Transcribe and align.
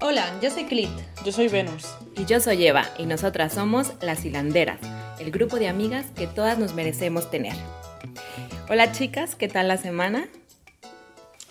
Hola, 0.00 0.38
yo 0.40 0.50
soy 0.50 0.64
Clit. 0.64 0.88
Yo 1.24 1.32
soy 1.32 1.48
Venus. 1.48 1.86
Y 2.16 2.24
yo 2.26 2.38
soy 2.38 2.64
Eva, 2.64 2.84
y 2.98 3.06
nosotras 3.06 3.52
somos 3.52 3.94
Las 4.00 4.24
Hilanderas, 4.24 4.78
el 5.18 5.32
grupo 5.32 5.58
de 5.58 5.66
amigas 5.66 6.06
que 6.14 6.28
todas 6.28 6.58
nos 6.58 6.74
merecemos 6.74 7.30
tener. 7.30 7.54
Hola 8.68 8.92
chicas, 8.92 9.34
¿qué 9.34 9.48
tal 9.48 9.66
la 9.66 9.76
semana? 9.76 10.28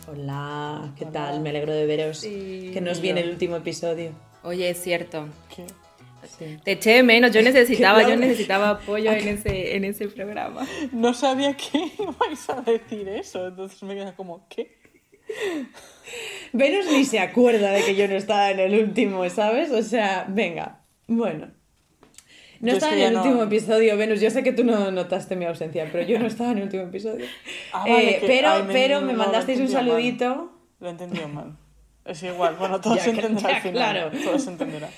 Hola, 0.07 0.93
¿qué 0.97 1.05
tal? 1.05 1.41
Me 1.41 1.49
alegro 1.49 1.73
de 1.73 1.85
veros. 1.85 2.21
que 2.21 2.79
nos 2.81 3.01
viene 3.01 3.21
el 3.21 3.29
último 3.31 3.57
episodio. 3.57 4.11
Oye, 4.43 4.69
es 4.69 4.81
cierto. 4.81 5.27
¿Qué? 5.53 5.65
Sí. 6.27 6.57
Te 6.63 6.71
eché 6.73 6.91
de 6.93 7.03
menos, 7.03 7.31
yo 7.31 7.41
necesitaba, 7.41 8.01
yo 8.07 8.15
necesitaba 8.15 8.69
apoyo 8.71 9.11
en 9.11 9.27
ese, 9.27 9.75
en 9.75 9.83
ese 9.85 10.07
programa. 10.07 10.65
No 10.91 11.13
sabía 11.13 11.55
que 11.55 11.91
ibais 11.99 12.49
a 12.49 12.61
decir 12.61 13.07
eso, 13.09 13.47
entonces 13.47 13.81
me 13.83 13.95
queda 13.95 14.15
como, 14.15 14.47
¿qué? 14.49 14.75
Venus 16.53 16.85
ni 16.91 17.03
se 17.05 17.19
acuerda 17.19 17.71
de 17.71 17.83
que 17.83 17.95
yo 17.95 18.07
no 18.07 18.15
estaba 18.15 18.51
en 18.51 18.59
el 18.59 18.75
último, 18.79 19.27
¿sabes? 19.29 19.71
O 19.71 19.81
sea, 19.81 20.25
venga. 20.29 20.81
Bueno. 21.07 21.47
No 22.61 22.67
Yo 22.71 22.77
es 22.77 22.83
estaba 22.83 22.93
que 22.95 23.01
en 23.01 23.07
el 23.07 23.13
no- 23.13 23.23
último 23.23 23.43
episodio, 23.43 23.97
Venus. 23.97 24.21
Yo 24.21 24.29
sé 24.31 24.41
que 24.43 24.53
tú 24.53 24.63
no 24.63 24.89
notaste 24.91 25.35
mi 25.35 25.45
ausencia, 25.45 25.89
pero 25.91 26.07
yo 26.07 26.17
no 26.19 26.27
estaba 26.27 26.51
en 26.51 26.59
el 26.59 26.63
último 26.65 26.83
episodio. 26.83 27.25
Ah, 27.73 27.85
vale, 27.87 28.09
Eh, 28.17 28.19
que- 28.21 28.27
pero 28.27 28.49
ay, 28.49 28.63
pero 28.71 29.01
me 29.01 29.07
no, 29.11 29.17
lo 29.17 29.23
he 29.23 29.25
mandasteis 29.25 29.57
un 29.59 29.65
entendido 29.65 29.83
mal. 29.93 30.01
saludito. 30.01 30.51
Lo 30.79 30.87
he 30.87 30.91
entendido 30.91 31.27
mal. 31.27 31.57
Es 32.05 32.21
igual, 32.23 32.55
bueno, 32.55 32.79
todo 32.79 32.95
Ya, 32.95 33.03
se 33.03 33.09
entenderá 33.09 33.49
ya, 33.49 33.55
al 33.57 33.61
final. 33.61 33.73
claro. 33.73 34.11
Todo 34.23 34.39
se 34.39 34.49
entenderá. 34.51 34.89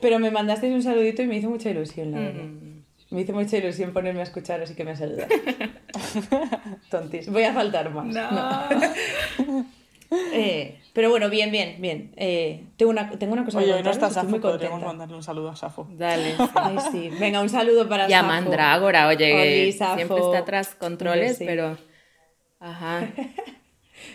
Pero 0.00 0.18
me 0.18 0.30
mandasteis 0.30 0.74
un 0.74 0.82
saludito 0.82 1.22
y 1.22 1.26
me 1.26 1.36
hizo 1.36 1.48
mucha 1.50 1.70
ilusión, 1.70 2.12
la 2.12 2.18
Mm. 2.18 2.24
verdad. 2.24 2.44
Me 3.10 3.20
hizo 3.22 3.32
mucha 3.32 3.56
ilusión 3.56 3.92
ponerme 3.92 4.20
a 4.20 4.22
escuchar, 4.22 4.60
así 4.62 4.74
que 4.74 4.84
me 4.84 4.94
saludas. 4.96 5.26
Tontis. 6.90 7.28
Voy 7.30 7.42
a 7.42 7.52
faltar 7.52 7.90
más. 7.92 8.06
No. 8.06 9.66
Eh, 10.32 10.80
pero 10.92 11.08
bueno, 11.08 11.30
bien, 11.30 11.52
bien, 11.52 11.76
bien. 11.80 12.12
Eh, 12.16 12.64
tengo, 12.76 12.90
una, 12.90 13.08
tengo 13.10 13.32
una 13.32 13.44
cosa 13.44 13.58
Oye, 13.58 13.76
que 13.76 13.82
no 13.84 13.90
está 13.92 14.10
Safo, 14.10 14.28
muy 14.28 14.40
podríamos 14.40 14.70
contenta. 14.80 14.86
mandarle 14.88 15.14
un 15.14 15.22
saludo 15.22 15.50
a 15.50 15.54
Safo. 15.56 15.86
Dale. 15.92 16.34
Ay, 16.56 16.78
sí. 16.90 17.10
Venga, 17.20 17.40
un 17.40 17.48
saludo 17.48 17.88
para 17.88 18.10
Y 18.10 18.12
a 18.12 18.16
Safo. 18.22 18.26
Mandrágora, 18.26 19.06
oye, 19.06 19.40
Oli, 19.62 19.72
Safo. 19.72 19.94
siempre 19.94 20.18
está 20.18 20.44
tras 20.44 20.74
controles, 20.74 21.38
Sí. 21.38 21.44
pero... 21.46 21.78
Ajá. 22.58 23.08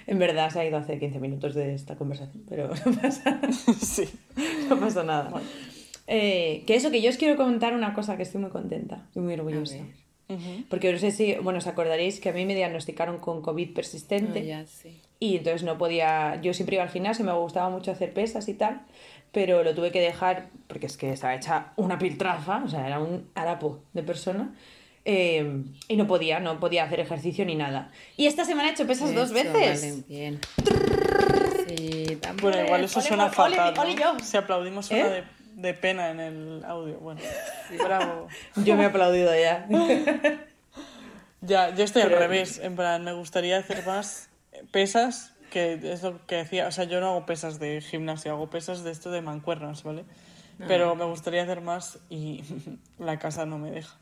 En 0.07 0.19
verdad 0.19 0.49
se 0.49 0.59
ha 0.59 0.65
ido 0.65 0.77
hace 0.77 0.99
15 0.99 1.19
minutos 1.19 1.55
de 1.55 1.73
esta 1.75 1.95
conversación, 1.95 2.43
pero 2.49 2.67
no 2.85 2.91
pasa, 3.01 3.39
sí. 3.79 4.09
no 4.67 4.77
pasa 4.77 5.03
nada. 5.03 5.31
Eh, 6.07 6.63
que 6.67 6.75
eso, 6.75 6.91
que 6.91 7.01
yo 7.01 7.09
os 7.09 7.17
quiero 7.17 7.35
contar 7.35 7.73
una 7.73 7.93
cosa 7.93 8.15
que 8.17 8.23
estoy 8.23 8.41
muy 8.41 8.51
contenta 8.51 9.07
y 9.15 9.19
muy 9.19 9.33
orgullosa. 9.33 9.77
Ujú. 10.27 10.63
Porque 10.69 10.91
no 10.91 10.97
sé 10.97 11.11
si, 11.11 11.35
bueno, 11.35 11.59
os 11.59 11.67
acordaréis 11.67 12.19
que 12.19 12.29
a 12.29 12.33
mí 12.33 12.45
me 12.45 12.55
diagnosticaron 12.55 13.19
con 13.19 13.41
COVID 13.41 13.73
persistente. 13.73 14.39
Ah, 14.39 14.43
ya, 14.43 14.65
sí. 14.65 14.99
Y 15.19 15.37
entonces 15.37 15.63
no 15.63 15.77
podía, 15.77 16.39
yo 16.41 16.53
siempre 16.53 16.75
iba 16.75 16.83
al 16.83 16.89
gimnasio, 16.89 17.23
me 17.25 17.31
gustaba 17.33 17.69
mucho 17.69 17.91
hacer 17.91 18.13
pesas 18.13 18.47
y 18.49 18.53
tal, 18.53 18.81
pero 19.31 19.63
lo 19.63 19.73
tuve 19.73 19.91
que 19.91 20.01
dejar 20.01 20.49
porque 20.67 20.87
es 20.87 20.97
que 20.97 21.11
estaba 21.11 21.35
hecha 21.35 21.73
una 21.77 21.97
piltrafa, 21.97 22.63
o 22.63 22.67
sea, 22.67 22.85
era 22.85 22.99
un 22.99 23.29
harapo 23.35 23.79
de 23.93 24.03
persona. 24.03 24.53
eh, 25.05 25.63
y 25.87 25.95
no 25.97 26.07
podía, 26.07 26.39
no 26.39 26.59
podía 26.59 26.83
hacer 26.83 26.99
ejercicio 26.99 27.45
ni 27.45 27.55
nada. 27.55 27.91
Y 28.17 28.25
esta 28.25 28.43
semana 28.43 28.69
he 28.69 28.71
hecho 28.71 28.87
pesas 28.87 29.13
dos 29.13 29.31
veces. 29.31 29.53
vale, 29.53 30.03
bien. 30.07 30.39
Sí, 31.67 32.17
también. 32.21 32.37
Bueno, 32.41 32.65
igual 32.65 32.83
eso 32.83 32.99
ole, 32.99 33.07
suena 33.07 33.25
ole, 33.25 33.33
fatal, 33.33 33.73
ole, 33.77 33.95
¿no? 33.95 34.01
yo. 34.01 34.19
Si 34.23 34.37
aplaudimos 34.37 34.91
¿Eh? 34.91 35.03
de, 35.03 35.23
de 35.55 35.73
pena 35.73 36.09
en 36.11 36.19
el 36.19 36.63
audio. 36.65 36.99
Bueno, 36.99 37.21
bravo. 37.83 38.27
Yo 38.57 38.75
me 38.75 38.83
he 38.83 38.85
aplaudido 38.87 39.33
ya. 39.35 39.67
Ya, 41.41 41.73
yo 41.75 41.83
estoy 41.83 42.03
Pero- 42.03 42.15
al 42.17 42.21
revés. 42.23 42.59
En 42.63 42.75
plan, 42.75 43.03
me 43.03 43.13
gustaría 43.13 43.57
hacer 43.57 43.85
más 43.85 44.29
pesas, 44.71 45.33
que 45.51 45.73
es 45.83 46.01
lo 46.03 46.25
que 46.25 46.35
decía. 46.37 46.67
O 46.67 46.71
sea, 46.71 46.85
yo 46.85 46.99
no 46.99 47.07
hago 47.09 47.25
pesas 47.25 47.59
de 47.59 47.81
gimnasio, 47.81 48.31
hago 48.31 48.49
pesas 48.49 48.83
de 48.83 48.91
esto 48.91 49.11
de 49.11 49.21
mancuernas, 49.21 49.83
¿vale? 49.83 50.05
Pero 50.67 50.95
me 50.95 51.03
gustaría 51.05 51.43
hacer 51.43 51.59
más 51.61 51.99
y 52.09 52.43
la 52.99 53.19
casa 53.19 53.45
no 53.45 53.57
me 53.57 53.71
deja. 53.71 53.97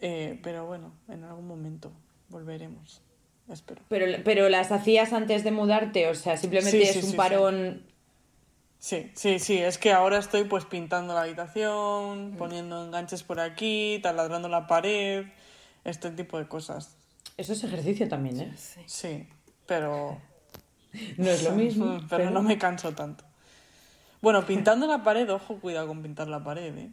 Eh, 0.00 0.38
pero 0.42 0.66
bueno, 0.66 0.92
en 1.08 1.24
algún 1.24 1.46
momento 1.46 1.92
volveremos. 2.28 3.00
Espero. 3.50 3.82
Pero, 3.88 4.06
pero 4.24 4.48
las 4.48 4.70
hacías 4.70 5.12
antes 5.12 5.44
de 5.44 5.50
mudarte, 5.50 6.08
o 6.08 6.14
sea, 6.14 6.36
simplemente 6.36 6.78
Sí, 6.78 6.82
es 6.84 6.90
sí, 6.92 6.98
un 6.98 7.04
sí, 7.04 7.10
sí. 7.12 7.16
parón. 7.16 7.82
Sí, 8.82 9.12
sí, 9.14 9.38
sí, 9.38 9.58
es 9.58 9.78
que 9.78 9.92
ahora 9.92 10.18
estoy 10.18 10.42
pues 10.42 10.64
pintando 10.64 11.14
la 11.14 11.22
habitación, 11.22 12.34
poniendo 12.36 12.84
enganches 12.84 13.22
por 13.22 13.38
aquí, 13.38 14.00
taladrando 14.02 14.48
la 14.48 14.66
pared, 14.66 15.26
este 15.84 16.10
tipo 16.10 16.36
de 16.36 16.48
cosas. 16.48 16.96
Eso 17.36 17.52
es 17.52 17.62
ejercicio 17.62 18.08
también, 18.08 18.40
¿eh? 18.40 18.52
Sí, 18.86 19.28
pero 19.66 20.20
No 21.16 21.30
es 21.30 21.44
lo 21.44 21.52
mismo. 21.52 22.00
pero 22.10 22.30
no 22.30 22.42
me 22.42 22.58
canso 22.58 22.92
tanto. 22.92 23.24
Bueno, 24.20 24.44
pintando 24.46 24.88
la 24.88 25.04
pared, 25.04 25.32
ojo, 25.32 25.60
cuidado 25.60 25.86
con 25.86 26.02
pintar 26.02 26.26
la 26.26 26.42
pared, 26.42 26.76
¿eh? 26.76 26.90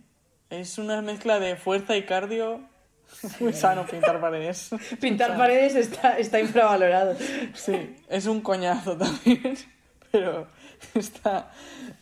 Es 0.51 0.77
una 0.77 1.01
mezcla 1.01 1.39
de 1.39 1.55
fuerza 1.55 1.97
y 1.97 2.05
cardio. 2.05 2.61
Muy 3.39 3.53
sano 3.53 3.87
pintar 3.87 4.21
paredes. 4.21 4.69
Pintar 5.01 5.35
paredes 5.37 5.73
está, 5.73 6.19
está 6.19 6.39
infravalorado. 6.39 7.15
Sí, 7.55 7.95
es 8.09 8.27
un 8.27 8.41
coñazo 8.41 8.95
también, 8.95 9.57
pero 10.11 10.47
está... 10.95 11.51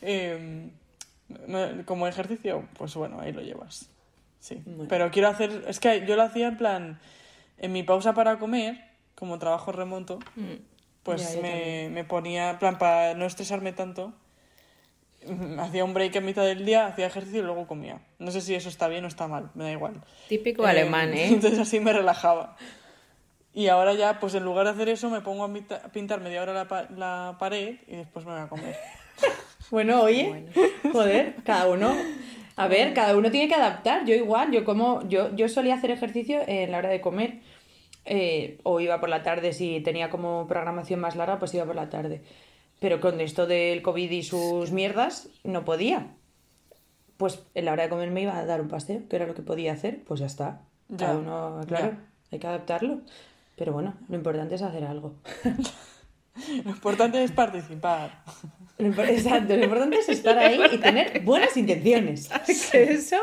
eh, 0.01 0.69
como 1.85 2.07
ejercicio, 2.07 2.67
pues 2.77 2.93
bueno, 2.95 3.19
ahí 3.19 3.33
lo 3.33 3.41
llevas. 3.41 3.89
Sí, 4.39 4.63
pero 4.87 5.11
quiero 5.11 5.27
hacer... 5.27 5.65
Es 5.67 5.79
que 5.79 6.05
yo 6.05 6.15
lo 6.15 6.23
hacía 6.23 6.47
en 6.47 6.57
plan, 6.57 6.99
en 7.57 7.73
mi 7.73 7.83
pausa 7.83 8.13
para 8.13 8.39
comer, 8.39 8.81
como 9.15 9.39
trabajo 9.39 9.71
remoto, 9.71 10.19
pues 11.03 11.33
Ya, 11.35 11.41
me, 11.41 11.89
me 11.91 12.03
ponía, 12.03 12.51
en 12.51 12.59
plan, 12.59 12.77
para 12.77 13.13
no 13.13 13.25
estresarme 13.25 13.73
tanto, 13.73 14.13
mm, 15.27 15.59
hacía 15.59 15.83
un 15.83 15.93
break 15.93 16.15
en 16.15 16.25
mitad 16.25 16.43
del 16.45 16.65
día, 16.65 16.85
hacía 16.87 17.07
ejercicio 17.07 17.39
y 17.41 17.43
luego 17.43 17.67
comía. 17.67 17.99
No 18.19 18.31
sé 18.31 18.41
si 18.41 18.55
eso 18.55 18.69
está 18.69 18.87
bien 18.87 19.03
o 19.03 19.07
está 19.07 19.27
mal, 19.27 19.49
me 19.53 19.65
da 19.65 19.71
igual. 19.71 20.01
Típico 20.29 20.65
Eh, 20.65 20.69
alemán, 20.69 21.13
¿eh? 21.13 21.27
Entonces 21.33 21.59
así 21.59 21.79
me 21.79 21.91
relajaba. 21.91 22.55
Y 23.57 23.69
ahora 23.69 23.93
ya, 23.95 24.19
pues 24.19 24.35
en 24.35 24.43
lugar 24.43 24.65
de 24.65 24.71
hacer 24.73 24.87
eso, 24.89 25.09
me 25.09 25.21
pongo 25.21 25.43
a 25.45 25.89
pintar 25.91 26.21
media 26.21 26.43
hora 26.43 26.53
la, 26.53 26.67
pa- 26.67 26.87
la 26.95 27.37
pared 27.39 27.77
y 27.87 27.95
después 27.95 28.23
me 28.25 28.33
voy 28.33 28.41
a 28.41 28.47
comer. 28.47 28.75
Bueno, 29.71 30.01
oye, 30.03 30.45
joder, 30.93 31.35
cada 31.43 31.67
uno. 31.67 31.91
A 32.55 32.67
ver, 32.69 32.93
cada 32.93 33.17
uno 33.17 33.29
tiene 33.31 33.47
que 33.49 33.55
adaptar. 33.55 34.05
Yo 34.05 34.13
igual, 34.15 34.51
yo 34.51 34.63
como, 34.63 35.01
yo, 35.09 35.35
yo 35.35 35.49
solía 35.49 35.73
hacer 35.75 35.91
ejercicio 35.91 36.39
en 36.47 36.71
la 36.71 36.77
hora 36.77 36.87
de 36.89 37.01
comer. 37.01 37.39
eh, 38.05 38.59
o 38.63 38.79
iba 38.79 38.99
por 39.01 39.09
la 39.09 39.23
tarde, 39.23 39.51
si 39.53 39.81
tenía 39.81 40.09
como 40.09 40.47
programación 40.47 40.99
más 41.01 41.15
larga, 41.17 41.37
pues 41.39 41.53
iba 41.55 41.65
por 41.65 41.75
la 41.75 41.89
tarde. 41.89 42.21
Pero 42.79 43.01
con 43.01 43.19
esto 43.19 43.45
del 43.47 43.81
COVID 43.81 44.09
y 44.11 44.23
sus 44.23 44.71
mierdas, 44.71 45.29
no 45.43 45.65
podía. 45.65 46.15
Pues 47.17 47.43
en 47.55 47.65
la 47.65 47.73
hora 47.73 47.83
de 47.83 47.89
comer 47.89 48.11
me 48.11 48.21
iba 48.21 48.37
a 48.37 48.45
dar 48.45 48.61
un 48.61 48.69
paseo, 48.69 49.01
que 49.09 49.15
era 49.17 49.25
lo 49.25 49.33
que 49.33 49.41
podía 49.41 49.73
hacer, 49.73 50.03
pues 50.05 50.19
ya 50.21 50.27
está. 50.27 50.61
Cada 50.97 51.13
Ya, 51.13 51.17
uno, 51.17 51.61
claro, 51.67 51.87
ya. 51.91 51.97
hay 52.31 52.39
que 52.39 52.47
adaptarlo. 52.47 53.01
Pero 53.57 53.73
bueno, 53.73 53.95
lo 54.07 54.15
importante 54.15 54.55
es 54.55 54.61
hacer 54.61 54.85
algo. 54.85 55.15
Lo 56.63 56.69
importante 56.69 57.23
es 57.23 57.31
participar. 57.31 58.11
Exacto, 58.77 59.55
lo 59.57 59.63
importante 59.63 59.97
es 59.97 60.07
estar 60.09 60.37
ahí 60.37 60.59
y 60.71 60.77
tener 60.77 61.21
buenas 61.21 61.57
intenciones. 61.57 62.29
Que 62.71 62.83
eso 62.93 63.17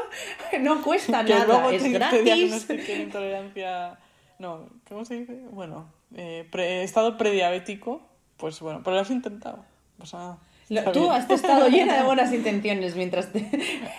no 0.61 0.83
cuesta 0.83 1.25
Que 1.25 1.35
nada, 1.35 1.47
luego 1.47 1.71
es 1.71 1.83
te, 1.85 1.91
te 1.91 1.95
gratis. 1.95 2.25
diagnostiquen 2.25 3.01
intolerancia... 3.03 3.99
No, 4.41 4.69
¿cómo 4.89 5.05
se 5.05 5.21
dice? 5.21 5.33
Bueno, 5.53 5.87
eh, 6.17 6.49
pre- 6.51 6.83
estado 6.83 7.17
prediabético, 7.17 8.03
pues 8.37 8.59
bueno, 8.59 8.81
pero 8.83 8.97
lo 8.97 9.03
has 9.03 9.11
intentado. 9.13 9.65
O 10.01 10.07
sea, 10.07 10.39
Lo- 10.69 10.81
está 10.81 10.91
Tú 10.91 11.09
has 11.09 11.31
estado 11.31 11.69
llena 11.69 11.97
de 11.99 12.03
buenas 12.03 12.33
intenciones 12.33 12.97
mientras 12.97 13.31
te... 13.33 13.49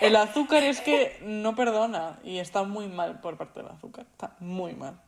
El 0.02 0.14
azúcar 0.16 0.62
es 0.62 0.82
que 0.82 1.16
no 1.24 1.54
perdona 1.56 2.18
y 2.22 2.36
está 2.38 2.64
muy 2.64 2.86
mal 2.86 3.22
por 3.22 3.38
parte 3.38 3.60
del 3.62 3.70
azúcar. 3.70 4.04
Está 4.12 4.36
muy 4.40 4.74
mal. 4.74 5.00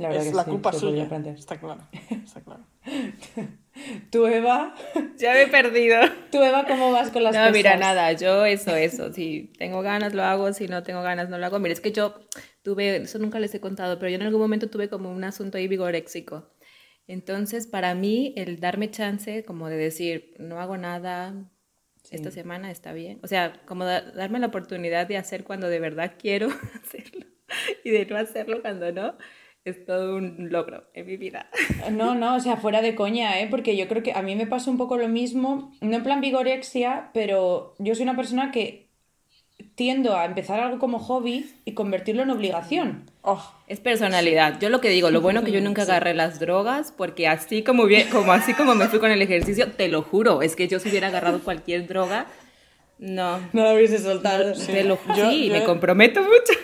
La 0.00 0.16
es 0.16 0.30
que 0.30 0.34
la 0.34 0.44
sí, 0.44 0.50
culpa 0.50 0.72
suya. 0.72 1.04
Está 1.36 1.58
claro. 1.60 1.80
Está 2.24 2.40
claro. 2.40 2.64
Tú, 4.10 4.26
Eva, 4.26 4.74
Ya 5.16 5.32
me 5.32 5.42
he 5.42 5.46
perdido. 5.46 6.00
tú, 6.30 6.42
Eva, 6.42 6.66
¿cómo 6.66 6.90
vas 6.92 7.10
con 7.10 7.22
las 7.22 7.34
No, 7.34 7.50
mira, 7.52 7.70
pesas? 7.72 7.80
nada, 7.80 8.12
yo 8.12 8.44
eso, 8.44 8.74
eso. 8.74 9.12
Si 9.12 9.52
tengo 9.58 9.80
ganas 9.82 10.12
lo 10.14 10.22
hago, 10.24 10.52
si 10.52 10.66
no 10.68 10.82
tengo 10.82 11.02
ganas 11.02 11.28
no 11.28 11.38
lo 11.38 11.46
hago. 11.46 11.58
Mira, 11.58 11.72
es 11.72 11.80
que 11.80 11.92
yo 11.92 12.14
tuve, 12.62 12.96
eso 12.96 13.18
nunca 13.18 13.38
les 13.38 13.54
he 13.54 13.60
contado, 13.60 13.98
pero 13.98 14.10
yo 14.10 14.16
en 14.16 14.22
algún 14.22 14.40
momento 14.40 14.68
tuve 14.68 14.88
como 14.88 15.10
un 15.10 15.22
asunto 15.24 15.56
ahí 15.58 15.68
vigoréxico. 15.68 16.50
Entonces, 17.06 17.66
para 17.66 17.94
mí, 17.94 18.34
el 18.36 18.60
darme 18.60 18.90
chance, 18.90 19.44
como 19.44 19.68
de 19.68 19.76
decir, 19.76 20.34
no 20.38 20.60
hago 20.60 20.76
nada, 20.76 21.34
esta 22.10 22.30
semana 22.30 22.70
está 22.70 22.92
bien. 22.92 23.20
O 23.22 23.28
sea, 23.28 23.60
como 23.66 23.84
da- 23.84 24.02
darme 24.12 24.38
la 24.40 24.48
oportunidad 24.48 25.06
de 25.06 25.16
hacer 25.16 25.44
cuando 25.44 25.68
de 25.68 25.78
verdad 25.80 26.14
quiero 26.18 26.48
hacerlo 26.84 27.26
y 27.84 27.90
de 27.90 28.06
no 28.06 28.16
hacerlo 28.16 28.60
cuando 28.62 28.92
no, 28.92 29.16
es 29.64 29.84
todo 29.84 30.16
un 30.16 30.48
logro 30.50 30.84
en 30.94 31.06
mi 31.06 31.16
vida. 31.16 31.48
No, 31.90 32.14
no, 32.14 32.36
o 32.36 32.40
sea, 32.40 32.56
fuera 32.56 32.82
de 32.82 32.94
coña, 32.94 33.40
¿eh? 33.40 33.48
Porque 33.50 33.76
yo 33.76 33.88
creo 33.88 34.02
que 34.02 34.12
a 34.12 34.22
mí 34.22 34.36
me 34.36 34.46
pasa 34.46 34.70
un 34.70 34.76
poco 34.78 34.96
lo 34.96 35.08
mismo, 35.08 35.72
no 35.80 35.96
en 35.96 36.02
plan 36.02 36.20
vigorexia, 36.20 37.10
pero 37.14 37.74
yo 37.78 37.94
soy 37.94 38.04
una 38.04 38.16
persona 38.16 38.50
que 38.52 38.88
tiendo 39.74 40.16
a 40.16 40.24
empezar 40.24 40.60
algo 40.60 40.78
como 40.78 40.98
hobby 40.98 41.50
y 41.64 41.72
convertirlo 41.72 42.22
en 42.22 42.30
obligación. 42.30 43.04
Oh, 43.22 43.42
Es 43.66 43.80
personalidad. 43.80 44.58
Yo 44.60 44.68
lo 44.70 44.80
que 44.80 44.88
digo, 44.88 45.10
lo 45.10 45.20
bueno 45.20 45.42
que 45.44 45.52
yo 45.52 45.60
nunca 45.60 45.82
agarré 45.82 46.14
las 46.14 46.38
drogas, 46.40 46.92
porque 46.96 47.28
así 47.28 47.62
como, 47.62 47.86
bien, 47.86 48.08
como 48.10 48.32
así 48.32 48.54
como 48.54 48.74
me 48.74 48.88
fui 48.88 48.98
con 48.98 49.10
el 49.10 49.20
ejercicio, 49.22 49.70
te 49.72 49.88
lo 49.88 50.02
juro, 50.02 50.42
es 50.42 50.56
que 50.56 50.68
yo 50.68 50.78
si 50.80 50.88
hubiera 50.90 51.08
agarrado 51.08 51.40
cualquier 51.40 51.86
droga, 51.86 52.26
no. 52.98 53.38
No 53.52 53.64
lo 53.64 53.74
hubiese 53.74 53.98
soltado. 53.98 54.52
Te 54.54 54.84
lo. 54.84 54.98
Yo- 55.16 55.30
sí, 55.30 55.46
yo- 55.48 55.52
me 55.54 55.64
comprometo 55.64 56.20
mucho. 56.22 56.58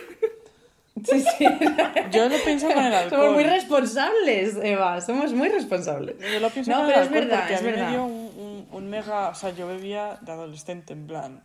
Sí, 1.03 1.21
sí. 1.37 1.45
yo 2.11 2.29
lo 2.29 2.37
pienso 2.43 2.67
con 2.71 2.83
el 2.85 2.93
alcohol. 2.93 3.19
Somos 3.21 3.33
muy 3.35 3.43
responsables, 3.43 4.55
Eva, 4.63 4.99
somos 5.01 5.33
muy 5.33 5.49
responsables. 5.49 6.15
Yo 6.19 6.39
lo 6.39 6.49
pienso 6.49 6.71
no, 6.71 6.77
con 6.77 6.87
pero 6.87 6.99
el 7.01 7.05
es 7.05 7.11
alcohol 7.11 7.27
verdad, 7.27 7.39
porque 7.39 7.53
es 7.55 7.59
a 7.59 7.63
mí 7.63 7.71
verdad. 7.71 7.85
me 7.85 7.91
dio 7.91 8.03
un, 8.05 8.11
un- 8.37 8.67
un 8.71 8.89
mega... 8.89 9.29
O 9.29 9.35
sea, 9.35 9.51
yo 9.51 9.67
bebía 9.67 10.17
de 10.21 10.31
adolescente, 10.31 10.93
en 10.93 11.07
plan... 11.07 11.43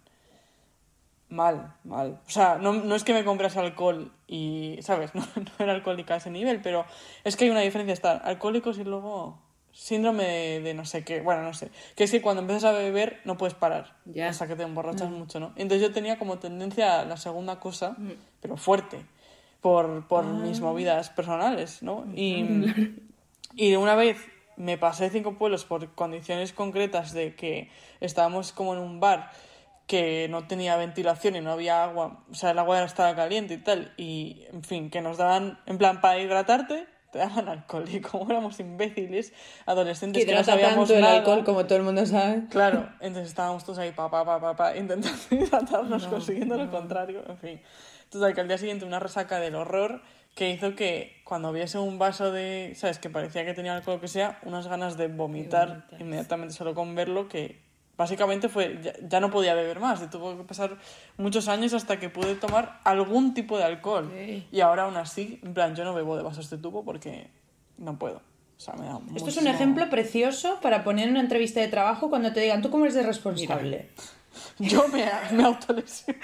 Mal, 1.29 1.73
mal. 1.85 2.21
O 2.27 2.31
sea, 2.31 2.57
no, 2.61 2.75
no 2.75 2.95
es 2.95 3.05
que 3.05 3.15
me 3.15 3.25
compras 3.25 3.57
alcohol 3.57 4.13
y, 4.27 4.79
¿sabes? 4.83 5.13
No, 5.15 5.23
no 5.37 5.51
era 5.59 5.73
alcohólica 5.73 6.15
a 6.15 6.17
ese 6.19 6.31
nivel, 6.31 6.61
pero 6.61 6.85
es 7.25 7.37
que 7.37 7.45
hay 7.45 7.51
una 7.51 7.61
diferencia. 7.61 7.95
Estar 7.95 8.21
alcohólicos 8.25 8.77
y 8.79 8.85
luego 8.85 9.39
síndrome 9.73 10.25
de, 10.25 10.61
de 10.61 10.75
no 10.75 10.85
sé 10.85 11.05
qué. 11.05 11.23
Bueno, 11.23 11.43
no 11.43 11.55
sé. 11.55 11.71
Que 11.97 12.05
es 12.05 12.11
que 12.11 12.21
cuando 12.21 12.43
empiezas 12.43 12.65
a 12.65 12.73
beber 12.73 13.21
no 13.25 13.39
puedes 13.39 13.55
parar. 13.55 13.97
Ya. 14.05 14.29
Hasta 14.29 14.47
que 14.47 14.57
te 14.57 14.63
emborrachas 14.65 15.09
mucho, 15.09 15.41
¿no? 15.41 15.53
Entonces 15.57 15.81
yo 15.89 15.95
tenía 15.95 16.19
como 16.19 16.39
tendencia 16.39 17.01
a 17.01 17.05
la 17.07 17.17
segunda 17.17 17.59
cosa, 17.59 17.97
pero 18.43 18.59
fuerte. 18.59 18.99
Por, 19.63 20.07
por 20.09 20.27
mis 20.27 20.61
movidas 20.61 21.09
personales, 21.09 21.83
¿no? 21.83 22.05
Y... 22.15 22.45
Y 23.55 23.75
una 23.77 23.95
vez 23.95 24.17
me 24.57 24.79
pasé 24.79 25.11
cinco 25.11 25.35
pueblos 25.35 25.65
por 25.65 25.95
condiciones 25.95 26.53
concretas 26.53 27.13
de 27.13 27.35
que 27.35 27.71
estábamos 28.01 28.53
como 28.53 28.75
en 28.75 28.81
un 28.81 29.01
bar 29.01 29.31
que 29.87 30.29
no 30.31 30.47
tenía 30.47 30.77
ventilación 30.77 31.37
y 31.37 31.41
no 31.41 31.53
había 31.53 31.85
agua, 31.85 32.25
o 32.31 32.35
sea, 32.35 32.53
el 32.53 32.59
agua 32.59 32.83
estaba 32.85 33.15
caliente 33.15 33.55
y 33.55 33.59
tal, 33.59 33.93
y 33.97 34.45
en 34.53 34.63
fin, 34.63 34.91
que 34.91 35.03
nos 35.03 35.19
daban, 35.19 35.59
en 35.67 35.77
plan, 35.77 36.01
para 36.01 36.21
hidratarte, 36.21 36.87
te 37.11 37.19
daban 37.19 37.49
alcohol, 37.49 37.85
y 37.93 38.01
como 38.01 38.31
éramos 38.31 38.59
imbéciles, 38.61 39.35
adolescentes 39.67 40.25
Que 40.25 40.31
que 40.31 40.37
no 40.37 40.45
sabíamos 40.45 40.89
tanto 40.89 40.95
el 40.95 41.01
nada, 41.03 41.17
alcohol, 41.17 41.45
como 41.45 41.67
todo 41.67 41.77
el 41.77 41.85
mundo 41.85 42.07
sabe. 42.07 42.45
Claro, 42.49 42.89
entonces 43.01 43.29
estábamos 43.29 43.65
todos 43.65 43.81
ahí, 43.81 43.91
pa, 43.91 44.11
pa, 44.11 44.25
pa, 44.25 44.41
pa, 44.41 44.57
pa, 44.57 44.77
intentando 44.77 45.19
hidratarnos, 45.31 46.07
consiguiendo 46.07 46.57
lo 46.57 46.71
contrario, 46.71 47.25
en 47.29 47.39
fin. 47.39 47.61
Total, 48.13 48.35
que 48.35 48.43
al 48.43 48.49
día 48.49 48.59
siguiente 48.59 48.85
una 48.85 49.01
resaca 49.01 49.41
del 49.41 49.55
horror 49.55 50.03
que 50.35 50.51
hizo 50.51 50.75
que 50.75 51.23
cuando 51.25 51.51
viese 51.51 51.79
un 51.79 51.99
vaso 51.99 52.31
de, 52.31 52.75
¿sabes? 52.77 52.99
Que 52.99 53.09
parecía 53.09 53.47
que 53.47 53.55
tenía 53.55 53.75
alcohol 53.75 53.97
o 53.97 54.01
que 54.03 54.09
sea, 54.09 54.39
unas 54.43 54.67
ganas 54.67 54.99
de 54.99 55.09
vomitar 55.09 55.87
inmediatamente 55.99 56.53
solo 56.53 56.75
con 56.75 56.95
verlo, 56.95 57.27
que 57.27 57.63
básicamente 57.97 58.51
fue, 58.51 58.79
ya, 58.83 58.93
ya 59.09 59.19
no 59.19 59.31
podía 59.31 59.55
beber 59.55 59.81
más, 59.81 60.03
y 60.03 60.09
tuvo 60.09 60.37
que 60.37 60.45
pasar 60.45 60.77
muchos 61.17 61.49
años 61.49 61.73
hasta 61.73 61.99
que 61.99 62.11
pude 62.11 62.35
tomar 62.35 62.81
algún 62.85 63.33
tipo 63.33 63.57
de 63.57 63.65
alcohol. 63.65 64.13
Y 64.15 64.61
ahora 64.61 64.85
aún 64.85 64.99
así, 64.99 65.41
en 65.43 65.55
plan, 65.55 65.75
yo 65.75 65.85
no 65.85 65.95
bebo 65.95 66.15
de 66.15 66.23
vasos 66.23 66.51
de 66.51 66.59
tubo 66.59 66.85
porque 66.85 67.31
no 67.79 67.99
puedo. 67.99 68.21
O 68.59 68.61
sea, 68.61 68.75
me 68.75 68.85
da 68.85 69.01
Esto 69.17 69.31
es 69.31 69.39
un 69.39 69.47
ejemplo 69.47 69.89
precioso 69.89 70.59
para 70.61 70.85
poner 70.85 71.07
en 71.07 71.13
una 71.13 71.21
entrevista 71.21 71.61
de 71.61 71.69
trabajo 71.69 72.11
cuando 72.11 72.31
te 72.35 72.41
digan, 72.41 72.61
¿tú 72.61 72.71
cómo 72.71 72.85
eres 72.85 72.95
de 72.95 73.05
responsable? 73.05 73.89
Yo 74.59 74.87
me, 74.89 75.05
me 75.33 75.45
autolesiono, 75.45 76.19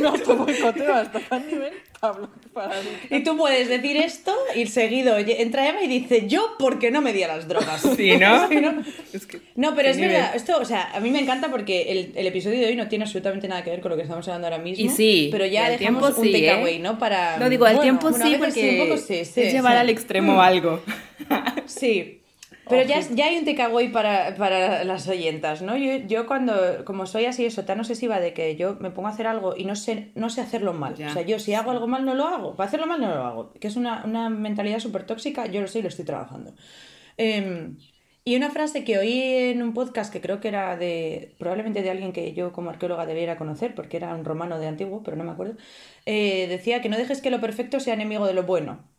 me 0.00 0.08
autoboicoteo 0.08 0.94
hasta 0.94 1.20
tal 1.20 1.46
nivel 1.46 1.72
Pablo, 2.00 2.28
para 2.52 2.74
Y 3.10 3.22
tú 3.22 3.36
puedes 3.36 3.68
decir 3.68 3.96
esto 3.96 4.34
y 4.56 4.66
seguido 4.66 5.14
oye, 5.16 5.42
entra 5.42 5.68
Eva 5.68 5.82
y 5.82 5.86
dice, 5.88 6.26
yo 6.26 6.56
porque 6.58 6.90
no 6.90 7.00
me 7.00 7.12
di 7.12 7.22
a 7.22 7.28
las 7.28 7.46
drogas. 7.48 7.82
Sí, 7.96 8.16
¿no? 8.16 8.48
Sí, 8.48 8.56
¿no? 8.56 8.82
Es 9.12 9.26
que- 9.26 9.40
No, 9.54 9.74
pero 9.76 9.88
es 9.90 10.00
verdad, 10.00 10.34
esto, 10.34 10.58
o 10.58 10.64
sea, 10.64 10.90
a 10.94 11.00
mí 11.00 11.10
me 11.10 11.20
encanta 11.20 11.50
porque 11.50 11.82
el, 11.92 12.12
el 12.16 12.26
episodio 12.26 12.58
de 12.60 12.66
hoy 12.66 12.76
no 12.76 12.88
tiene 12.88 13.04
absolutamente 13.04 13.46
nada 13.46 13.62
que 13.62 13.70
ver 13.70 13.80
con 13.80 13.90
lo 13.90 13.96
que 13.96 14.02
estamos 14.02 14.26
hablando 14.26 14.48
ahora 14.48 14.58
mismo. 14.58 14.84
Y 14.84 14.88
sí, 14.88 15.28
pero 15.30 15.46
ya 15.46 15.68
dejamos 15.70 16.02
tiempo 16.02 16.20
un 16.20 16.26
sí, 16.26 16.34
¿eh? 16.44 16.48
takeaway, 16.48 16.78
¿no? 16.80 16.98
Para... 16.98 17.36
No 17.38 17.48
digo, 17.48 17.66
al 17.66 17.76
Bueno, 17.76 17.82
tiempo 17.82 18.10
bueno, 18.10 18.26
sí, 18.26 18.36
porque 18.38 18.52
sí, 18.52 18.80
un 18.80 18.88
poco 18.88 18.98
sí, 18.98 19.24
sí, 19.24 19.40
es 19.42 19.52
llevar 19.52 19.74
sí. 19.74 19.78
al 19.78 19.90
extremo 19.90 20.40
algo. 20.42 20.80
Sí. 21.66 22.21
Pero 22.68 22.82
ya, 22.86 23.00
ya 23.00 23.26
hay 23.26 23.38
un 23.38 23.44
takeaway 23.44 23.90
para, 23.90 24.34
para 24.36 24.84
las 24.84 25.08
oyentas, 25.08 25.62
¿no? 25.62 25.76
Yo, 25.76 25.96
yo 26.06 26.26
cuando, 26.26 26.84
como 26.84 27.06
soy 27.06 27.24
así, 27.24 27.44
eso, 27.44 27.64
tan 27.64 27.80
obsesiva 27.80 28.20
de 28.20 28.32
que 28.34 28.56
yo 28.56 28.76
me 28.80 28.90
pongo 28.90 29.08
a 29.08 29.10
hacer 29.10 29.26
algo 29.26 29.56
y 29.56 29.64
no 29.64 29.74
sé, 29.74 30.12
no 30.14 30.30
sé 30.30 30.40
hacerlo 30.40 30.72
mal. 30.72 30.94
Ya. 30.94 31.10
O 31.10 31.12
sea, 31.12 31.22
yo 31.22 31.38
si 31.38 31.54
hago 31.54 31.72
algo 31.72 31.88
mal, 31.88 32.04
no 32.04 32.14
lo 32.14 32.26
hago. 32.26 32.54
Para 32.56 32.68
hacerlo 32.68 32.86
mal, 32.86 33.00
no 33.00 33.08
lo 33.08 33.24
hago. 33.24 33.52
Que 33.54 33.66
es 33.66 33.76
una, 33.76 34.04
una 34.04 34.30
mentalidad 34.30 34.78
súper 34.78 35.04
tóxica, 35.04 35.46
yo 35.46 35.60
lo 35.60 35.66
sé 35.66 35.80
y 35.80 35.82
lo 35.82 35.88
estoy 35.88 36.04
trabajando. 36.04 36.54
Em, 37.16 37.76
y 38.24 38.36
una 38.36 38.50
frase 38.50 38.84
que 38.84 38.98
oí 38.98 39.20
en 39.20 39.62
un 39.62 39.74
podcast 39.74 40.12
que 40.12 40.20
creo 40.20 40.40
que 40.40 40.48
era 40.48 40.76
de, 40.76 41.34
probablemente 41.38 41.82
de 41.82 41.90
alguien 41.90 42.12
que 42.12 42.32
yo 42.34 42.52
como 42.52 42.70
arqueóloga 42.70 43.06
debiera 43.06 43.36
conocer, 43.36 43.74
porque 43.74 43.96
era 43.96 44.14
un 44.14 44.24
romano 44.24 44.58
de 44.60 44.68
antiguo, 44.68 45.02
pero 45.02 45.16
no 45.16 45.24
me 45.24 45.32
acuerdo, 45.32 45.56
eh, 46.06 46.46
decía 46.48 46.80
que 46.80 46.88
no 46.88 46.96
dejes 46.96 47.20
que 47.20 47.30
lo 47.30 47.40
perfecto 47.40 47.80
sea 47.80 47.94
enemigo 47.94 48.26
de 48.26 48.34
lo 48.34 48.44
bueno. 48.44 48.91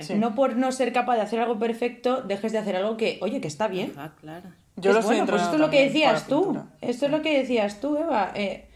Sí. 0.00 0.14
No 0.14 0.34
por 0.34 0.56
no 0.56 0.72
ser 0.72 0.92
capaz 0.92 1.16
de 1.16 1.22
hacer 1.22 1.40
algo 1.40 1.58
perfecto, 1.58 2.22
dejes 2.22 2.52
de 2.52 2.58
hacer 2.58 2.76
algo 2.76 2.96
que, 2.96 3.18
oye, 3.22 3.40
que 3.40 3.48
está 3.48 3.68
bien. 3.68 3.92
Ah, 3.96 4.10
claro. 4.20 4.48
Yo 4.76 4.90
Es 4.90 4.96
lo 4.96 5.02
bueno, 5.02 5.26
pues 5.26 5.42
esto 5.42 5.54
es 5.54 5.60
lo 5.60 5.70
que 5.70 5.84
decías 5.84 6.26
tú. 6.26 6.40
pintura. 6.42 6.66
Esto 6.80 7.06
es 7.06 7.12
lo 7.12 7.22
que 7.22 7.38
decías 7.38 7.80
tú, 7.80 7.96
Eva. 7.96 8.32
Eh, 8.34 8.66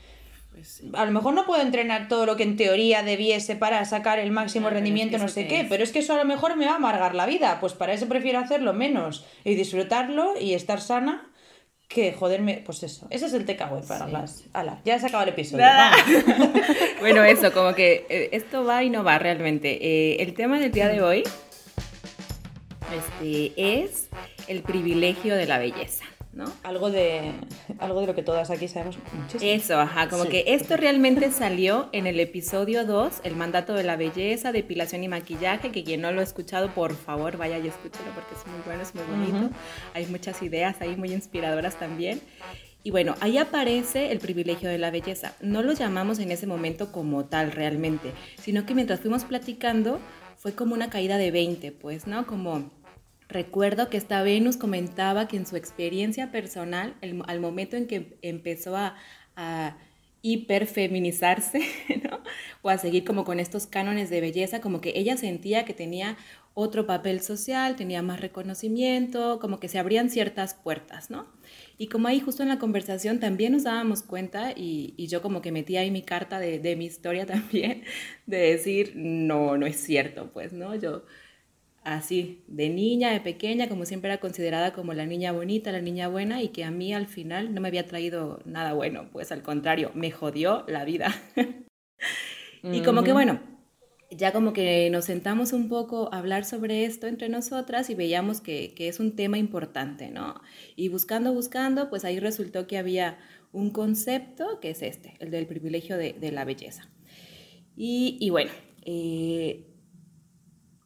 Pues 0.53 0.69
sí. 0.69 0.91
a 0.95 1.05
lo 1.05 1.11
mejor 1.13 1.35
no 1.35 1.45
puedo 1.45 1.61
entrenar 1.63 2.07
todo 2.09 2.25
lo 2.25 2.37
que 2.37 2.43
en 2.45 2.57
teoría 2.57 3.03
debiese 3.03 3.57
para 3.57 3.85
sacar 3.85 4.19
el 4.19 4.31
máximo 4.31 4.67
Ah, 4.67 4.71
es 4.71 4.75
rendimiento, 4.75 5.17
que 5.17 5.23
no 5.23 5.29
sé 5.29 5.43
qué 5.43 5.49
qué, 5.49 5.61
es. 5.63 5.67
pero 5.69 5.83
es 5.83 5.93
que 5.93 5.99
eso 5.99 6.15
a 6.15 6.17
lo 6.19 6.25
mejor 6.25 6.57
me 6.57 6.67
va 6.67 6.73
a 6.73 6.77
amargar 6.77 7.15
la 7.15 7.27
vida. 7.27 7.59
Pues 7.61 7.73
para 7.73 7.93
eso 7.93 8.07
prefiero 8.09 8.39
hacerlo 8.39 8.73
menos 8.73 9.25
y 9.45 9.55
disfrutarlo 9.55 10.35
y 10.41 10.55
estar 10.55 10.81
sana 10.81 11.27
que 11.89 12.13
joderme. 12.13 12.63
Pues 12.65 12.83
eso. 12.83 13.07
Ese 13.11 13.27
es 13.27 13.33
el 13.33 13.45
takeaway 13.45 13.83
para 13.83 14.09
las. 14.09 14.45
Ala, 14.53 14.81
ya 14.85 14.99
se 14.99 15.07
acaba 15.07 15.23
el 15.23 15.31
episodio. 15.31 15.65
Bueno, 17.01 17.23
eso, 17.23 17.53
como 17.53 17.75
que 17.75 18.07
eh, 18.09 18.31
esto 18.33 18.65
va 18.65 18.83
y 18.83 18.91
no 18.91 19.05
va 19.05 19.19
realmente. 19.19 19.79
Eh, 19.81 20.23
el 20.23 20.35
tema 20.35 20.59
del 20.59 20.73
día 20.73 20.89
de 20.89 21.03
hoy 21.03 21.23
este, 22.95 23.53
es 23.57 24.09
el 24.49 24.63
privilegio 24.63 25.37
de 25.37 25.47
la 25.47 25.59
belleza, 25.59 26.05
¿no? 26.37 26.45
Algo 26.63 26.91
de, 26.91 27.33
algo 27.79 28.03
de 28.03 28.07
lo 28.07 28.15
que 28.15 28.23
todas 28.23 28.51
aquí 28.51 28.69
sabemos 28.69 28.97
muchísimo. 29.13 29.51
Eso, 29.51 29.81
ajá, 29.81 30.09
como 30.09 30.25
Sí. 30.25 30.29
que 30.31 30.45
esto 30.49 30.77
realmente 30.77 31.33
salió 31.33 31.89
en 31.93 32.07
el 32.07 32.21
episodio 32.21 32.85
2, 32.85 33.21
el 33.25 33.35
mandato 33.35 33.73
de 33.75 33.83
la 33.83 33.97
belleza, 33.97 34.53
depilación 34.53 35.03
y 35.03 35.09
maquillaje, 35.09 35.73
que 35.73 35.83
quien 35.83 36.03
no 36.03 36.13
lo 36.13 36.21
ha 36.21 36.25
escuchado, 36.25 36.71
por 36.75 36.95
favor, 36.95 37.39
vaya 37.39 37.59
y 37.59 37.67
escúchelo 37.67 38.11
porque 38.15 38.35
es 38.35 38.47
muy 38.47 38.61
bueno, 38.67 38.83
es 38.83 38.95
muy 38.95 39.05
bonito. 39.05 39.51
Hay 39.95 40.07
muchas 40.07 40.43
ideas 40.43 40.77
ahí 40.81 40.95
muy 40.97 41.13
inspiradoras 41.13 41.79
también. 41.79 42.21
Y 42.83 42.91
bueno, 42.93 43.17
ahí 43.21 43.39
aparece 43.39 44.13
el 44.13 44.19
privilegio 44.21 44.69
de 44.69 44.79
la 44.79 44.91
belleza. 44.93 45.35
No 45.41 45.63
lo 45.63 45.73
llamamos 45.73 46.19
en 46.21 46.31
ese 46.31 46.47
momento 46.47 46.93
como 46.93 47.25
tal 47.25 47.51
realmente, 47.51 48.13
sino 48.41 48.65
que 48.65 48.75
mientras 48.77 49.01
fuimos 49.01 49.25
platicando 49.25 49.99
fue 50.37 50.53
como 50.55 50.75
una 50.75 50.91
caída 50.91 51.17
de 51.17 51.31
20, 51.33 51.73
pues, 51.73 52.07
¿no? 52.07 52.27
Como 52.27 52.71
Recuerdo 53.37 53.91
que 53.91 53.99
esta 53.99 54.23
Venus 54.23 54.57
comentaba 54.57 55.29
que 55.29 55.37
en 55.37 55.45
su 55.45 55.57
experiencia 55.57 56.33
personal, 56.33 56.95
al 57.03 57.39
momento 57.39 57.77
en 57.77 57.87
que 57.87 58.17
empezó 58.23 58.75
a, 58.79 58.97
a 59.37 59.77
hiperfeminizarse, 60.23 61.61
o 62.63 62.71
a 62.71 62.79
seguir 62.79 63.05
como 63.05 63.25
con 63.25 63.39
estos 63.39 63.67
cánones 63.67 64.09
de 64.09 64.23
belleza, 64.23 64.63
como 64.63 64.81
que 64.81 64.95
ella 64.97 65.19
sentía 65.19 65.67
que 65.67 65.75
tenía 65.75 66.17
otro 66.55 66.87
papel 66.87 67.21
social, 67.21 67.77
tenía 67.77 68.01
más 68.01 68.23
reconocimiento, 68.23 69.39
como 69.39 69.61
que 69.61 69.69
se 69.69 69.79
abrían 69.79 70.09
ciertas 70.09 70.55
puertas, 70.55 71.11
¿no? 71.11 71.27
Y 71.77 71.89
como 71.89 72.09
ahí 72.09 72.21
justo 72.21 72.43
en 72.43 72.49
la 72.49 72.59
conversación 72.59 73.21
también 73.21 73.53
nos 73.53 73.65
dábamos 73.65 74.03
cuenta, 74.03 74.53
y, 74.57 74.95
yo 75.09 75.21
como 75.21 75.43
que 75.43 75.53
metí 75.53 75.77
ahí 75.77 75.91
mi 75.91 76.01
carta 76.01 76.41
de 76.41 76.77
mi 76.77 76.87
historia 76.87 77.27
también, 77.35 77.83
de 78.25 78.39
decir, 78.39 78.95
no, 78.97 79.59
no 79.59 79.67
es 79.67 79.77
cierto, 79.77 80.31
pues, 80.33 80.55
¿no? 80.55 80.75
Yo 80.75 81.05
así, 81.87 82.43
de 82.49 82.69
niña, 82.69 83.13
de 83.13 83.21
pequeña, 83.21 83.69
como 83.69 83.87
siempre 83.87 84.11
era 84.11 84.21
considerada 84.21 84.73
como 84.73 84.93
la 84.93 85.07
niña 85.07 85.33
bonita, 85.33 85.71
la 85.71 85.81
niña 85.81 86.09
buena, 86.09 86.43
y 86.43 86.49
que 86.49 86.65
a 86.65 86.71
mí 86.71 86.93
al 86.93 87.07
final 87.07 87.55
no 87.55 87.61
me 87.61 87.69
había 87.69 87.87
traído 87.87 88.41
nada 88.45 88.75
bueno, 88.75 89.09
pues 89.13 89.31
al 89.31 89.43
contrario, 89.43 89.93
me 89.95 90.11
jodió 90.11 90.65
la 90.67 90.85
vida. 90.85 91.15
y 92.63 92.83
como 92.83 93.05
que 93.05 93.13
bueno, 93.13 93.41
ya 94.11 94.33
como 94.33 94.53
que 94.53 94.91
nos 94.91 95.05
sentamos 95.05 95.53
un 95.53 95.69
poco 95.69 96.13
a 96.13 96.19
hablar 96.19 96.45
sobre 96.45 96.85
esto 96.85 97.07
entre 97.07 97.29
nosotras 97.29 97.89
y 97.89 97.95
veíamos 97.95 98.41
que, 98.41 98.75
que 98.75 98.89
es 98.89 98.99
un 98.99 99.15
tema 99.15 99.39
importante, 99.39 100.11
¿no? 100.11 100.41
Y 100.75 100.89
buscando, 100.89 101.33
buscando, 101.33 101.89
pues 101.89 102.05
ahí 102.05 102.19
resultó 102.19 102.67
que 102.67 102.79
había 102.79 103.19
un 103.53 103.71
concepto 103.71 104.59
que 104.61 104.71
es 104.71 104.83
este, 104.83 105.15
el 105.21 105.31
del 105.31 105.47
privilegio 105.47 105.97
de, 105.97 106.15
de 106.15 106.33
la 106.33 106.45
belleza. 106.45 106.91
Y, 107.77 108.17
y 108.21 108.31
bueno, 108.31 108.51
eh, 108.85 109.67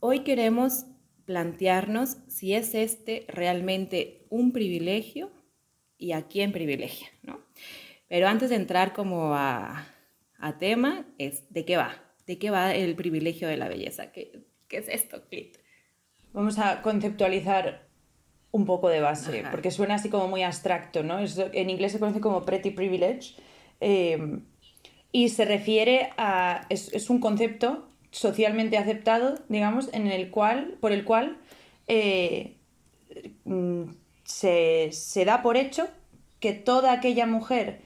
hoy 0.00 0.20
queremos 0.20 0.86
plantearnos 1.30 2.16
si 2.26 2.54
es 2.54 2.74
este 2.74 3.24
realmente 3.28 4.26
un 4.30 4.50
privilegio 4.50 5.30
y 5.96 6.10
a 6.10 6.22
quién 6.26 6.50
privilegia, 6.50 7.06
¿no? 7.22 7.38
Pero 8.08 8.26
antes 8.26 8.50
de 8.50 8.56
entrar 8.56 8.92
como 8.92 9.32
a, 9.36 9.86
a 10.40 10.58
tema, 10.58 11.06
es 11.18 11.44
¿de 11.50 11.64
qué 11.64 11.76
va? 11.76 11.92
¿De 12.26 12.36
qué 12.40 12.50
va 12.50 12.74
el 12.74 12.96
privilegio 12.96 13.46
de 13.46 13.56
la 13.56 13.68
belleza? 13.68 14.10
¿Qué, 14.10 14.42
qué 14.66 14.78
es 14.78 14.88
esto, 14.88 15.22
Clit? 15.28 15.58
Vamos 16.32 16.58
a 16.58 16.82
conceptualizar 16.82 17.86
un 18.50 18.64
poco 18.64 18.88
de 18.88 19.00
base, 19.00 19.42
Ajá. 19.42 19.52
porque 19.52 19.70
suena 19.70 19.94
así 19.94 20.08
como 20.08 20.26
muy 20.26 20.42
abstracto, 20.42 21.04
¿no? 21.04 21.20
Es- 21.20 21.38
en 21.38 21.70
inglés 21.70 21.92
se 21.92 22.00
conoce 22.00 22.20
como 22.20 22.44
pretty 22.44 22.72
privilege. 22.72 23.36
eh, 23.80 24.40
y 25.12 25.28
se 25.28 25.44
refiere 25.44 26.10
a. 26.16 26.66
Es, 26.70 26.92
es, 26.92 27.08
un 27.08 27.20
concepto 27.20 27.88
socialmente 28.10 28.78
aceptado, 28.78 29.38
digamos, 29.48 29.88
en 29.92 30.06
el 30.06 30.30
cual, 30.30 30.76
por 30.80 30.92
el 30.92 31.04
cual 31.04 31.38
eh, 31.86 32.56
mm, 33.44 33.84
se, 34.24 34.90
se 34.92 35.24
da 35.24 35.42
por 35.42 35.56
hecho 35.56 35.88
que 36.40 36.52
toda 36.52 36.92
aquella 36.92 37.26
mujer 37.26 37.80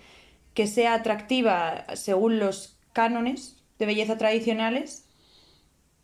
que 0.55 0.67
sea 0.67 0.95
atractiva 0.95 1.85
según 1.95 2.39
los 2.39 2.79
cánones 2.93 3.57
de 3.79 3.87
belleza 3.87 4.17
tradicionales 4.17 5.07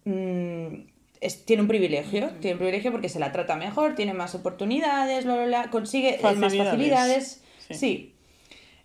mmm, 0.04 0.90
es, 1.20 1.44
tiene 1.44 1.62
un 1.62 1.68
privilegio. 1.68 2.30
Tiene 2.40 2.54
un 2.54 2.58
privilegio 2.58 2.92
porque 2.92 3.08
se 3.08 3.18
la 3.18 3.32
trata 3.32 3.56
mejor, 3.56 3.94
tiene 3.94 4.14
más 4.14 4.34
oportunidades, 4.34 5.24
bla, 5.24 5.34
bla, 5.34 5.46
bla, 5.46 5.70
consigue 5.70 6.18
más 6.22 6.56
facilidades. 6.56 7.42
Sí. 7.68 7.74
sí. 7.74 8.14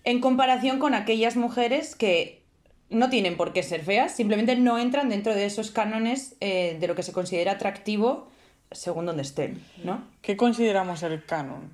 En 0.04 0.20
comparación 0.20 0.78
con 0.78 0.94
aquellas 0.94 1.36
mujeres 1.36 1.96
que 1.96 2.45
no 2.90 3.10
tienen 3.10 3.38
por 3.38 3.54
qué 3.54 3.64
ser 3.64 3.84
feas, 3.84 4.16
simplemente 4.16 4.56
no 4.56 4.78
entran 4.78 5.10
dentro 5.10 5.34
de 5.34 5.46
esos 5.46 5.72
cánones 5.72 6.36
eh, 6.40 6.78
de 6.80 6.88
lo 6.88 6.96
que 6.96 7.04
se 7.04 7.14
considera 7.14 7.54
atractivo 7.54 8.28
según 8.72 9.06
donde 9.06 9.22
estén, 9.22 9.64
¿no? 9.84 10.04
¿Qué 10.22 10.36
consideramos 10.38 11.04
el 11.04 11.24
canon? 11.26 11.72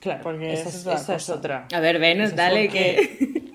Claro, 0.00 0.22
porque 0.22 0.52
esa, 0.52 0.68
es, 0.68 0.86
esa 0.86 1.14
es, 1.14 1.30
otra. 1.30 1.66
A 1.72 1.80
ver, 1.80 1.98
Venus, 1.98 2.36
dale 2.36 2.68
que... 2.68 3.54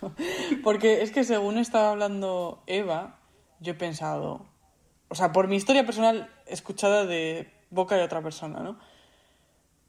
porque 0.64 1.02
es 1.02 1.12
que 1.12 1.24
según 1.24 1.58
estaba 1.58 1.90
hablando 1.90 2.62
Eva, 2.66 3.18
yo 3.60 3.72
he 3.72 3.76
pensado, 3.76 4.46
o 5.08 5.14
sea, 5.14 5.32
por 5.32 5.46
mi 5.48 5.56
historia 5.56 5.86
personal 5.86 6.30
escuchada 6.46 7.06
de 7.06 7.48
boca 7.70 7.96
de 7.96 8.02
otra 8.02 8.22
persona, 8.22 8.60
¿no? 8.60 8.78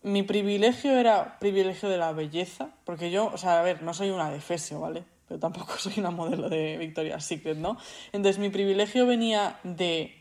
Mi 0.04 0.24
privilegio 0.24 0.98
era 0.98 1.38
privilegio 1.40 1.88
de 1.88 1.98
la 1.98 2.12
belleza, 2.12 2.70
porque 2.86 3.12
yo, 3.12 3.30
o 3.32 3.38
sea, 3.38 3.60
a 3.60 3.64
ver, 3.64 3.84
no 3.84 3.94
soy 3.94 4.10
una 4.10 4.32
defesio, 4.32 4.80
¿vale? 4.80 5.04
Pero 5.28 5.40
tampoco 5.40 5.74
soy 5.78 5.94
una 5.98 6.12
modelo 6.12 6.50
de 6.50 6.78
Victoria's 6.78 7.26
Secret, 7.26 7.58
¿no? 7.58 7.78
Entonces 8.12 8.40
mi 8.40 8.50
privilegio 8.50 9.06
venía 9.06 9.60
de 9.64 10.16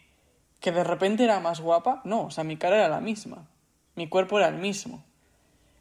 que 0.60 0.72
de 0.72 0.84
repente 0.84 1.24
era 1.24 1.40
más 1.40 1.60
guapa, 1.60 2.02
no, 2.04 2.24
o 2.26 2.30
sea, 2.30 2.44
mi 2.44 2.56
cara 2.58 2.76
era 2.76 2.88
la 2.88 3.00
misma, 3.00 3.48
mi 3.94 4.08
cuerpo 4.08 4.38
era 4.38 4.48
el 4.48 4.56
mismo. 4.56 5.02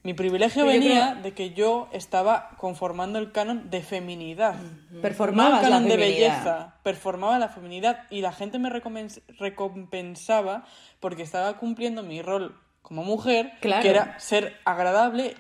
Mi 0.02 0.14
privilegio 0.14 0.66
venía 0.66 1.16
de 1.16 1.34
que 1.34 1.52
yo 1.52 1.90
estaba 1.92 2.52
conformando 2.58 3.20
el 3.20 3.34
canon 3.34 3.70
de 3.70 3.82
feminidad. 3.82 4.56
Performaba 5.02 5.58
el 5.58 5.64
canon 5.64 5.90
de 5.90 5.98
belleza. 5.98 6.76
Performaba 6.84 7.38
la 7.38 7.50
feminidad 7.50 8.06
y 8.10 8.22
la 8.22 8.32
gente 8.32 8.60
me 8.60 8.70
recompensaba 8.70 10.64
porque 11.02 11.22
estaba 11.24 11.58
cumpliendo 11.58 12.02
mi 12.02 12.22
rol 12.22 12.56
como 12.82 13.04
mujer, 13.04 13.52
que 13.62 13.90
era 13.90 14.20
ser 14.20 14.58
agradable 14.66 15.36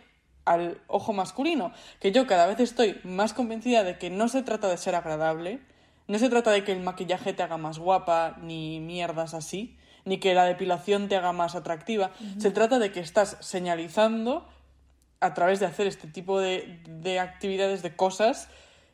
al 0.45 0.81
ojo 0.87 1.13
masculino. 1.13 1.71
Que 1.99 2.11
yo 2.11 2.27
cada 2.27 2.47
vez 2.47 2.59
estoy 2.59 2.99
más 3.03 3.33
convencida 3.33 3.83
de 3.83 3.97
que 3.97 4.09
no 4.09 4.27
se 4.27 4.43
trata 4.43 4.67
de 4.67 4.77
ser 4.77 4.95
agradable, 4.95 5.59
no 6.07 6.17
se 6.17 6.29
trata 6.29 6.51
de 6.51 6.63
que 6.63 6.71
el 6.71 6.81
maquillaje 6.81 7.33
te 7.33 7.43
haga 7.43 7.57
más 7.57 7.77
guapa 7.77 8.37
ni 8.41 8.79
mierdas 8.79 9.33
así, 9.33 9.77
ni 10.05 10.17
que 10.17 10.33
la 10.33 10.45
depilación 10.45 11.07
te 11.07 11.15
haga 11.15 11.33
más 11.33 11.55
atractiva. 11.55 12.11
Se 12.39 12.49
trata 12.51 12.79
de 12.79 12.91
que 12.91 12.99
estás 12.99 13.37
señalizando 13.41 14.47
a 15.19 15.33
través 15.33 15.59
de 15.59 15.67
hacer 15.67 15.85
este 15.85 16.07
tipo 16.07 16.39
de, 16.39 16.79
de 16.87 17.19
actividades, 17.19 17.83
de 17.83 17.95
cosas, 17.95 18.49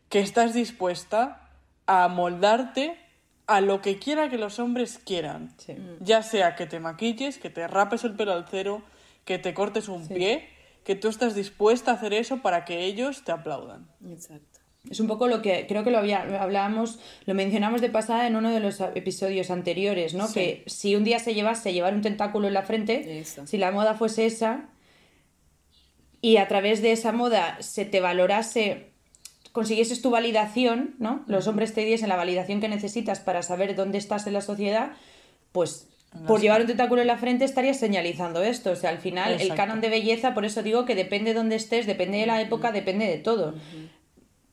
que 0.10 0.20
estás 0.20 0.54
dispuesta 0.54 1.42
a 1.88 2.08
moldarte 2.08 3.00
a 3.48 3.62
lo 3.62 3.82
que 3.82 3.98
quiera 4.00 4.30
que 4.30 4.38
los 4.38 4.60
hombres 4.60 5.00
quieran. 5.04 5.54
Ya 6.00 6.24
sea 6.24 6.56
que 6.56 6.66
te 6.66 6.80
maquilles, 6.80 7.38
que 7.38 7.50
te 7.50 7.68
rapes 7.68 8.04
el 8.04 8.16
pelo 8.16 8.34
al 8.34 8.48
cero, 8.50 8.84
que 9.24 9.38
te 9.38 9.54
cortes 9.54 9.88
un 9.88 10.08
pie, 10.08 10.50
que 10.84 10.96
tú 10.96 11.08
estás 11.08 11.36
dispuesta 11.36 11.92
a 11.92 11.94
hacer 11.96 12.14
eso 12.14 12.42
para 12.42 12.66
que 12.66 12.86
ellos 12.86 13.24
te 13.24 13.32
aplaudan. 13.32 13.88
Exacto. 14.08 14.60
Es 14.90 15.00
un 15.00 15.08
poco 15.08 15.28
lo 15.28 15.42
que 15.42 15.66
creo 15.68 15.84
que 15.84 15.90
lo 15.90 15.98
había, 15.98 16.22
hablábamos, 16.42 17.00
lo 17.26 17.34
mencionamos 17.34 17.82
de 17.82 17.90
pasada 17.90 18.28
en 18.28 18.36
uno 18.36 18.52
de 18.52 18.60
los 18.60 18.80
episodios 18.80 19.50
anteriores, 19.50 20.14
¿no? 20.14 20.32
Que 20.32 20.64
si 20.68 20.96
un 20.96 21.04
día 21.04 21.18
se 21.18 21.34
llevase 21.34 21.74
llevar 21.74 21.96
un 21.96 22.02
tentáculo 22.02 22.48
en 22.48 22.54
la 22.54 22.62
frente, 22.62 23.24
si 23.26 23.58
la 23.58 23.72
moda 23.72 23.96
fuese 23.96 24.28
esa 24.28 24.70
y 26.22 26.38
a 26.38 26.48
través 26.48 26.84
de 26.84 26.92
esa 26.92 27.12
moda 27.12 27.58
se 27.62 27.86
te 27.86 28.00
valorase, 28.00 28.92
consiguieses 29.56 30.02
tu 30.02 30.12
validación, 30.12 30.96
¿no? 31.00 31.24
Los 31.28 31.48
hombres 31.48 31.74
te 31.74 31.86
diesen 31.86 32.10
la 32.10 32.18
validación 32.18 32.60
que 32.60 32.68
necesitas 32.68 33.22
para 33.22 33.42
saber 33.42 33.74
dónde 33.74 33.98
estás 33.98 34.28
en 34.28 34.34
la 34.34 34.42
sociedad, 34.42 34.92
pues 35.54 35.88
por 36.28 36.42
llevar 36.42 36.60
un 36.60 36.68
tentáculo 36.68 37.00
en 37.00 37.08
la 37.08 37.18
frente 37.18 37.46
estarías 37.46 37.80
señalizando 37.80 38.44
esto. 38.44 38.72
O 38.72 38.76
sea, 38.76 38.90
al 38.90 38.98
final 38.98 39.40
el 39.40 39.54
canon 39.54 39.80
de 39.80 39.88
belleza, 39.88 40.34
por 40.34 40.44
eso 40.44 40.62
digo 40.62 40.84
que 40.84 40.94
depende 40.94 41.32
de 41.32 41.40
dónde 41.40 41.56
estés, 41.56 41.88
depende 41.88 42.18
de 42.18 42.26
la 42.26 42.42
época, 42.42 42.74
depende 42.74 43.08
de 43.08 43.18
todo 43.18 43.56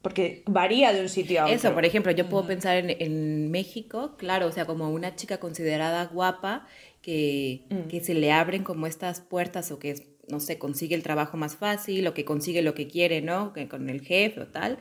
porque 0.03 0.43
varía 0.47 0.93
de 0.93 1.01
un 1.01 1.09
sitio 1.09 1.41
a 1.41 1.45
otro. 1.45 1.55
Eso, 1.55 1.73
por 1.75 1.85
ejemplo, 1.85 2.11
yo 2.13 2.29
puedo 2.29 2.45
pensar 2.45 2.77
en, 2.77 2.91
en, 2.91 3.51
México, 3.51 4.17
claro, 4.19 4.49
o 4.49 4.53
sea, 4.53 4.67
como 4.67 4.91
una 4.91 5.15
chica 5.15 5.39
considerada 5.39 6.07
guapa 6.07 6.67
que, 7.01 7.67
mm. 7.71 7.89
que, 7.89 8.01
se 8.01 8.15
le 8.15 8.33
abren 8.33 8.65
como 8.65 8.89
estas 8.89 9.21
puertas 9.21 9.71
o 9.71 9.79
que, 9.79 9.95
no 10.33 10.41
sé, 10.41 10.59
consigue 10.59 10.97
el 10.97 11.03
trabajo 11.03 11.37
más 11.37 11.57
fácil 11.57 12.07
o 12.07 12.15
que 12.15 12.25
consigue 12.25 12.63
lo 12.63 12.75
que 12.75 12.89
quiere, 12.89 13.21
¿no? 13.21 13.53
Que 13.53 13.69
con 13.69 13.91
el 13.91 14.01
jefe 14.01 14.41
o 14.41 14.47
tal. 14.47 14.79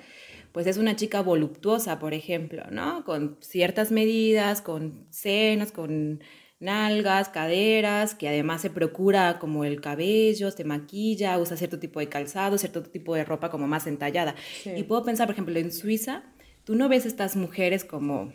Pues 0.53 0.65
es 0.65 0.77
una 0.77 0.95
chica 0.95 1.21
voluptuosa, 1.21 1.99
por 1.99 2.13
ejemplo, 2.13 2.63
¿no? 2.71 3.03
Con 3.03 3.37
ciertas 3.41 3.91
medidas, 3.91 4.61
con 4.61 5.05
senos, 5.09 5.73
con 5.73 6.21
nalgas, 6.61 7.27
caderas, 7.29 8.15
que 8.15 8.29
además 8.29 8.61
se 8.61 8.69
procura 8.69 9.39
como 9.39 9.65
el 9.65 9.81
cabello, 9.81 10.51
se 10.51 10.63
maquilla, 10.63 11.37
usa 11.37 11.57
cierto 11.57 11.79
tipo 11.79 11.99
de 11.99 12.07
calzado, 12.07 12.57
cierto 12.57 12.81
tipo 12.81 13.13
de 13.15 13.25
ropa 13.25 13.49
como 13.49 13.67
más 13.67 13.87
entallada. 13.87 14.35
Y 14.65 14.83
puedo 14.83 15.03
pensar, 15.03 15.27
por 15.27 15.33
ejemplo, 15.33 15.59
en 15.59 15.73
Suiza, 15.73 16.23
tú 16.63 16.75
no 16.75 16.87
ves 16.87 17.05
estas 17.05 17.35
mujeres 17.35 17.83
como 17.83 18.33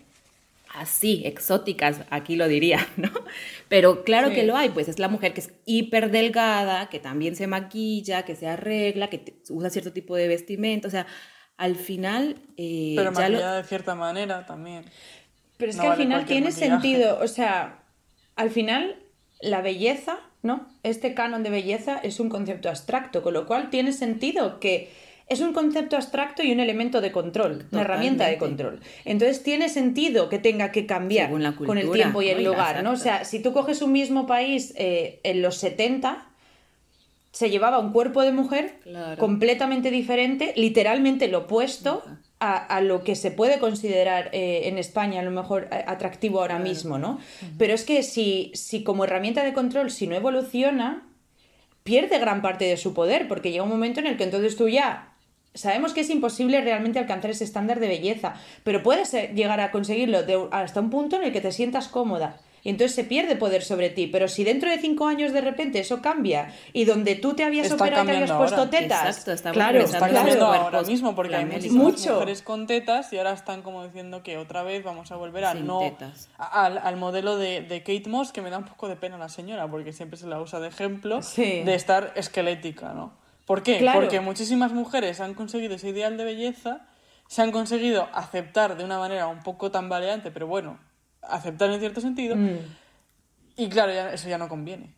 así, 0.77 1.23
exóticas, 1.25 2.03
aquí 2.11 2.37
lo 2.37 2.49
diría, 2.49 2.87
¿no? 2.97 3.11
Pero 3.69 4.05
claro 4.05 4.31
que 4.31 4.45
lo 4.45 4.57
hay, 4.57 4.69
pues 4.69 4.89
es 4.89 4.99
la 4.99 5.09
mujer 5.09 5.33
que 5.35 5.41
es 5.41 5.51
hiper 5.65 6.11
delgada, 6.11 6.89
que 6.89 7.01
también 7.01 7.35
se 7.35 7.47
maquilla, 7.47 8.25
que 8.25 8.37
se 8.37 8.47
arregla, 8.47 9.09
que 9.09 9.41
usa 9.51 9.71
cierto 9.71 9.93
tipo 9.93 10.15
de 10.15 10.29
vestimenta, 10.29 10.89
o 10.89 10.91
sea, 10.91 11.07
al 11.57 11.77
final... 11.77 12.37
Eh, 12.57 12.95
Pero 12.97 13.13
maquillada 13.13 13.57
de 13.57 13.65
cierta 13.65 13.95
manera 13.95 14.45
también. 14.47 14.85
Pero 15.57 15.71
es 15.71 15.79
que 15.79 15.87
al 15.87 15.97
final 15.97 16.27
tiene 16.27 16.53
sentido, 16.53 17.19
o 17.21 17.29
sea, 17.29 17.83
al 18.37 18.51
final, 18.51 18.97
la 19.41 19.63
belleza, 19.63 20.19
¿no? 20.43 20.69
Este 20.83 21.15
canon 21.15 21.43
de 21.43 21.51
belleza 21.51 21.99
es 21.99 22.21
un 22.21 22.29
concepto 22.29 22.69
abstracto, 22.69 23.23
con 23.23 23.33
lo 23.33 23.47
cual 23.47 23.71
tiene 23.71 23.93
sentido 23.93 24.61
que 24.61 24.93
es 25.29 25.41
un 25.41 25.53
concepto 25.53 25.97
abstracto 25.97 26.43
y 26.45 26.53
un 26.53 26.61
elemento 26.61 27.01
de 27.01 27.11
control, 27.11 27.67
una 27.73 27.81
herramienta 27.81 28.27
de 28.27 28.39
control. 28.39 28.81
Entonces 29.05 29.43
tiene 29.43 29.69
sentido 29.69 30.29
que 30.29 30.39
tenga 30.39 30.71
que 30.71 30.87
cambiar 30.87 31.31
con 31.31 31.79
el 31.79 31.91
tiempo 31.91 32.23
y 32.23 32.29
el 32.29 32.45
lugar, 32.45 32.83
¿no? 32.85 32.93
O 32.93 32.97
sea, 32.97 33.25
si 33.25 33.41
tú 33.41 33.53
coges 33.53 33.83
un 33.83 33.93
mismo 33.93 34.27
país 34.27 34.73
eh, 34.77 35.21
en 35.25 35.43
los 35.43 35.57
70, 35.57 36.27
se 37.33 37.51
llevaba 37.51 37.81
un 37.81 37.93
cuerpo 37.93 38.23
de 38.23 38.33
mujer 38.33 38.79
completamente 39.19 39.91
diferente, 39.91 40.53
literalmente 40.57 41.27
lo 41.27 41.41
opuesto 41.41 42.05
a, 42.39 42.81
lo 42.81 43.03
que 43.03 43.17
se 43.17 43.33
puede 43.33 43.59
considerar 43.59 44.31
eh, 44.33 44.69
en 44.69 44.79
España 44.79 45.21
a 45.21 45.25
lo 45.25 45.33
mejor 45.33 45.69
eh, 45.73 45.85
atractivo 45.89 46.41
ahora 46.41 46.61
mismo, 46.61 46.99
¿no? 46.99 47.19
Pero 47.59 47.75
es 47.75 47.85
que 47.85 48.05
si, 48.05 48.53
si 48.55 48.85
como 48.85 49.05
herramienta 49.05 49.43
de 49.43 49.53
control, 49.55 49.91
si 49.91 50.07
no 50.07 50.15
evoluciona, 50.15 51.03
pierde 51.83 52.19
gran 52.19 52.43
parte 52.43 52.65
de 52.67 52.77
su 52.77 52.95
poder, 52.95 53.27
porque 53.27 53.51
llega 53.51 53.65
un 53.65 53.71
momento 53.71 54.01
en 54.01 54.07
el 54.07 54.17
que 54.17 54.25
entonces 54.25 54.57
tú 54.57 54.69
ya 54.69 55.16
sabemos 55.57 55.93
que 55.93 56.03
es 56.03 56.11
imposible 56.11 56.61
realmente 56.61 56.99
alcanzar 56.99 57.31
ese 57.31 57.45
estándar 57.45 57.81
de 57.81 57.89
belleza, 57.89 58.35
pero 58.63 58.83
puedes 58.83 59.13
eh, 59.15 59.33
llegar 59.35 59.61
a 59.61 59.71
conseguirlo 59.71 60.19
hasta 60.53 60.81
un 60.81 60.91
punto 60.91 61.17
en 61.17 61.25
el 61.25 61.33
que 61.33 61.41
te 61.41 61.53
sientas 61.53 61.89
cómoda. 61.89 62.37
Y 62.63 62.71
entonces 62.71 62.97
se 62.97 63.05
pierde 63.05 63.37
poder 63.37 63.63
sobre 63.63 63.91
ti. 63.91 64.09
Pero 64.09 64.27
si 64.27 64.43
dentro 64.43 64.69
de 64.69 64.79
cinco 64.79 65.07
años 65.07 65.33
de 65.33 65.41
repente 65.41 65.79
eso 65.79 66.03
cambia 66.03 66.53
y 66.73 66.85
donde 66.85 67.15
tú 67.15 67.35
te 67.35 67.45
habías 67.45 67.71
operado 67.71 68.03
y 68.03 68.07
te 68.07 68.13
habías 68.17 68.33
puesto 68.33 68.69
tetas, 68.69 69.25
claro, 69.53 69.79
está 69.79 70.01
cambiando 70.01 70.47
ahora 70.47 70.83
mismo 70.83 71.15
porque 71.15 71.37
hay 71.37 71.45
muchísimas 71.45 72.05
mujeres 72.05 72.43
con 72.43 72.67
tetas 72.67 73.13
y 73.13 73.19
ahora 73.19 73.35
están 73.35 73.63
como 73.63 73.85
diciendo 73.85 74.25
que 74.25 74.37
otra 74.37 74.65
vez 74.65 74.83
vamos 74.83 75.13
a 75.13 75.17
volver 75.17 75.45
a 75.45 75.55
no 75.55 75.81
al, 76.39 76.97
modelo 76.97 77.37
de, 77.37 77.61
de, 77.61 77.85
Kate 77.85 78.09
Moss 78.09 78.33
que 78.33 78.43
me 78.43 78.51
da 78.51 78.59
un 78.59 78.65
poco 78.65 78.89
de 78.89 78.97
pena 78.97 79.17
la 79.17 79.29
señora 79.29 79.71
porque 79.71 79.93
siempre 79.93 80.19
se 80.19 80.27
la 80.27 80.41
usa 80.41 80.59
de 80.59 80.67
ejemplo 80.67 81.21
de 81.37 81.73
estar 81.73 82.15
esquelética, 82.17 82.93
¿no? 82.95 83.26
¿Por 83.47 83.63
qué? 83.63 83.89
Porque 83.95 84.21
muchísimas 84.21 84.73
mujeres 84.73 85.21
han 85.21 85.35
conseguido 85.35 85.77
ese 85.77 85.89
ideal 85.89 86.17
de 86.17 86.25
belleza, 86.25 86.81
se 87.29 87.43
han 87.43 87.53
conseguido 87.53 88.09
aceptar 88.13 88.77
de 88.77 88.85
una 88.85 88.99
manera 88.99 89.29
un 89.29 89.43
poco 89.43 89.71
tambaleante, 89.71 90.33
pero 90.33 90.49
bueno, 90.49 90.79
aceptar 91.23 91.71
en 91.71 91.79
cierto 91.79 92.01
sentido. 92.01 92.35
Mm. 92.35 92.59
Y 93.57 93.69
claro, 93.69 93.93
ya, 93.93 94.13
eso 94.13 94.29
ya 94.29 94.37
no 94.37 94.49
conviene. 94.49 94.95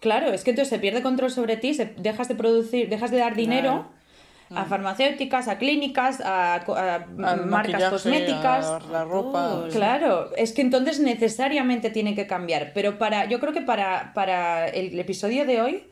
Claro, 0.00 0.32
es 0.32 0.44
que 0.44 0.50
entonces 0.50 0.68
se 0.68 0.78
pierde 0.80 1.00
control 1.00 1.30
sobre 1.30 1.56
ti, 1.56 1.74
se, 1.74 1.86
dejas 1.96 2.28
de 2.28 2.34
producir, 2.34 2.88
dejas 2.88 3.10
de 3.12 3.18
dar 3.18 3.36
dinero 3.36 3.88
a 4.50 4.64
mm. 4.64 4.68
farmacéuticas, 4.68 5.46
a 5.46 5.58
clínicas, 5.58 6.20
a, 6.24 6.64
marcas 7.46 7.84
cosméticas. 7.84 8.66
A 8.66 8.80
la 8.90 9.04
ropa. 9.04 9.68
Claro, 9.70 10.34
es 10.36 10.52
que 10.52 10.62
entonces 10.62 10.98
necesariamente 10.98 11.90
tiene 11.90 12.16
que 12.16 12.26
cambiar. 12.26 12.72
Pero 12.74 12.98
para, 12.98 13.26
yo 13.26 13.38
creo 13.38 13.52
que 13.52 13.62
para, 13.62 14.12
para 14.12 14.66
el 14.66 14.98
episodio 14.98 15.46
de 15.46 15.60
hoy, 15.60 15.84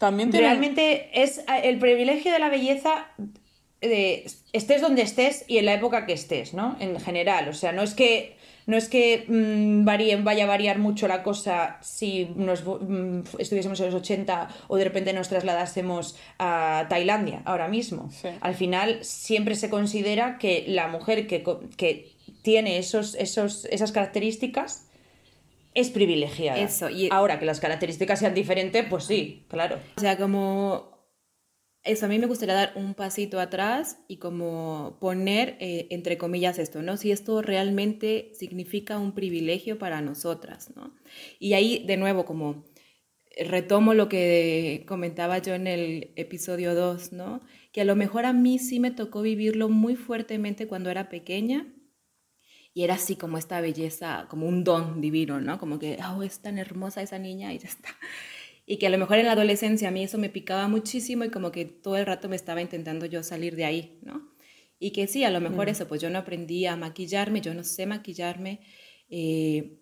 también 0.00 0.32
realmente 0.32 1.10
es 1.12 1.44
el 1.62 1.78
privilegio 1.78 2.32
de 2.32 2.38
la 2.38 2.48
belleza 2.48 3.08
de 3.82 4.24
estés 4.54 4.80
donde 4.80 5.02
estés 5.02 5.44
y 5.46 5.58
en 5.58 5.66
la 5.66 5.74
época 5.74 6.06
que 6.06 6.14
estés, 6.14 6.54
¿no? 6.54 6.74
En 6.80 6.98
general, 6.98 7.50
o 7.50 7.52
sea, 7.52 7.72
no 7.72 7.82
es 7.82 7.92
que 7.92 8.34
no 8.66 8.78
es 8.78 8.88
que 8.88 9.26
mm, 9.28 9.84
vaya 9.84 10.44
a 10.44 10.46
variar 10.46 10.78
mucho 10.78 11.06
la 11.06 11.22
cosa 11.22 11.76
si 11.82 12.30
nos 12.34 12.64
mm, 12.64 13.24
estuviésemos 13.38 13.78
en 13.80 13.86
los 13.86 13.94
80 13.94 14.48
o 14.68 14.76
de 14.78 14.84
repente 14.84 15.12
nos 15.12 15.28
trasladásemos 15.28 16.16
a 16.38 16.86
Tailandia 16.88 17.42
ahora 17.44 17.68
mismo. 17.68 18.08
Al 18.40 18.54
final 18.54 19.00
siempre 19.02 19.54
se 19.54 19.68
considera 19.68 20.38
que 20.38 20.64
la 20.66 20.88
mujer 20.88 21.26
que, 21.26 21.44
que 21.76 22.10
tiene 22.40 22.78
esos, 22.78 23.16
esos, 23.16 23.66
esas 23.66 23.92
características 23.92 24.89
es 25.74 25.90
privilegiada. 25.90 26.58
Eso, 26.58 26.90
y... 26.90 27.08
Ahora 27.10 27.38
que 27.38 27.46
las 27.46 27.60
características 27.60 28.18
sean 28.18 28.34
diferentes, 28.34 28.84
pues 28.88 29.04
sí, 29.04 29.46
claro. 29.48 29.78
O 29.96 30.00
sea, 30.00 30.16
como 30.16 30.90
eso, 31.82 32.06
a 32.06 32.08
mí 32.08 32.18
me 32.18 32.26
gustaría 32.26 32.54
dar 32.54 32.72
un 32.74 32.94
pasito 32.94 33.40
atrás 33.40 33.98
y 34.06 34.18
como 34.18 34.98
poner 35.00 35.56
eh, 35.60 35.86
entre 35.90 36.18
comillas 36.18 36.58
esto, 36.58 36.82
¿no? 36.82 36.96
Si 36.96 37.10
esto 37.10 37.40
realmente 37.40 38.32
significa 38.34 38.98
un 38.98 39.12
privilegio 39.12 39.78
para 39.78 40.02
nosotras, 40.02 40.72
¿no? 40.76 40.94
Y 41.38 41.54
ahí, 41.54 41.84
de 41.86 41.96
nuevo, 41.96 42.26
como 42.26 42.66
retomo 43.38 43.94
lo 43.94 44.08
que 44.08 44.84
comentaba 44.86 45.38
yo 45.38 45.54
en 45.54 45.66
el 45.66 46.12
episodio 46.16 46.74
2, 46.74 47.12
¿no? 47.12 47.40
Que 47.72 47.80
a 47.80 47.84
lo 47.84 47.96
mejor 47.96 48.26
a 48.26 48.34
mí 48.34 48.58
sí 48.58 48.78
me 48.78 48.90
tocó 48.90 49.22
vivirlo 49.22 49.68
muy 49.70 49.96
fuertemente 49.96 50.66
cuando 50.66 50.90
era 50.90 51.08
pequeña 51.08 51.72
y 52.72 52.84
era 52.84 52.94
así 52.94 53.16
como 53.16 53.38
esta 53.38 53.60
belleza, 53.60 54.26
como 54.28 54.46
un 54.46 54.64
don 54.64 55.00
divino, 55.00 55.40
¿no? 55.40 55.58
Como 55.58 55.78
que, 55.78 55.98
oh, 56.08 56.22
es 56.22 56.40
tan 56.40 56.58
hermosa 56.58 57.02
esa 57.02 57.18
niña 57.18 57.52
y 57.52 57.58
ya 57.58 57.68
está. 57.68 57.88
Y 58.66 58.78
que 58.78 58.86
a 58.86 58.90
lo 58.90 58.98
mejor 58.98 59.18
en 59.18 59.26
la 59.26 59.32
adolescencia 59.32 59.88
a 59.88 59.90
mí 59.90 60.04
eso 60.04 60.16
me 60.16 60.28
picaba 60.28 60.68
muchísimo 60.68 61.24
y 61.24 61.30
como 61.30 61.50
que 61.50 61.64
todo 61.64 61.96
el 61.96 62.06
rato 62.06 62.28
me 62.28 62.36
estaba 62.36 62.62
intentando 62.62 63.06
yo 63.06 63.24
salir 63.24 63.56
de 63.56 63.64
ahí, 63.64 63.98
¿no? 64.02 64.30
Y 64.78 64.92
que 64.92 65.06
sí, 65.08 65.24
a 65.24 65.30
lo 65.30 65.40
mejor 65.40 65.66
mm. 65.66 65.70
eso, 65.70 65.88
pues 65.88 66.00
yo 66.00 66.08
no 66.08 66.18
aprendí 66.18 66.66
a 66.66 66.76
maquillarme, 66.76 67.40
yo 67.40 67.52
no 67.52 67.64
sé 67.64 67.86
maquillarme. 67.86 68.60
Eh, 69.08 69.80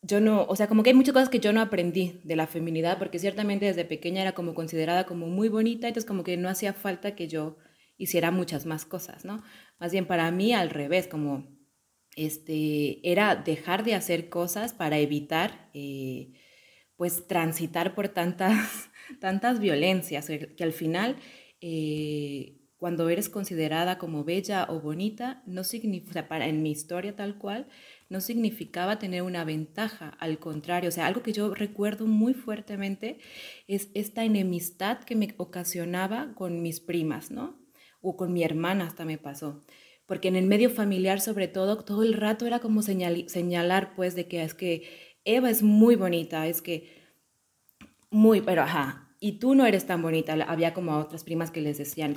yo 0.00 0.20
no, 0.20 0.44
o 0.44 0.54
sea, 0.54 0.68
como 0.68 0.82
que 0.82 0.90
hay 0.90 0.96
muchas 0.96 1.14
cosas 1.14 1.28
que 1.28 1.40
yo 1.40 1.52
no 1.52 1.60
aprendí 1.60 2.20
de 2.24 2.36
la 2.36 2.46
feminidad, 2.46 2.98
porque 2.98 3.18
ciertamente 3.18 3.66
desde 3.66 3.84
pequeña 3.84 4.22
era 4.22 4.32
como 4.32 4.54
considerada 4.54 5.04
como 5.06 5.26
muy 5.26 5.48
bonita, 5.48 5.88
entonces 5.88 6.06
como 6.06 6.24
que 6.24 6.36
no 6.36 6.48
hacía 6.48 6.72
falta 6.72 7.14
que 7.14 7.26
yo 7.26 7.56
hiciera 7.96 8.30
muchas 8.30 8.66
más 8.66 8.84
cosas, 8.84 9.24
¿no? 9.24 9.42
Más 9.78 9.92
bien 9.92 10.06
para 10.06 10.30
mí 10.30 10.52
al 10.52 10.70
revés, 10.70 11.08
como 11.08 11.53
este, 12.16 13.00
era 13.10 13.36
dejar 13.36 13.84
de 13.84 13.94
hacer 13.94 14.28
cosas 14.28 14.72
para 14.72 14.98
evitar, 14.98 15.70
eh, 15.74 16.32
pues, 16.96 17.26
transitar 17.26 17.94
por 17.94 18.08
tantas, 18.08 18.90
tantas 19.20 19.60
violencias, 19.60 20.26
que 20.28 20.64
al 20.64 20.72
final, 20.72 21.16
eh, 21.60 22.60
cuando 22.76 23.08
eres 23.08 23.28
considerada 23.28 23.98
como 23.98 24.24
bella 24.24 24.66
o 24.68 24.80
bonita, 24.80 25.42
no 25.46 25.64
significa, 25.64 26.28
para, 26.28 26.46
en 26.48 26.62
mi 26.62 26.70
historia 26.70 27.16
tal 27.16 27.38
cual, 27.38 27.66
no 28.10 28.20
significaba 28.20 28.98
tener 28.98 29.22
una 29.22 29.44
ventaja, 29.44 30.10
al 30.20 30.38
contrario, 30.38 30.90
o 30.90 30.92
sea, 30.92 31.06
algo 31.06 31.22
que 31.22 31.32
yo 31.32 31.54
recuerdo 31.54 32.06
muy 32.06 32.34
fuertemente 32.34 33.18
es 33.66 33.90
esta 33.94 34.24
enemistad 34.24 34.98
que 35.00 35.16
me 35.16 35.34
ocasionaba 35.38 36.34
con 36.34 36.62
mis 36.62 36.80
primas, 36.80 37.30
¿no? 37.30 37.58
O 38.02 38.16
con 38.16 38.32
mi 38.34 38.44
hermana 38.44 38.86
hasta 38.86 39.04
me 39.06 39.16
pasó 39.16 39.64
porque 40.06 40.28
en 40.28 40.36
el 40.36 40.46
medio 40.46 40.70
familiar 40.70 41.20
sobre 41.20 41.48
todo, 41.48 41.84
todo 41.84 42.02
el 42.02 42.14
rato 42.14 42.46
era 42.46 42.58
como 42.60 42.82
señalar 42.82 43.94
pues 43.94 44.14
de 44.14 44.28
que 44.28 44.42
es 44.42 44.54
que 44.54 44.88
Eva 45.24 45.50
es 45.50 45.62
muy 45.62 45.96
bonita, 45.96 46.46
es 46.46 46.62
que 46.62 47.02
muy, 48.10 48.40
pero 48.40 48.62
ajá, 48.62 49.04
y 49.20 49.38
tú 49.38 49.54
no 49.54 49.64
eres 49.64 49.86
tan 49.86 50.02
bonita, 50.02 50.34
había 50.34 50.74
como 50.74 50.98
otras 50.98 51.24
primas 51.24 51.50
que 51.50 51.62
les 51.62 51.78
decían. 51.78 52.14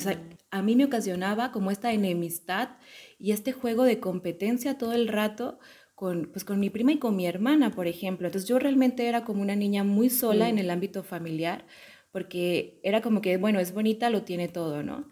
a 0.52 0.62
mí 0.62 0.76
me 0.76 0.84
ocasionaba 0.86 1.54
como 1.54 1.72
esta 1.72 1.94
enemistad 1.94 2.72
y 3.18 3.32
este 3.32 3.54
juego 3.54 3.84
de 3.84 4.00
competencia 4.00 4.78
todo 4.78 4.92
el 4.94 5.08
rato 5.08 5.58
con, 5.96 6.30
pues, 6.32 6.44
con 6.44 6.60
mi 6.60 6.70
prima 6.70 6.92
y 6.92 7.00
con 7.00 7.16
mi 7.16 7.26
hermana, 7.26 7.72
por 7.72 7.88
ejemplo. 7.88 8.28
Entonces 8.28 8.48
yo 8.48 8.60
realmente 8.60 9.08
era 9.08 9.24
como 9.24 9.42
una 9.42 9.56
niña 9.56 9.84
muy 9.84 10.10
sola 10.10 10.50
en 10.50 10.60
el 10.60 10.70
ámbito 10.70 11.02
familiar, 11.02 11.66
porque 12.12 12.80
era 12.84 13.02
como 13.02 13.22
que, 13.22 13.38
bueno, 13.38 13.60
es 13.60 13.74
bonita, 13.74 14.10
lo 14.10 14.24
tiene 14.24 14.50
todo, 14.50 14.84
¿no? 14.84 15.12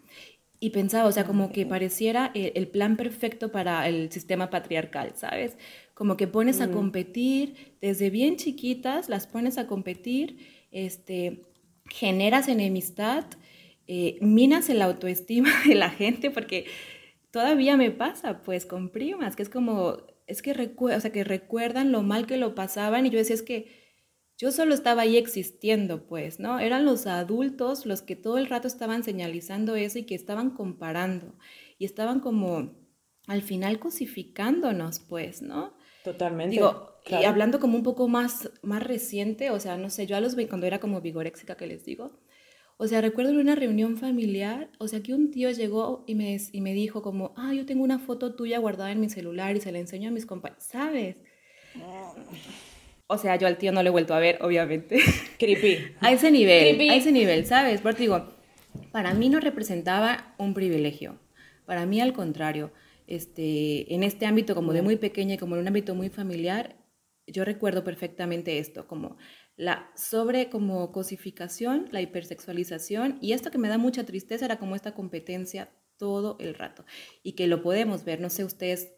Y 0.58 0.70
pensaba, 0.70 1.08
o 1.08 1.12
sea, 1.12 1.24
como 1.24 1.52
que 1.52 1.66
pareciera 1.66 2.30
el, 2.34 2.68
plan 2.68 2.96
perfecto 2.96 3.52
para 3.52 3.86
el 3.88 4.10
sistema 4.10 4.48
patriarcal, 4.50 5.12
¿sabes? 5.14 5.56
Como 5.94 6.16
que 6.16 6.26
pones 6.26 6.60
a 6.60 6.70
competir, 6.70 7.76
desde 7.80 8.10
bien 8.10 8.36
chiquitas 8.36 9.08
las 9.08 9.26
pones 9.26 9.58
a 9.58 9.66
competir, 9.66 10.38
este, 10.70 11.42
generas 11.90 12.48
enemistad, 12.48 13.24
eh, 13.86 14.18
minas 14.20 14.68
el 14.70 14.82
autoestima 14.82 15.50
de 15.66 15.74
la 15.74 15.90
gente, 15.90 16.30
porque 16.30 16.66
todavía 17.30 17.76
me 17.76 17.90
pasa, 17.90 18.42
pues, 18.42 18.64
con 18.64 18.88
primas, 18.88 19.36
que 19.36 19.42
es 19.42 19.50
como, 19.50 19.98
es 20.26 20.42
que, 20.42 20.74
o 20.78 21.00
sea, 21.00 21.12
que 21.12 21.24
recuerdan 21.24 21.92
lo 21.92 22.02
mal 22.02 22.26
que 22.26 22.38
lo 22.38 22.54
pasaban 22.54 23.06
y 23.06 23.10
yo 23.10 23.18
decía, 23.18 23.34
es 23.34 23.42
que 23.42 23.85
yo 24.38 24.52
solo 24.52 24.74
estaba 24.74 25.02
ahí 25.02 25.16
existiendo, 25.16 26.06
pues, 26.06 26.38
¿no? 26.40 26.58
Eran 26.58 26.84
los 26.84 27.06
adultos 27.06 27.86
los 27.86 28.02
que 28.02 28.16
todo 28.16 28.38
el 28.38 28.46
rato 28.46 28.68
estaban 28.68 29.02
señalizando 29.02 29.76
eso 29.76 29.98
y 29.98 30.04
que 30.04 30.14
estaban 30.14 30.50
comparando 30.50 31.34
y 31.78 31.86
estaban 31.86 32.20
como 32.20 32.74
al 33.26 33.42
final 33.42 33.78
cosificándonos, 33.78 35.00
pues, 35.00 35.42
¿no? 35.42 35.74
Totalmente. 36.04 36.54
Digo, 36.54 37.00
y 37.06 37.24
hablando 37.24 37.58
como 37.58 37.76
un 37.76 37.82
poco 37.82 38.08
más, 38.08 38.50
más 38.62 38.82
reciente, 38.82 39.50
o 39.50 39.58
sea, 39.58 39.76
no 39.76 39.90
sé, 39.90 40.06
yo 40.06 40.16
a 40.16 40.20
los 40.20 40.36
cuando 40.48 40.66
era 40.66 40.80
como 40.80 41.00
vigoréxica 41.00 41.56
que 41.56 41.66
les 41.66 41.84
digo, 41.84 42.20
o 42.78 42.86
sea, 42.86 43.00
recuerdo 43.00 43.30
en 43.30 43.38
una 43.38 43.54
reunión 43.54 43.96
familiar, 43.96 44.70
o 44.78 44.86
sea, 44.86 45.02
que 45.02 45.14
un 45.14 45.30
tío 45.30 45.50
llegó 45.50 46.04
y 46.06 46.14
me, 46.14 46.36
y 46.52 46.60
me 46.60 46.74
dijo 46.74 47.00
como, 47.00 47.32
ah, 47.36 47.54
yo 47.54 47.64
tengo 47.64 47.82
una 47.82 47.98
foto 47.98 48.34
tuya 48.34 48.58
guardada 48.58 48.92
en 48.92 49.00
mi 49.00 49.08
celular 49.08 49.56
y 49.56 49.60
se 49.60 49.72
la 49.72 49.78
enseño 49.78 50.10
a 50.10 50.12
mis 50.12 50.26
compañeros, 50.26 50.64
¿sabes? 50.64 51.16
O 53.08 53.18
sea, 53.18 53.36
yo 53.36 53.46
al 53.46 53.58
tío 53.58 53.72
no 53.72 53.82
lo 53.82 53.88
he 53.88 53.92
vuelto 53.92 54.14
a 54.14 54.18
ver, 54.18 54.38
obviamente. 54.42 54.98
Creepy. 55.38 55.94
a 56.00 56.12
ese 56.12 56.30
nivel, 56.30 56.90
a 56.90 56.96
ese 56.96 57.12
nivel, 57.12 57.46
¿sabes? 57.46 57.80
Porque 57.80 58.02
digo, 58.02 58.28
para 58.90 59.14
mí 59.14 59.28
no 59.28 59.40
representaba 59.40 60.34
un 60.38 60.54
privilegio. 60.54 61.18
Para 61.66 61.86
mí, 61.86 62.00
al 62.00 62.12
contrario, 62.12 62.72
este, 63.06 63.94
en 63.94 64.02
este 64.02 64.26
ámbito 64.26 64.54
como 64.54 64.72
de 64.72 64.82
muy 64.82 64.96
pequeña 64.96 65.34
y 65.34 65.38
como 65.38 65.54
en 65.54 65.62
un 65.62 65.68
ámbito 65.68 65.94
muy 65.94 66.08
familiar, 66.08 66.76
yo 67.26 67.44
recuerdo 67.44 67.84
perfectamente 67.84 68.58
esto, 68.58 68.86
como 68.86 69.16
la 69.56 69.90
sobre 69.96 70.48
como 70.48 70.92
cosificación, 70.92 71.88
la 71.90 72.00
hipersexualización 72.00 73.18
y 73.20 73.32
esto 73.32 73.50
que 73.50 73.58
me 73.58 73.68
da 73.68 73.78
mucha 73.78 74.04
tristeza 74.04 74.44
era 74.44 74.58
como 74.58 74.76
esta 74.76 74.94
competencia 74.94 75.70
todo 75.96 76.36
el 76.40 76.54
rato 76.54 76.84
y 77.22 77.32
que 77.32 77.46
lo 77.46 77.62
podemos 77.62 78.04
ver, 78.04 78.20
no 78.20 78.30
sé 78.30 78.44
ustedes 78.44 78.92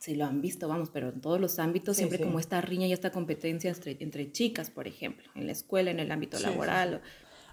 si 0.00 0.14
lo 0.14 0.24
han 0.24 0.40
visto, 0.40 0.66
vamos, 0.66 0.88
pero 0.90 1.10
en 1.10 1.20
todos 1.20 1.38
los 1.38 1.58
ámbitos, 1.58 1.98
siempre 1.98 2.18
como 2.18 2.40
esta 2.40 2.62
riña 2.62 2.86
y 2.86 2.92
esta 2.94 3.12
competencia 3.12 3.70
entre, 3.84 4.32
chicas, 4.32 4.70
por 4.70 4.88
ejemplo, 4.88 5.30
en 5.34 5.44
la 5.44 5.52
escuela, 5.52 5.90
en 5.90 6.00
el 6.00 6.10
ámbito 6.10 6.38
laboral. 6.38 7.02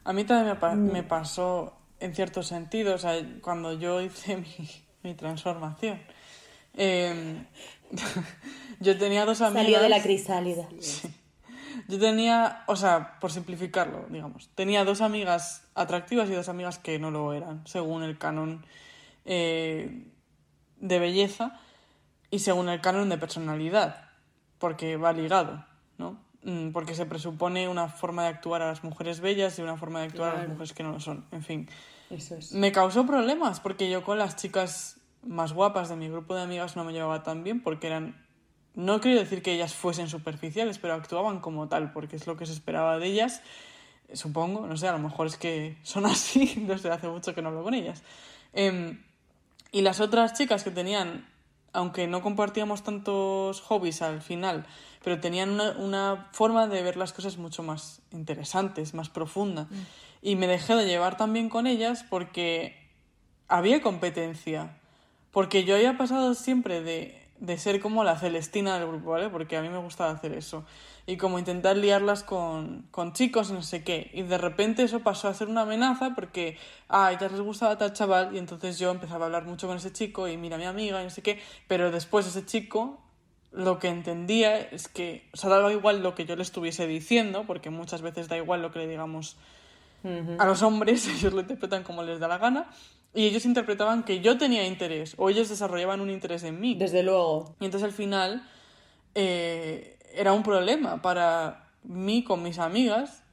A 0.06 0.14
mí 0.14 0.24
también 0.24 0.58
me, 0.86 1.02
mm. 1.02 1.08
pasó 1.10 1.78
en 2.00 2.16
cierto 2.16 2.44
sentido, 2.44 2.96
o 2.96 2.98
sea, 2.98 3.22
cuando 3.42 3.74
yo 3.74 4.00
hice 4.00 4.38
mi, 5.04 5.14
transformación. 5.16 6.00
Em, 6.74 7.46
yo 8.80 8.98
tenía 8.98 9.26
dos 9.26 9.42
amigas. 9.42 9.64
Salió 9.64 9.82
de 9.82 9.90
la 9.90 10.02
crisálida. 10.02 10.70
Yo 11.90 12.00
tenía, 12.00 12.64
o 12.68 12.78
sea, 12.78 13.20
por 13.20 13.34
simplificarlo, 13.34 14.06
digamos, 14.10 14.50
tenía 14.56 14.86
dos 14.86 15.02
amigas 15.02 15.64
atractivas 15.76 16.30
y 16.30 16.34
dos 16.34 16.48
amigas 16.48 16.80
que 16.80 16.98
no 16.98 17.12
lo 17.12 17.34
eran, 17.34 17.68
según 17.68 18.04
el 18.04 18.18
canon 18.18 18.66
eh, 19.26 20.06
de 20.78 21.00
belleza 21.00 21.60
y 22.30 22.40
según 22.40 22.70
el 22.70 22.82
canon 22.82 23.10
de 23.10 23.18
personalidad, 23.18 24.10
porque 24.60 24.98
va 24.98 25.14
ligado, 25.14 25.66
¿no? 25.98 26.20
Mm, 26.44 26.72
porque 26.72 26.96
se 26.96 27.06
presupone 27.06 27.68
una 27.68 27.90
forma 27.90 28.24
de 28.24 28.30
actuar 28.30 28.62
a 28.62 28.68
las 28.68 28.84
mujeres 28.84 29.20
bellas 29.20 29.58
y 29.60 29.62
una 29.62 29.78
forma 29.78 30.00
de 30.00 30.08
actuar 30.08 30.36
a 30.36 30.40
las 30.40 30.48
mujeres 30.50 30.74
que 30.74 30.84
no 30.84 30.92
lo 30.92 31.00
son. 31.00 31.26
En 31.32 31.44
fin, 31.44 31.70
Eso 32.10 32.36
es. 32.36 32.52
me 32.54 32.72
causó 32.72 33.06
problemas 33.06 33.60
porque 33.60 33.90
yo 33.90 34.04
con 34.04 34.18
las 34.18 34.36
chicas 34.36 35.00
más 35.24 35.54
guapas 35.54 35.90
de 35.90 35.96
mi 35.96 36.08
grupo 36.08 36.36
de 36.36 36.44
amigas 36.44 36.76
no 36.76 36.84
me 36.84 36.94
llevaba 36.94 37.24
tan 37.24 37.44
bien 37.44 37.62
porque 37.62 37.88
eran 37.88 38.28
no 38.78 39.02
quiero 39.02 39.20
decir 39.20 39.42
que 39.42 39.54
ellas 39.54 39.74
fuesen 39.74 40.08
superficiales, 40.08 40.78
pero 40.78 40.94
actuaban 40.94 41.40
como 41.40 41.68
tal, 41.68 41.92
porque 41.92 42.16
es 42.16 42.28
lo 42.28 42.38
que 42.38 42.46
se 42.46 42.54
esperaba 42.54 43.00
de 43.00 43.08
ellas, 43.08 43.42
supongo, 44.14 44.68
no 44.68 44.78
sé, 44.78 44.88
a 44.88 44.92
lo 44.92 45.00
mejor 45.00 45.26
es 45.26 45.36
que 45.36 45.78
son 45.82 46.06
así, 46.06 46.64
no 46.68 46.78
sé, 46.78 46.92
hace 46.92 47.08
mucho 47.08 47.34
que 47.34 47.42
no 47.42 47.50
hablo 47.50 47.64
con 47.64 47.74
ellas. 47.74 48.04
Em, 48.54 49.02
y 49.72 49.82
las 49.82 50.00
otras 50.00 50.34
chicas 50.34 50.64
que 50.64 50.70
tenían 50.70 51.28
aunque 51.78 52.08
no 52.08 52.24
compartíamos 52.24 52.82
tantos 52.82 53.62
hobbies 53.62 54.02
al 54.02 54.24
final, 54.24 54.66
pero 55.04 55.20
tenían 55.20 55.60
una, 55.78 56.28
forma 56.34 56.66
de 56.66 56.82
ver 56.82 56.98
las 56.98 57.14
cosas 57.14 57.38
mucho 57.38 57.62
más 57.62 58.02
interesantes, 58.12 58.96
más 58.96 59.10
profunda. 59.10 59.66
Mm. 59.66 59.86
Y 60.24 60.36
me 60.38 60.48
dejé 60.48 60.74
de 60.74 60.88
llevar 60.88 61.18
también 61.18 61.50
con 61.50 61.68
ellas 61.68 62.04
porque 62.10 62.90
había 63.48 63.84
competencia. 63.84 64.80
Porque 65.32 65.66
yo 65.66 65.76
había 65.76 66.00
pasado 66.00 66.34
siempre 66.34 66.82
de 66.82 67.27
de 67.40 67.58
ser 67.58 67.80
como 67.80 68.04
la 68.04 68.18
Celestina 68.18 68.78
del 68.78 68.88
grupo, 68.88 69.12
¿vale? 69.12 69.30
Porque 69.30 69.58
a 69.58 69.62
mí 69.62 69.70
me 69.70 69.78
gustaba 69.78 70.12
hacer 70.12 70.34
eso. 70.34 70.66
Y 71.06 71.18
como 71.18 71.40
intentar 71.40 71.78
liarlas 71.78 72.24
con, 72.24 72.88
con 72.92 73.14
chicos 73.14 73.50
y 73.50 73.54
no 73.54 73.62
sé 73.62 73.84
qué. 73.84 74.10
Y 74.14 74.24
de 74.24 74.38
repente 74.38 74.84
eso 74.84 75.00
pasó 75.02 75.28
a 75.28 75.34
ser 75.34 75.48
una 75.48 75.62
amenaza 75.62 76.14
porque 76.16 76.58
a 76.90 77.12
ellas 77.12 77.32
les 77.32 77.42
gustaba 77.42 77.78
tal 77.78 77.94
chaval 77.94 78.36
y 78.36 78.40
entonces 78.40 78.80
yo 78.80 78.92
empezaba 78.92 79.26
a 79.26 79.28
hablar 79.28 79.46
mucho 79.46 79.68
con 79.68 79.78
ese 79.78 79.94
chico 79.94 80.28
y 80.28 80.38
mira 80.38 80.56
a 80.56 80.60
mi 80.60 80.66
amiga 80.66 81.02
y 81.02 81.06
no 81.06 81.10
sé 81.10 81.22
qué. 81.22 81.40
Pero 81.68 81.92
después 81.92 82.28
ese 82.28 82.46
chico 82.46 83.00
lo 83.52 83.80
que 83.80 83.88
entendía 83.88 84.60
es 84.60 84.88
que, 84.88 85.28
o 85.34 85.38
sea, 85.38 85.50
daba 85.50 85.72
igual 85.72 86.04
lo 86.04 86.16
que 86.16 86.26
yo 86.26 86.36
le 86.36 86.44
estuviese 86.44 86.86
diciendo, 86.86 87.46
porque 87.48 87.70
muchas 87.70 88.02
veces 88.02 88.28
da 88.28 88.38
igual 88.38 88.62
lo 88.62 88.72
que 88.72 88.80
le 88.80 88.88
digamos 88.88 89.38
a 90.38 90.46
los 90.46 90.62
hombres, 90.62 91.08
ellos 91.16 91.34
lo 91.34 91.42
interpretan 91.42 91.84
como 91.84 92.04
les 92.04 92.20
da 92.20 92.28
la 92.28 92.38
gana, 92.38 92.70
y 93.18 93.26
ellos 93.26 93.46
interpretaban 93.46 94.04
que 94.04 94.20
yo 94.20 94.38
tenía 94.38 94.68
interés, 94.68 95.16
o 95.18 95.32
ellos 95.32 95.50
desarrollaban 95.50 96.02
un 96.02 96.12
interés 96.12 96.44
en 96.44 96.60
mí. 96.60 96.76
Desde 96.76 97.02
luego. 97.02 97.56
Y 97.60 97.66
entonces 97.66 97.88
al 97.90 97.92
final 97.92 98.48
eh, 99.16 99.98
era 100.14 100.34
un 100.34 100.44
problema 100.44 101.02
para 101.02 101.72
mí 101.82 102.24
con 102.24 102.44
mis 102.44 102.60
amigas, 102.60 103.24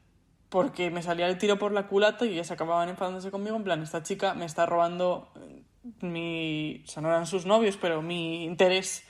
porque 0.49 0.91
me 0.91 1.03
salía 1.03 1.27
el 1.27 1.37
tiro 1.37 1.59
por 1.59 1.73
la 1.73 1.87
culata 1.87 2.25
y 2.25 2.31
ellas 2.31 2.51
acababan 2.51 2.89
enfadándose 2.89 3.31
conmigo, 3.31 3.57
en 3.57 3.65
plan, 3.65 3.83
esta 3.83 4.03
chica 4.03 4.33
me 4.33 4.47
está 4.47 4.65
robando 4.65 5.29
mi, 6.01 6.83
o 6.83 6.89
sea, 6.89 7.03
no 7.03 7.11
eran 7.11 7.27
sus 7.27 7.45
novios, 7.45 7.77
pero 7.77 8.01
mi 8.01 8.45
interés 8.45 9.05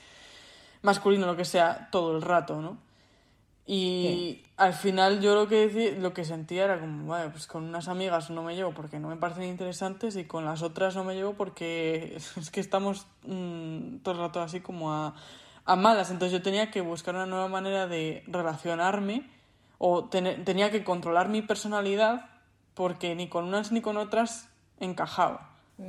masculino, 0.81 1.25
lo 1.25 1.37
que 1.37 1.45
sea, 1.45 1.87
todo 1.89 2.17
el 2.17 2.21
rato, 2.21 2.61
¿no? 2.61 2.84
Y 3.67 4.43
al 4.57 4.73
final 4.73 5.21
yo 5.21 5.33
lo 5.33 5.47
que 5.47 5.67
decía, 5.67 5.99
lo 5.99 6.13
que 6.13 6.23
sentía 6.23 6.65
era 6.65 6.79
como, 6.79 7.07
vale, 7.07 7.29
pues 7.31 7.47
con 7.47 7.63
unas 7.63 7.87
amigas 7.87 8.29
no 8.29 8.43
me 8.43 8.55
llevo 8.55 8.71
porque 8.73 8.99
no 8.99 9.07
me 9.07 9.15
parecen 9.15 9.45
interesantes 9.45 10.15
y 10.17 10.25
con 10.25 10.45
las 10.45 10.61
otras 10.61 10.95
no 10.95 11.03
me 11.03 11.15
llevo 11.15 11.33
porque 11.33 12.15
es 12.37 12.51
que 12.51 12.59
estamos 12.59 13.07
mm, 13.23 13.97
todo 14.03 14.13
el 14.13 14.21
rato 14.21 14.41
así 14.41 14.59
como 14.59 14.93
a, 14.93 15.15
a, 15.65 15.75
malas. 15.75 16.11
Entonces 16.11 16.31
yo 16.31 16.43
tenía 16.43 16.69
que 16.69 16.81
buscar 16.81 17.15
una 17.15 17.25
nueva 17.25 17.47
manera 17.47 17.87
de 17.87 18.23
relacionarme 18.27 19.27
o 19.79 20.05
tenía 20.05 20.69
que 20.69 20.83
controlar 20.83 21.27
mi 21.29 21.41
personalidad 21.41 22.29
porque 22.75 23.15
ni 23.15 23.27
con 23.27 23.45
unas 23.45 23.71
ni 23.71 23.81
con 23.81 23.97
otras 23.97 24.47
encajaba. 24.79 25.49
Mm. 25.77 25.85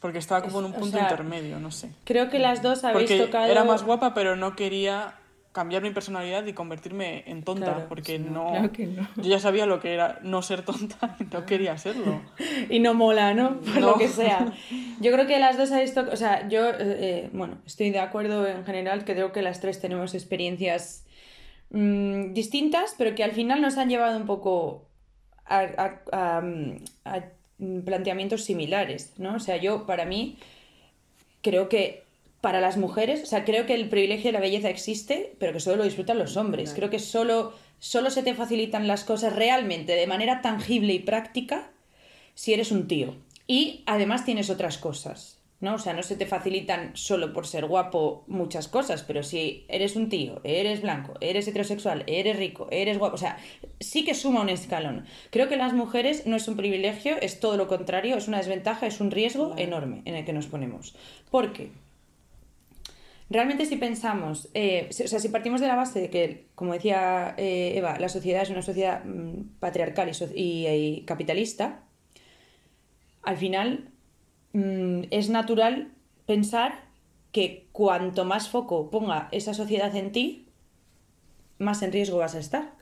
Porque 0.00 0.18
estaba 0.18 0.42
como 0.42 0.58
en 0.58 0.66
un 0.66 0.72
punto 0.74 0.98
intermedio, 0.98 1.60
no 1.60 1.70
sé. 1.70 1.92
Creo 2.04 2.28
que 2.28 2.40
las 2.40 2.60
dos 2.60 2.82
habéis 2.84 3.08
porque 3.08 3.24
tocado. 3.24 3.46
Era 3.46 3.64
más 3.64 3.84
guapa, 3.84 4.14
pero 4.14 4.34
no 4.34 4.56
quería 4.56 5.14
cambiar 5.52 5.82
mi 5.82 5.90
personalidad 5.90 6.44
y 6.46 6.52
convertirme 6.52 7.24
en 7.26 7.42
tonta, 7.42 7.86
porque 7.88 8.18
no, 8.18 8.70
Yo 8.76 9.22
ya 9.22 9.38
sabía 9.38 9.66
lo 9.66 9.80
que 9.80 9.94
era 9.94 10.18
no 10.22 10.42
ser 10.42 10.64
tonta 10.64 11.16
y 11.20 11.24
no 11.24 11.46
quería 11.46 11.76
serlo. 11.78 12.20
y 12.68 12.80
no 12.80 12.94
mola, 12.94 13.34
¿no? 13.34 13.60
Por 13.60 13.80
lo 13.80 13.98
que 13.98 14.08
sea. 14.08 14.52
Yo 15.00 15.12
creo 15.12 15.26
que 15.26 15.38
las 15.38 15.56
dos 15.56 15.70
tocado. 15.94 16.12
O 16.12 16.16
sea, 16.16 16.48
yo, 16.48 16.70
eh, 16.70 16.76
eh, 16.78 17.30
bueno, 17.32 17.58
estoy 17.66 17.90
de 17.90 17.98
acuerdo 17.98 18.46
en 18.46 18.64
general, 18.64 19.04
que 19.04 19.14
creo 19.14 19.32
que 19.32 19.42
las 19.42 19.60
tres 19.60 19.80
tenemos 19.80 20.14
experiencias 20.14 21.04
mmm, 21.70 22.32
distintas, 22.34 22.94
pero 22.96 23.14
que 23.14 23.24
al 23.24 23.32
final 23.32 23.60
nos 23.60 23.78
han 23.78 23.88
llevado 23.88 24.16
un 24.16 24.26
poco 24.26 24.86
a, 25.44 25.60
a, 26.12 26.42
a 27.04 27.22
Mm, 27.62 27.82
planteamientos 27.82 28.42
similares, 28.44 29.12
¿no? 29.18 29.36
O 29.36 29.38
sea, 29.38 29.56
yo, 29.56 29.86
para 29.86 30.04
mí, 30.04 30.36
creo 31.42 31.68
que 31.68 32.02
para 32.42 32.60
las 32.60 32.76
mujeres, 32.76 33.22
o 33.22 33.26
sea, 33.26 33.44
creo 33.44 33.66
que 33.66 33.74
el 33.74 33.88
privilegio 33.88 34.28
de 34.28 34.32
la 34.32 34.40
belleza 34.40 34.68
existe, 34.68 35.36
pero 35.38 35.52
que 35.52 35.60
solo 35.60 35.76
lo 35.76 35.84
disfrutan 35.84 36.18
los 36.18 36.36
hombres. 36.36 36.74
Creo 36.74 36.90
que 36.90 36.98
solo, 36.98 37.54
solo 37.78 38.10
se 38.10 38.24
te 38.24 38.34
facilitan 38.34 38.88
las 38.88 39.04
cosas 39.04 39.36
realmente, 39.36 39.94
de 39.94 40.08
manera 40.08 40.42
tangible 40.42 40.92
y 40.92 40.98
práctica, 40.98 41.70
si 42.34 42.52
eres 42.52 42.72
un 42.72 42.88
tío. 42.88 43.14
Y 43.46 43.84
además 43.86 44.24
tienes 44.24 44.50
otras 44.50 44.76
cosas. 44.76 45.38
¿no? 45.60 45.74
O 45.74 45.78
sea, 45.78 45.92
no 45.92 46.02
se 46.02 46.16
te 46.16 46.26
facilitan 46.26 46.90
solo 46.96 47.32
por 47.32 47.46
ser 47.46 47.66
guapo 47.66 48.24
muchas 48.26 48.66
cosas, 48.66 49.04
pero 49.04 49.22
si 49.22 49.64
eres 49.68 49.94
un 49.94 50.08
tío, 50.08 50.40
eres 50.42 50.82
blanco, 50.82 51.14
eres 51.20 51.46
heterosexual, 51.46 52.02
eres 52.08 52.36
rico, 52.36 52.66
eres 52.72 52.98
guapo, 52.98 53.14
o 53.14 53.18
sea, 53.18 53.38
sí 53.78 54.04
que 54.04 54.14
suma 54.14 54.40
un 54.40 54.48
escalón. 54.48 55.06
Creo 55.30 55.48
que 55.48 55.56
las 55.56 55.74
mujeres 55.74 56.26
no 56.26 56.34
es 56.34 56.48
un 56.48 56.56
privilegio, 56.56 57.14
es 57.20 57.38
todo 57.38 57.56
lo 57.56 57.68
contrario, 57.68 58.16
es 58.16 58.26
una 58.26 58.38
desventaja, 58.38 58.88
es 58.88 59.00
un 59.00 59.12
riesgo 59.12 59.54
enorme 59.56 60.02
en 60.06 60.16
el 60.16 60.24
que 60.24 60.32
nos 60.32 60.48
ponemos. 60.48 60.96
¿Por 61.30 61.52
qué? 61.52 61.70
Realmente 63.32 63.66
si 63.66 63.76
pensamos, 63.76 64.50
eh, 64.54 64.88
o 64.90 65.08
sea, 65.08 65.18
si 65.18 65.28
partimos 65.28 65.60
de 65.60 65.68
la 65.68 65.76
base 65.76 66.00
de 66.00 66.10
que, 66.10 66.48
como 66.54 66.74
decía 66.74 67.34
eh, 67.38 67.72
Eva, 67.76 67.98
la 67.98 68.08
sociedad 68.08 68.42
es 68.42 68.50
una 68.50 68.62
sociedad 68.62 69.04
mm, 69.04 69.58
patriarcal 69.58 70.10
y 70.34 71.04
capitalista, 71.06 71.84
al 73.22 73.36
final 73.36 73.92
Mm, 74.52 75.04
es 75.10 75.30
natural 75.30 75.92
pensar 76.26 76.84
que 77.32 77.68
cuanto 77.72 78.24
más 78.24 78.48
foco 78.50 78.90
ponga 78.90 79.28
esa 79.32 79.54
sociedad 79.54 79.94
en 79.96 80.12
ti, 80.12 80.48
más 81.58 81.82
en 81.82 81.92
riesgo 81.92 82.18
vas 82.18 82.34
a 82.34 82.38
estar. 82.38 82.74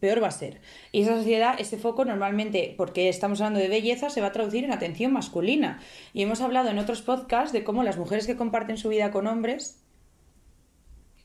Peor 0.00 0.22
va 0.22 0.28
a 0.28 0.32
ser. 0.32 0.60
Y 0.92 1.02
esa 1.02 1.16
sociedad, 1.16 1.54
ese 1.58 1.76
foco 1.76 2.04
normalmente, 2.04 2.74
porque 2.76 3.08
estamos 3.08 3.40
hablando 3.40 3.60
de 3.60 3.68
belleza, 3.68 4.10
se 4.10 4.20
va 4.20 4.28
a 4.28 4.32
traducir 4.32 4.64
en 4.64 4.72
atención 4.72 5.12
masculina. 5.12 5.80
Y 6.12 6.22
hemos 6.22 6.40
hablado 6.40 6.70
en 6.70 6.78
otros 6.78 7.02
podcasts 7.02 7.52
de 7.52 7.64
cómo 7.64 7.82
las 7.82 7.98
mujeres 7.98 8.26
que 8.26 8.36
comparten 8.36 8.78
su 8.78 8.88
vida 8.88 9.10
con 9.10 9.26
hombres 9.26 9.82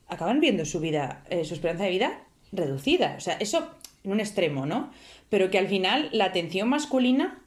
acaban 0.07 0.39
viendo 0.39 0.65
su 0.65 0.79
vida, 0.79 1.23
eh, 1.29 1.45
su 1.45 1.53
esperanza 1.53 1.85
de 1.85 1.89
vida 1.89 2.27
reducida. 2.51 3.15
O 3.17 3.21
sea, 3.21 3.35
eso 3.39 3.71
en 4.03 4.11
un 4.11 4.19
extremo, 4.19 4.65
¿no? 4.65 4.91
Pero 5.29 5.49
que 5.49 5.57
al 5.57 5.67
final 5.67 6.09
la 6.11 6.25
atención 6.25 6.69
masculina 6.69 7.41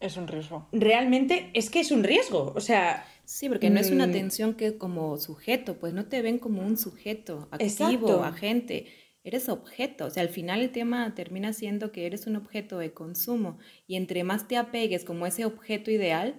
es 0.00 0.16
un 0.16 0.28
riesgo. 0.28 0.68
Realmente 0.72 1.50
es 1.54 1.70
que 1.70 1.80
es 1.80 1.90
un 1.90 2.04
riesgo. 2.04 2.52
O 2.54 2.60
sea. 2.60 3.06
Sí, 3.24 3.48
porque 3.48 3.68
no 3.68 3.78
es 3.78 3.90
una 3.90 4.06
mm, 4.06 4.10
atención 4.10 4.54
que 4.54 4.78
como 4.78 5.18
sujeto, 5.18 5.78
pues 5.78 5.92
no 5.92 6.06
te 6.06 6.22
ven 6.22 6.38
como 6.38 6.62
un 6.62 6.78
sujeto 6.78 7.48
activo, 7.50 8.24
agente. 8.24 8.86
Eres 9.28 9.50
objeto. 9.50 10.06
O 10.06 10.10
sea, 10.10 10.22
al 10.22 10.30
final 10.30 10.62
el 10.62 10.72
tema 10.72 11.14
termina 11.14 11.52
siendo 11.52 11.92
que 11.92 12.06
eres 12.06 12.26
un 12.26 12.36
objeto 12.36 12.78
de 12.78 12.94
consumo. 12.94 13.58
Y 13.86 13.96
entre 13.96 14.24
más 14.24 14.48
te 14.48 14.56
apegues 14.56 15.04
como 15.04 15.26
ese 15.26 15.44
objeto 15.44 15.90
ideal, 15.90 16.38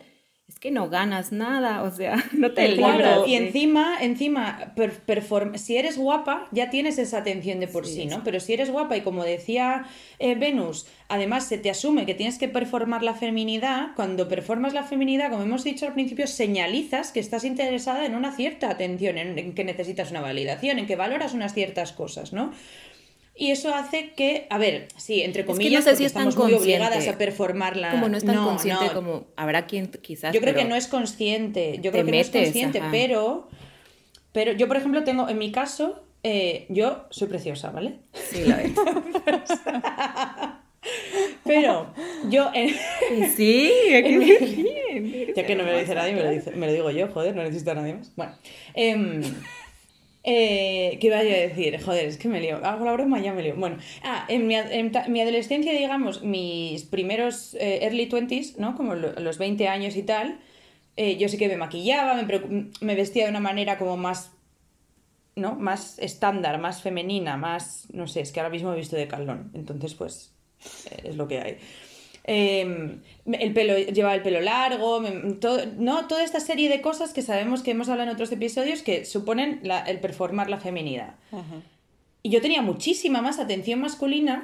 es 0.49 0.57
que 0.57 0.71
no 0.71 0.89
ganas 0.89 1.31
nada, 1.31 1.83
o 1.83 1.91
sea, 1.91 2.25
no 2.33 2.51
te 2.51 2.73
claro, 2.73 3.27
Y 3.27 3.35
encima, 3.35 3.97
encima, 4.01 4.73
si 5.55 5.77
eres 5.77 5.97
guapa, 5.97 6.47
ya 6.51 6.71
tienes 6.71 6.97
esa 6.97 7.19
atención 7.19 7.59
de 7.59 7.67
por 7.67 7.85
sí, 7.85 8.07
¿no? 8.07 8.23
Pero 8.23 8.39
si 8.39 8.53
eres 8.53 8.71
guapa 8.71 8.97
y 8.97 9.01
como 9.01 9.23
decía 9.23 9.85
eh, 10.17 10.33
Venus, 10.33 10.87
además 11.07 11.45
se 11.45 11.59
te 11.59 11.69
asume 11.69 12.07
que 12.07 12.15
tienes 12.15 12.39
que 12.39 12.47
performar 12.47 13.03
la 13.03 13.13
feminidad, 13.13 13.89
cuando 13.95 14.27
performas 14.27 14.73
la 14.73 14.83
feminidad, 14.83 15.29
como 15.29 15.43
hemos 15.43 15.63
dicho 15.63 15.85
al 15.85 15.93
principio, 15.93 16.25
señalizas 16.25 17.11
que 17.11 17.19
estás 17.19 17.43
interesada 17.43 18.07
en 18.07 18.15
una 18.15 18.31
cierta 18.31 18.71
atención, 18.71 19.19
en 19.19 19.53
que 19.53 19.63
necesitas 19.63 20.09
una 20.09 20.21
validación, 20.21 20.79
en 20.79 20.87
que 20.87 20.95
valoras 20.95 21.35
unas 21.35 21.53
ciertas 21.53 21.93
cosas, 21.93 22.33
¿no? 22.33 22.51
Y 23.39 23.51
eso 23.51 23.73
hace 23.73 24.11
que, 24.11 24.47
a 24.49 24.57
ver, 24.57 24.89
sí, 24.97 25.21
entre 25.21 25.45
comillas, 25.45 25.85
no 25.85 25.91
sé 25.91 25.95
si 25.95 26.03
estamos 26.03 26.35
muy 26.35 26.53
obligadas 26.53 27.07
a 27.07 27.17
performarla. 27.17 27.91
Como 27.91 28.09
no 28.09 28.17
es 28.17 28.25
tan 28.25 28.35
consciente 28.35 28.87
como 28.93 29.27
habrá 29.37 29.65
quien 29.65 29.87
quizás. 29.87 30.35
Yo 30.35 30.41
creo 30.41 30.53
que 30.53 30.65
no 30.65 30.75
es 30.75 30.87
consciente. 30.87 31.79
Yo 31.81 31.93
creo 31.93 32.05
que 32.05 32.11
no 32.11 32.17
es 32.17 32.29
consciente, 32.29 32.81
pero. 32.91 33.47
Pero 34.33 34.51
yo, 34.51 34.67
por 34.67 34.75
ejemplo, 34.75 35.05
tengo, 35.05 35.29
en 35.29 35.37
mi 35.37 35.53
caso, 35.53 36.03
eh, 36.21 36.65
yo 36.67 37.05
soy 37.11 37.29
preciosa, 37.29 37.71
¿vale? 37.71 37.99
Sí, 38.11 38.43
la 38.43 38.61
es. 38.61 38.73
pero 41.45 41.93
yo. 42.29 42.51
Sí, 43.35 43.71
ya 43.89 44.03
que 44.03 45.55
no 45.55 45.63
me 45.63 45.71
lo 45.71 45.79
dice 45.79 45.95
nadie, 45.95 46.13
me 46.13 46.23
lo, 46.23 46.29
dice, 46.29 46.51
me 46.51 46.67
lo, 46.67 46.73
digo 46.73 46.91
yo, 46.91 47.07
joder, 47.07 47.35
no 47.35 47.41
necesito 47.41 47.71
a 47.71 47.75
nadie 47.75 47.93
más. 47.93 48.11
Bueno. 48.15 48.33
Eh, 48.75 49.21
eh, 50.23 50.97
¿Qué 50.99 51.07
iba 51.07 51.17
a 51.17 51.23
decir? 51.23 51.81
Joder, 51.81 52.05
es 52.05 52.17
que 52.17 52.27
me 52.27 52.41
lío. 52.41 52.57
Hago 52.65 52.85
la 52.85 52.93
broma 52.93 53.19
ya 53.19 53.33
me 53.33 53.41
lío. 53.41 53.55
Bueno, 53.55 53.77
ah, 54.03 54.25
en 54.27 54.47
mi, 54.47 54.55
adolescencia, 55.21 55.71
digamos, 55.71 56.23
mis 56.23 56.83
primeros 56.83 57.55
eh, 57.55 57.83
early 57.83 58.07
twenties, 58.07 58.57
¿no? 58.57 58.75
Como 58.75 58.95
los 58.95 59.37
20 59.37 59.67
años 59.67 59.95
y 59.95 60.03
tal, 60.03 60.39
eh, 60.97 61.17
yo 61.17 61.29
sí 61.29 61.37
que 61.37 61.47
me 61.47 61.57
maquillaba, 61.57 62.15
me, 62.15 62.69
me, 62.81 62.95
vestía 62.95 63.23
de 63.25 63.29
una 63.29 63.39
manera 63.39 63.77
como 63.77 63.95
más, 63.95 64.31
¿no? 65.35 65.55
Más 65.55 65.97
estándar, 65.99 66.59
más 66.59 66.81
femenina, 66.81 67.37
más, 67.37 67.87
no 67.93 68.07
sé, 68.07 68.21
es 68.21 68.31
que 68.33 68.41
ahora 68.41 68.49
mismo 68.49 68.73
he 68.73 68.77
visto 68.77 68.97
de 68.97 69.07
Carlón, 69.07 69.51
entonces 69.53 69.93
pues 69.95 70.33
es 71.03 71.15
lo 71.15 71.27
que 71.29 71.39
hay. 71.39 71.57
Em, 72.23 73.01
el 73.25 73.53
pelo, 73.53 73.77
llevaba 73.77 74.15
el 74.15 74.21
pelo 74.21 74.41
largo, 74.41 75.01
no, 75.77 76.07
toda 76.07 76.23
esta 76.23 76.39
serie 76.39 76.69
de 76.69 76.81
cosas 76.81 77.13
que 77.13 77.21
sabemos 77.21 77.63
que 77.63 77.71
hemos 77.71 77.89
hablado 77.89 78.09
en 78.09 78.13
otros 78.13 78.31
episodios 78.31 78.81
que 78.81 79.05
suponen 79.05 79.61
el 79.87 79.99
performar 79.99 80.49
la 80.49 80.59
feminidad. 80.59 81.15
Y 82.21 82.29
yo 82.29 82.41
tenía 82.41 82.61
muchísima 82.61 83.21
más 83.21 83.39
atención 83.39 83.79
masculina 83.79 84.43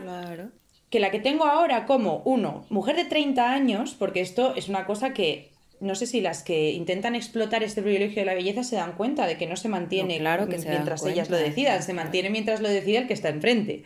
que 0.89 0.99
la 0.99 1.11
que 1.11 1.19
tengo 1.19 1.45
ahora 1.45 1.85
como, 1.85 2.21
uno, 2.25 2.65
mujer 2.69 2.95
de 2.95 3.05
30 3.05 3.51
años, 3.51 3.95
porque 3.97 4.21
esto 4.21 4.55
es 4.55 4.69
una 4.69 4.85
cosa 4.85 5.13
que 5.13 5.51
no 5.81 5.93
sé 5.95 6.07
si 6.07 6.21
las 6.21 6.41
que 6.41 6.71
intentan 6.71 7.15
explotar 7.15 7.63
este 7.63 7.81
privilegio 7.81 8.21
de 8.21 8.25
la 8.25 8.33
belleza 8.33 8.63
se 8.63 8.77
dan 8.77 8.93
cuenta 8.93 9.27
de 9.27 9.38
que 9.38 9.45
no 9.45 9.57
se 9.57 9.67
mantiene 9.67 10.19
claro 10.19 10.47
que 10.47 10.57
mientras 10.57 11.05
ellas 11.05 11.29
lo 11.29 11.38
decidan, 11.38 11.83
se 11.83 11.93
mantiene 11.93 12.29
mientras 12.29 12.61
lo 12.61 12.69
decide 12.69 12.99
el 12.99 13.07
que 13.07 13.13
está 13.13 13.29
enfrente. 13.29 13.83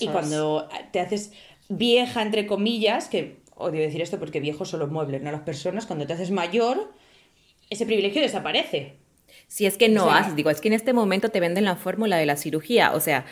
y 0.00 0.08
cuando 0.08 0.68
te 0.92 1.00
haces 1.00 1.32
vieja, 1.68 2.22
entre 2.22 2.46
comillas, 2.46 3.08
que 3.08 3.38
odio 3.54 3.80
decir 3.80 4.02
esto 4.02 4.18
porque 4.18 4.40
viejo 4.40 4.64
son 4.64 4.80
los 4.80 4.90
muebles, 4.90 5.22
no 5.22 5.32
las 5.32 5.42
personas, 5.42 5.86
cuando 5.86 6.06
te 6.06 6.12
haces 6.12 6.30
mayor, 6.30 6.92
ese 7.70 7.86
privilegio 7.86 8.22
desaparece. 8.22 8.96
si 9.48 9.66
es 9.66 9.76
que 9.76 9.88
no 9.88 10.10
haces, 10.10 10.36
digo, 10.36 10.50
es 10.50 10.60
que 10.60 10.68
en 10.68 10.74
este 10.74 10.92
momento 10.92 11.30
te 11.30 11.40
venden 11.40 11.64
la 11.64 11.76
fórmula 11.76 12.16
de 12.16 12.26
la 12.26 12.36
cirugía, 12.36 12.92
o 12.92 13.00
sea, 13.00 13.24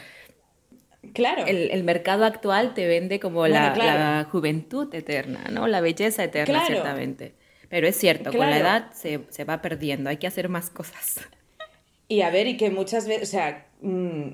Claro. 1.13 1.45
El, 1.47 1.85
mercado 1.85 2.25
actual 2.25 2.75
te 2.75 2.87
vende 2.87 3.21
como 3.21 3.47
la, 3.47 4.27
juventud 4.31 4.93
eterna, 4.95 5.45
¿no? 5.53 5.67
La 5.67 5.81
belleza 5.81 6.25
eterna, 6.25 6.67
ciertamente. 6.67 7.35
Pero 7.69 7.87
es 7.87 7.97
cierto, 7.97 8.33
con 8.33 8.41
la 8.41 8.59
edad 8.59 8.93
se, 8.93 9.21
se, 9.29 9.45
va 9.45 9.61
perdiendo, 9.61 10.11
hay 10.11 10.17
que 10.17 10.27
hacer 10.27 10.49
más 10.49 10.71
cosas. 10.71 11.21
Y 12.09 12.23
a 12.23 12.31
ver, 12.31 12.47
y 12.47 12.57
que 12.57 12.71
muchas 12.71 13.07
veces, 13.07 13.29
o 13.29 13.33
sea, 13.33 13.67
mm, 13.81 14.29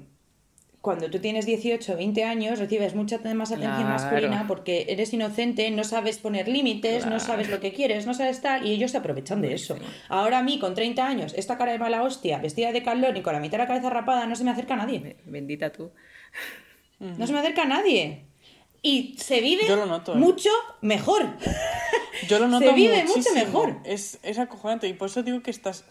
cuando 0.81 1.11
tú 1.11 1.19
tienes 1.19 1.45
18 1.45 1.93
o 1.93 1.97
20 1.97 2.25
años 2.25 2.59
recibes 2.59 2.95
mucha 2.95 3.19
más 3.35 3.53
atención 3.53 3.85
masculina 3.85 4.47
porque 4.49 4.87
eres 4.89 5.13
inocente, 5.13 5.71
no 5.71 5.85
sabes 5.85 6.19
poner 6.19 6.49
límites, 6.49 7.07
no 7.07 7.21
sabes 7.21 7.51
lo 7.51 7.61
que 7.61 7.73
quieres, 7.73 8.07
no 8.07 8.15
sabes 8.15 8.41
tal, 8.41 8.67
y 8.67 8.73
ellos 8.73 8.93
se 8.93 8.97
aprovechan 8.97 9.43
de 9.43 9.53
eso. 9.53 9.77
Ahora 10.09 10.39
a 10.39 10.43
mí, 10.43 10.59
con 10.59 10.75
30 10.75 11.07
años, 11.07 11.35
esta 11.37 11.59
cara 11.59 11.73
de 11.73 11.79
mala 11.79 12.03
hostia, 12.03 12.39
vestida 12.39 12.73
de 12.73 12.83
calor 12.83 13.15
y 13.17 13.21
con 13.21 13.35
la 13.35 13.41
mitad 13.41 13.59
de 13.59 13.65
la 13.65 13.69
cabeza 13.69 13.91
rapada, 13.91 14.27
no 14.27 14.35
se 14.37 14.45
me 14.45 14.53
acerca 14.53 14.75
a 14.75 14.79
nadie. 14.79 15.17
Bendita 15.27 15.71
tú. 15.71 15.91
No 16.99 17.27
se 17.27 17.33
me 17.33 17.41
acerca 17.41 17.63
a 17.63 17.67
nadie. 17.67 18.25
Y 18.83 19.17
se 19.19 19.43
vive 19.43 19.63
¿eh? 19.69 20.15
mucho 20.15 20.51
mejor. 20.81 21.23
Yo 22.29 22.39
lo 22.39 22.49
noto 22.49 22.67
Se 22.67 22.73
vive 22.73 23.05
mucho 23.05 23.33
mejor. 23.35 23.79
Es, 23.85 24.19
es 24.23 24.39
acojonante. 24.39 24.89
Y 24.89 24.95
por 24.95 25.09
eso 25.09 25.23
digo 25.23 25.43
que, 25.43 25.51
estás 25.51 25.85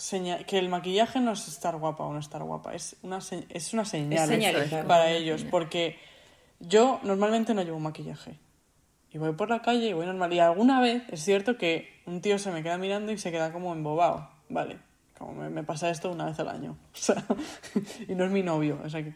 que 0.47 0.57
el 0.57 0.69
maquillaje 0.69 1.19
no 1.19 1.33
es 1.33 1.47
estar 1.47 1.75
guapa 1.77 2.03
o 2.03 2.13
no 2.13 2.19
estar 2.19 2.43
guapa. 2.43 2.73
Es 2.73 2.95
una, 3.01 3.19
es 3.49 3.73
una 3.73 3.85
señal 3.85 4.85
para 4.87 5.11
ellos. 5.11 5.45
Porque 5.49 5.97
yo 6.59 6.99
normalmente 7.03 7.53
no 7.53 7.63
llevo 7.63 7.79
maquillaje. 7.79 8.37
Y 9.11 9.17
voy 9.17 9.33
por 9.33 9.49
la 9.49 9.61
calle 9.61 9.87
y 9.87 9.93
voy 9.93 10.05
normal. 10.05 10.31
Y 10.33 10.39
alguna 10.39 10.81
vez 10.81 11.03
es 11.09 11.23
cierto 11.23 11.57
que 11.57 12.01
un 12.05 12.21
tío 12.21 12.37
se 12.37 12.51
me 12.51 12.61
queda 12.61 12.77
mirando 12.77 13.11
y 13.11 13.17
se 13.17 13.31
queda 13.31 13.51
como 13.51 13.73
embobado. 13.73 14.29
Vale. 14.49 14.88
Como 15.19 15.49
me, 15.49 15.63
pasa 15.63 15.89
esto 15.89 16.09
una 16.09 16.27
vez 16.27 16.39
al 16.39 16.47
año. 16.47 16.77
y 18.07 18.15
no 18.15 18.23
es 18.23 18.31
mi 18.31 18.41
novio. 18.41 18.79
O 18.85 18.89
sea 18.89 19.03
que, 19.03 19.13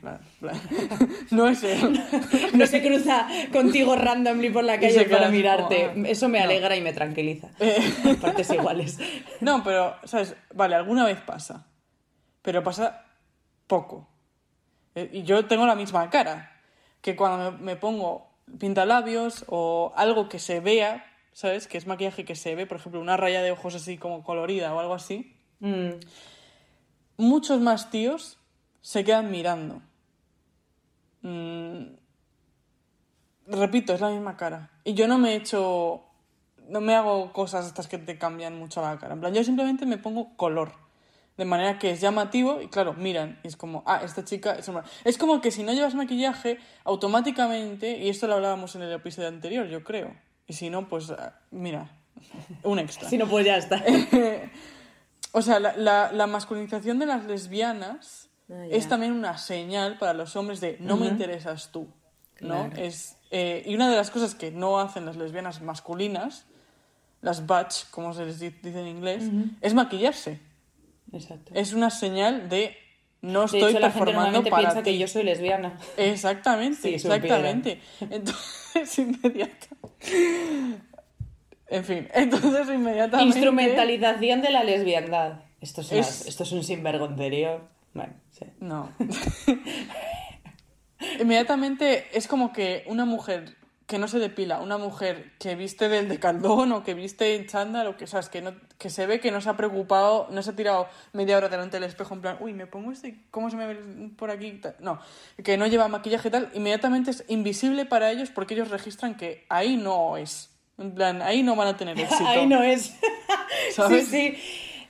no 1.32 1.48
es 1.48 1.64
él. 1.64 1.98
no 2.54 2.68
se 2.68 2.82
cruza 2.84 3.26
contigo 3.54 3.96
randomly 3.96 4.50
por 4.50 4.66
la 4.66 4.78
calle 4.78 5.06
para 5.06 5.30
mirarte. 5.30 5.86
Ah, 5.86 5.94
Eso 6.06 6.28
me 6.28 6.42
alegra 6.42 6.76
y 6.76 6.82
me 6.82 6.92
tranquiliza. 6.92 7.52
Eh. 7.58 8.18
Partes 8.20 8.50
iguales. 8.50 9.00
No, 9.40 9.64
pero, 9.64 9.96
¿sabes? 10.04 10.36
Vale, 10.54 10.76
alguna 10.76 11.06
vez 11.06 11.22
pasa. 11.22 11.68
Pero 12.42 12.62
pasa 12.62 13.06
poco. 13.66 14.10
Eh, 14.96 15.10
y 15.14 15.24
yo 15.24 15.46
tengo 15.46 15.66
la 15.66 15.76
misma 15.76 16.10
cara. 16.10 16.60
Que 17.00 17.16
cuando 17.16 17.54
me, 17.60 17.78
pongo 17.78 18.28
pintalabios 18.60 19.46
o 19.48 19.94
algo 19.96 20.28
que 20.28 20.40
se 20.40 20.60
vea, 20.60 21.06
¿sabes? 21.32 21.70
Que 21.70 21.78
es 21.78 21.88
maquillaje 21.88 22.26
que 22.26 22.36
se 22.36 22.56
ve, 22.56 22.66
por 22.66 22.76
ejemplo, 22.76 23.00
una 23.00 23.16
raya 23.16 23.42
de 23.42 23.52
ojos 23.52 23.74
así 23.76 23.98
como 23.98 24.22
colorida 24.26 24.76
o 24.76 24.82
algo 24.82 24.96
así 24.96 25.33
Mm. 25.64 26.00
Muchos 27.18 27.62
más 27.62 27.90
tíos 27.90 28.38
se 28.82 29.04
quedan 29.06 29.32
mirando. 29.32 29.82
Mm. 31.22 31.86
Repito, 33.48 33.94
es 33.94 34.02
la 34.02 34.10
misma 34.10 34.36
cara. 34.36 34.72
Y 34.84 34.94
yo 34.94 35.08
no 35.08 35.18
me 35.18 35.32
he 35.32 35.36
hecho. 35.36 36.04
No 36.68 36.82
me 36.82 36.96
hago 36.96 37.32
cosas 37.34 37.66
estas 37.66 37.88
que 37.88 37.98
te 37.98 38.18
cambian 38.18 38.58
mucho 38.58 38.82
la 38.82 38.98
cara. 38.98 39.14
En 39.14 39.22
plan, 39.22 39.34
yo 39.34 39.44
simplemente 39.44 39.86
me 39.86 39.98
pongo 39.98 40.36
color. 40.36 40.74
De 41.38 41.46
manera 41.46 41.80
que 41.80 41.92
es 41.92 42.02
llamativo 42.02 42.62
y 42.62 42.68
claro, 42.68 42.94
miran. 42.94 43.40
Y 43.44 43.48
es 43.48 43.56
como, 43.56 43.84
ah, 43.86 44.02
esta 44.04 44.24
chica 44.24 44.54
es 44.54 44.70
Es 45.04 45.18
como 45.18 45.42
que 45.42 45.50
si 45.50 45.64
no 45.64 45.74
llevas 45.74 45.96
maquillaje, 45.96 46.60
automáticamente, 46.84 47.98
y 47.98 48.10
esto 48.10 48.28
lo 48.28 48.36
hablábamos 48.36 48.76
en 48.76 48.84
el 48.84 48.92
episodio 48.92 49.30
anterior, 49.30 49.68
yo 49.68 49.84
creo. 49.84 50.14
Y 50.46 50.54
si 50.54 50.70
no, 50.70 50.88
pues 50.88 51.10
ah, 51.10 51.40
mira, 51.52 51.90
un 52.64 52.80
extra. 52.80 53.10
si 53.10 53.18
no, 53.18 53.28
pues 53.28 53.46
ya 53.46 53.58
está. 53.58 53.82
O 55.36 55.42
sea, 55.42 55.60
la, 55.60 56.12
la, 56.12 56.28
masculinización 56.28 57.00
de 57.00 57.08
las 57.08 57.26
lesbianas 57.26 58.30
ah, 58.50 58.66
es 58.70 58.88
también 58.88 59.14
una 59.14 59.38
señal 59.40 59.98
para 59.98 60.14
los 60.14 60.36
hombres 60.36 60.62
de 60.62 60.78
no 60.80 60.96
me 60.96 61.08
interesas 61.08 61.72
tú. 61.72 61.88
¿no? 62.40 62.70
Es, 62.78 63.18
eh, 63.32 63.64
y 63.66 63.74
una 63.74 63.90
de 63.90 63.96
las 63.96 64.12
cosas 64.12 64.36
que 64.36 64.52
no 64.52 64.80
hacen 64.80 65.08
las 65.08 65.18
lesbianas 65.18 65.62
masculinas, 65.62 66.46
las 67.22 67.48
butch, 67.48 67.90
como 67.90 68.14
se 68.14 68.26
les 68.26 68.40
dice 68.40 68.80
en 68.80 68.88
inglés, 68.88 69.24
es 69.62 69.74
maquillarse. 69.74 70.40
Exacto. 71.12 71.52
Es 71.56 71.74
una 71.74 71.90
señal 71.90 72.48
de 72.48 72.78
no 73.22 73.46
estoy 73.46 73.62
de 73.62 73.70
hecho, 73.72 73.80
performando 73.80 74.32
la 74.32 74.32
gente 74.44 74.52
piensa 74.52 74.84
que 74.84 74.98
yo 75.00 75.08
soy 75.08 75.24
lesbiana. 75.24 75.80
Exactamente, 75.98 76.94
exactamente. 76.94 77.82
Entonces, 78.02 78.98
inmediato. 79.00 79.68
En 81.74 81.84
fin, 81.84 82.08
entonces 82.14 82.70
inmediatamente... 82.70 83.36
Instrumentalización 83.36 84.42
de 84.42 84.52
la 84.52 84.64
lesbiandad. 84.64 85.42
Esto 85.60 85.82
es, 85.82 86.28
esto 86.28 86.44
es 86.44 86.52
un 86.52 86.64
sinvergoncerio. 86.64 87.62
Bueno, 87.94 88.14
sí. 88.32 88.46
No. 88.60 88.92
inmediatamente 91.20 92.08
es 92.14 92.28
como 92.28 92.54
que 92.54 92.84
una 92.88 93.06
mujer 93.06 93.58
que 93.88 93.98
no 93.98 94.08
se 94.08 94.20
depila, 94.20 94.60
una 94.60 94.78
mujer 94.78 95.34
que 95.40 95.56
viste 95.56 95.90
del 95.90 96.10
decaldón 96.10 96.72
o 96.72 96.84
que 96.84 96.94
viste 96.94 97.36
en 97.36 97.48
chándal 97.48 97.88
o 97.88 97.98
que, 97.98 98.08
¿sabes? 98.08 98.30
Que, 98.30 98.42
no, 98.42 98.54
que 98.78 98.90
se 98.90 99.08
ve 99.08 99.20
que 99.20 99.32
no 99.32 99.42
se 99.42 99.50
ha 99.50 99.58
preocupado, 99.58 100.28
no 100.32 100.44
se 100.44 100.52
ha 100.52 100.56
tirado 100.56 100.88
media 101.12 101.38
hora 101.38 101.50
delante 101.50 101.78
del 101.78 101.90
espejo 101.90 102.14
en 102.14 102.22
plan, 102.22 102.38
uy, 102.40 102.54
me 102.54 102.68
pongo 102.68 102.92
este, 102.92 103.20
¿cómo 103.32 103.50
se 103.50 103.58
me 103.58 103.68
ve 103.68 104.12
por 104.16 104.32
aquí? 104.32 104.62
No, 104.80 105.00
que 105.44 105.58
no 105.58 105.68
lleva 105.68 105.88
maquillaje 105.88 106.28
y 106.28 106.32
tal, 106.32 106.50
inmediatamente 106.54 107.12
es 107.12 107.26
invisible 107.28 107.86
para 107.86 108.12
ellos 108.12 108.30
porque 108.30 108.54
ellos 108.54 108.70
registran 108.70 109.16
que 109.16 109.46
ahí 109.50 109.76
no 109.76 110.18
es. 110.18 110.53
En 110.78 110.96
plan, 110.96 111.22
ahí 111.22 111.44
no 111.44 111.56
van 111.56 111.68
a 111.68 111.78
tener 111.78 112.00
éxito. 112.00 112.28
ahí 112.28 112.46
no 112.46 112.64
es. 112.64 112.96
¿Sabes? 113.72 114.08
Sí, 114.08 114.32
sí. 114.32 114.38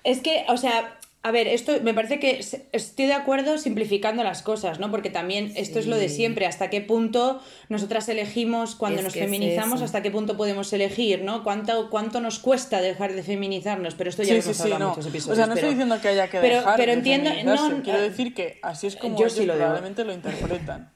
Es 0.03 0.19
que, 0.19 0.45
o 0.49 0.57
sea, 0.57 0.99
a 1.25 1.31
ver, 1.31 1.47
esto 1.47 1.71
me 1.81 1.93
parece 1.93 2.19
que 2.19 2.45
estoy 2.73 3.05
de 3.05 3.13
acuerdo 3.13 3.57
simplificando 3.57 4.25
las 4.25 4.41
cosas, 4.41 4.79
¿no? 4.79 4.91
Porque 4.91 5.09
también 5.09 5.53
esto 5.55 5.79
es 5.79 5.87
lo 5.87 5.95
de 5.95 6.09
siempre, 6.09 6.45
hasta 6.45 6.69
qué 6.69 6.81
punto 6.81 7.41
nosotras 7.69 8.09
elegimos 8.09 8.75
cuando 8.75 9.01
nos 9.01 9.13
feminizamos, 9.13 9.81
hasta 9.81 10.01
qué 10.01 10.11
punto 10.11 10.35
podemos 10.35 10.73
elegir, 10.73 11.23
¿no? 11.23 11.45
¿Cuánto, 11.45 11.89
cuánto 11.89 12.19
nos 12.19 12.39
cuesta 12.39 12.81
dejar 12.81 13.13
de 13.13 13.23
feminizarnos, 13.23 13.95
pero 13.95 14.09
esto 14.09 14.23
ya 14.23 14.33
lo 14.33 14.41
hemos 14.41 14.59
hablado 14.59 14.83
en 14.83 14.89
muchos 14.89 15.05
episodios. 15.05 15.33
O 15.33 15.35
sea, 15.37 15.47
no 15.47 15.53
estoy 15.53 15.69
diciendo 15.69 16.01
que 16.01 16.07
haya 16.09 16.27
que 16.27 16.39
dejar 16.41 16.75
pero 16.75 16.91
entiendo, 16.91 17.29
no, 17.45 17.81
quiero 17.83 18.01
decir 18.01 18.33
que 18.33 18.59
así 18.61 18.87
es 18.87 18.97
como 18.97 19.17
ellos 19.17 19.33
probablemente 19.33 20.03
lo 20.03 20.11
interpretan. 20.11 20.92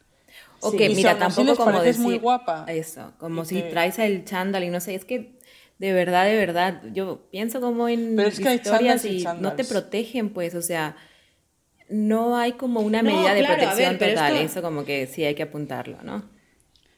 O 0.61 0.71
que, 0.71 0.89
mira, 0.89 1.17
tampoco 1.17 1.55
como 1.55 1.81
decir 1.81 2.01
muy 2.01 2.17
guapa. 2.17 2.65
Eso, 2.67 3.13
como 3.19 3.45
si 3.45 3.61
traes 3.63 3.99
el 3.99 4.25
chándal 4.25 4.63
y 4.63 4.69
no 4.69 4.79
sé, 4.79 4.95
es 4.95 5.05
que 5.05 5.37
de 5.79 5.93
verdad, 5.93 6.25
de 6.25 6.35
verdad, 6.35 6.81
yo 6.93 7.27
pienso 7.29 7.61
como 7.61 7.87
en 7.87 8.19
historias 8.19 9.05
y, 9.05 9.25
no 9.39 9.53
te 9.53 9.63
protegen, 9.63 10.29
pues, 10.29 10.55
o 10.55 10.61
sea, 10.61 10.95
no 11.89 12.35
hay 12.35 12.53
como 12.53 12.81
una 12.81 13.03
medida 13.03 13.33
de 13.33 13.43
protección 13.43 13.97
total, 13.97 14.37
eso 14.37 14.61
como 14.61 14.85
que 14.85 15.07
sí 15.07 15.23
hay 15.23 15.35
que 15.35 15.43
apuntarlo, 15.43 16.01
¿no? 16.01 16.37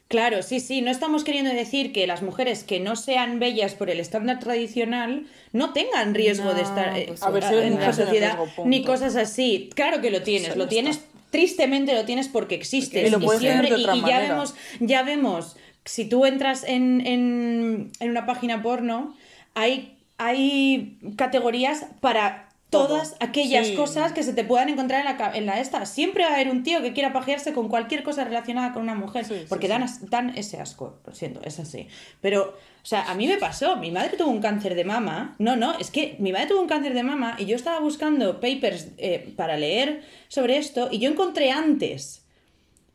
Claro, 0.08 0.42
sí, 0.42 0.58
sí, 0.58 0.82
no 0.82 0.90
estamos 0.90 1.22
queriendo 1.22 1.52
decir 1.52 1.92
que 1.92 2.04
las 2.08 2.20
mujeres 2.20 2.64
que 2.64 2.80
no 2.80 2.96
sean 2.96 3.38
bellas 3.38 3.74
por 3.76 3.90
el 3.90 4.00
estándar 4.00 4.40
tradicional 4.40 5.26
no 5.52 5.72
tengan 5.72 6.14
riesgo 6.14 6.52
de 6.52 6.62
estar 6.62 6.98
eh, 6.98 7.04
pues 7.06 7.22
en 7.22 7.78
la 7.78 7.92
sociedad, 7.92 8.36
ni 8.64 8.82
cosas 8.82 9.14
así. 9.14 9.70
Claro 9.76 10.00
que 10.00 10.10
lo 10.10 10.22
tienes, 10.22 10.56
lo 10.56 10.66
tienes 10.66 11.04
tristemente 11.30 11.94
lo 11.94 12.04
tienes 12.04 12.28
porque 12.28 12.54
existes. 12.54 13.10
Y, 13.10 13.14
y, 13.14 14.02
ya 14.02 14.20
vemos, 14.20 14.54
ya 14.80 15.02
vemos, 15.02 15.56
si 15.84 16.08
tú 16.08 16.26
entras 16.26 16.64
en, 16.64 17.06
en, 17.06 17.90
en 18.00 18.10
una 18.10 18.26
página 18.26 18.62
porno, 18.62 19.16
hay, 19.54 19.96
hay 20.18 20.98
categorías 21.16 21.86
para 22.00 22.49
todas 22.70 23.16
aquellas 23.20 23.68
cosas 23.70 24.12
que 24.12 24.22
se 24.22 24.32
te 24.32 24.44
puedan 24.44 24.68
encontrar 24.68 25.04
en 25.04 25.18
la, 25.18 25.36
en 25.36 25.46
la 25.46 25.60
esta. 25.60 25.84
Siempre 25.86 26.24
va 26.24 26.30
a 26.30 26.34
haber 26.34 26.48
un 26.48 26.62
tío 26.62 26.80
que 26.80 26.92
quiera 26.92 27.12
pajearse 27.12 27.52
con 27.52 27.68
cualquier 27.68 28.02
cosa 28.02 28.24
relacionada 28.24 28.72
con 28.72 28.82
una 28.82 28.94
mujer, 28.94 29.26
porque 29.48 29.68
dan, 29.68 29.86
dan 30.08 30.36
ese 30.38 30.60
asco, 30.60 30.98
lo 31.04 31.14
siento, 31.14 31.40
es 31.44 31.58
así. 31.58 31.88
Pero 32.20 32.54
o 32.82 32.86
sea, 32.86 33.10
a 33.10 33.14
mí 33.14 33.26
me 33.26 33.36
pasó, 33.36 33.76
mi 33.76 33.90
madre 33.90 34.16
tuvo 34.16 34.30
un 34.30 34.40
cáncer 34.40 34.74
de 34.74 34.84
mama. 34.84 35.34
No, 35.38 35.56
no, 35.56 35.78
es 35.78 35.90
que 35.90 36.16
mi 36.18 36.32
madre 36.32 36.46
tuvo 36.46 36.62
un 36.62 36.68
cáncer 36.68 36.94
de 36.94 37.02
mama 37.02 37.36
y 37.38 37.44
yo 37.44 37.56
estaba 37.56 37.80
buscando 37.80 38.40
papers 38.40 38.88
eh, 38.96 39.32
para 39.36 39.56
leer 39.56 40.02
sobre 40.28 40.56
esto 40.56 40.88
y 40.90 40.98
yo 40.98 41.10
encontré 41.10 41.50
antes 41.50 42.24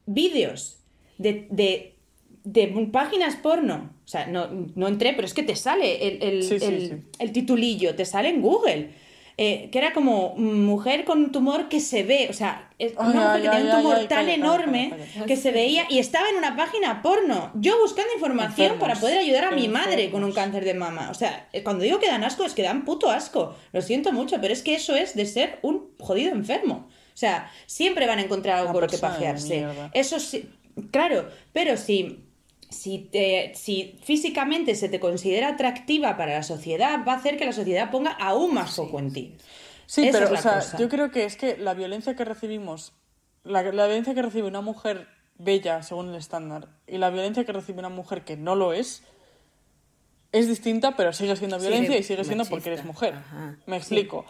vídeos 0.08 0.80
de, 1.18 1.48
de, 1.52 1.94
de, 2.44 2.68
páginas 2.92 3.36
porno. 3.36 3.92
O 4.06 4.08
sea, 4.08 4.26
no, 4.26 4.48
no, 4.76 4.88
entré, 4.88 5.14
pero 5.14 5.28
es 5.28 5.34
que 5.34 5.44
te 5.44 5.56
sale 5.56 6.08
el, 6.08 6.24
el, 6.24 7.04
el 7.20 7.32
titulillo, 7.32 7.96
te 7.96 8.06
sale 8.06 8.30
en 8.30 8.42
Google 8.42 9.05
eh, 9.38 9.70
que 9.70 9.80
era 9.80 9.92
como 9.92 10.34
mujer 10.36 11.04
con 11.04 11.20
un 11.20 11.32
tumor 11.34 11.68
que 11.68 11.82
se 11.82 12.04
ve, 12.04 12.28
o 12.30 12.34
sea, 12.34 12.70
una 12.98 13.10
mujer 13.10 13.42
que 13.42 13.50
tenía 13.50 13.76
un 13.76 13.82
tumor 13.82 14.06
tan 14.08 14.30
enorme 14.30 14.94
que 15.28 15.36
se 15.36 15.52
veía 15.52 15.86
y 15.90 16.00
estaba 16.00 16.30
en 16.30 16.38
una 16.38 16.56
página 16.56 17.02
porno. 17.02 17.52
Yo 17.56 17.78
buscando 17.82 18.14
información 18.14 18.80
para 18.80 18.96
poder 18.96 19.18
ayudar 19.18 19.46
a 19.46 19.52
mi 19.52 19.68
madre 19.68 20.10
con 20.10 20.24
un 20.24 20.32
cáncer 20.32 20.64
de 20.64 20.74
mama. 20.74 21.10
O 21.12 21.14
sea, 21.14 21.50
eh, 21.52 21.64
cuando 21.64 21.84
digo 21.84 22.00
que 22.00 22.08
dan 22.08 22.24
asco 22.24 22.46
es 22.46 22.54
que 22.54 22.64
dan 22.64 22.86
puto 22.86 23.10
asco. 23.12 23.56
Lo 23.74 23.82
siento 23.82 24.14
mucho, 24.14 24.40
pero 24.40 24.54
es 24.54 24.62
que 24.62 24.76
eso 24.76 24.96
es 24.96 25.16
de 25.16 25.26
ser 25.26 25.60
un 25.64 25.90
jodido 26.00 26.32
enfermo. 26.32 26.88
O 27.14 27.18
sea, 27.18 27.52
siempre 27.66 28.08
van 28.08 28.20
a 28.20 28.22
encontrar 28.22 28.60
algo 28.60 28.72
por 28.72 28.84
lo 28.84 28.90
que 28.90 28.98
pajearse. 28.98 29.66
Eso 29.94 30.20
sí, 30.20 30.50
claro, 30.92 31.28
pero 31.52 31.78
si 31.78 32.25
si, 32.76 33.00
te, 33.00 33.54
si 33.56 33.98
físicamente 34.04 34.76
se 34.76 34.90
te 34.90 35.00
considera 35.00 35.50
atractiva 35.50 36.18
para 36.18 36.34
la 36.34 36.44
sociedad, 36.44 37.06
va 37.08 37.14
a 37.14 37.18
hacer 37.18 37.38
que 37.38 37.46
la 37.46 37.54
sociedad 37.54 37.90
ponga 37.92 38.12
aún 38.12 38.54
más 38.54 38.76
foco 38.76 39.00
en 39.00 39.14
ti. 39.14 39.36
Sí, 39.86 40.08
Esa 40.08 40.20
pero 40.20 40.34
o 40.34 40.38
sea, 40.38 40.62
yo 40.78 40.90
creo 40.90 41.12
que 41.12 41.26
es 41.26 41.36
que 41.38 41.58
la 41.58 41.74
violencia 41.74 42.16
que 42.16 42.26
recibimos, 42.26 42.94
la, 43.44 43.64
la 43.64 43.86
violencia 43.86 44.14
que 44.14 44.22
recibe 44.22 44.48
una 44.48 44.62
mujer 44.62 45.08
bella 45.38 45.84
según 45.84 46.10
el 46.10 46.16
estándar 46.16 46.70
y 46.88 46.98
la 46.98 47.10
violencia 47.10 47.46
que 47.46 47.52
recibe 47.52 47.80
una 47.80 47.90
mujer 47.90 48.24
que 48.24 48.38
no 48.38 48.56
lo 48.56 48.74
es, 48.74 49.04
es 50.32 50.48
distinta, 50.48 50.96
pero 50.96 51.14
sigue 51.14 51.36
siendo 51.36 51.60
violencia 51.60 51.98
y 51.98 52.04
sigue 52.04 52.24
siendo 52.24 52.46
porque 52.46 52.70
eres 52.70 52.84
mujer. 52.84 53.14
Ajá. 53.14 53.58
Me 53.66 53.78
explico. 53.78 54.26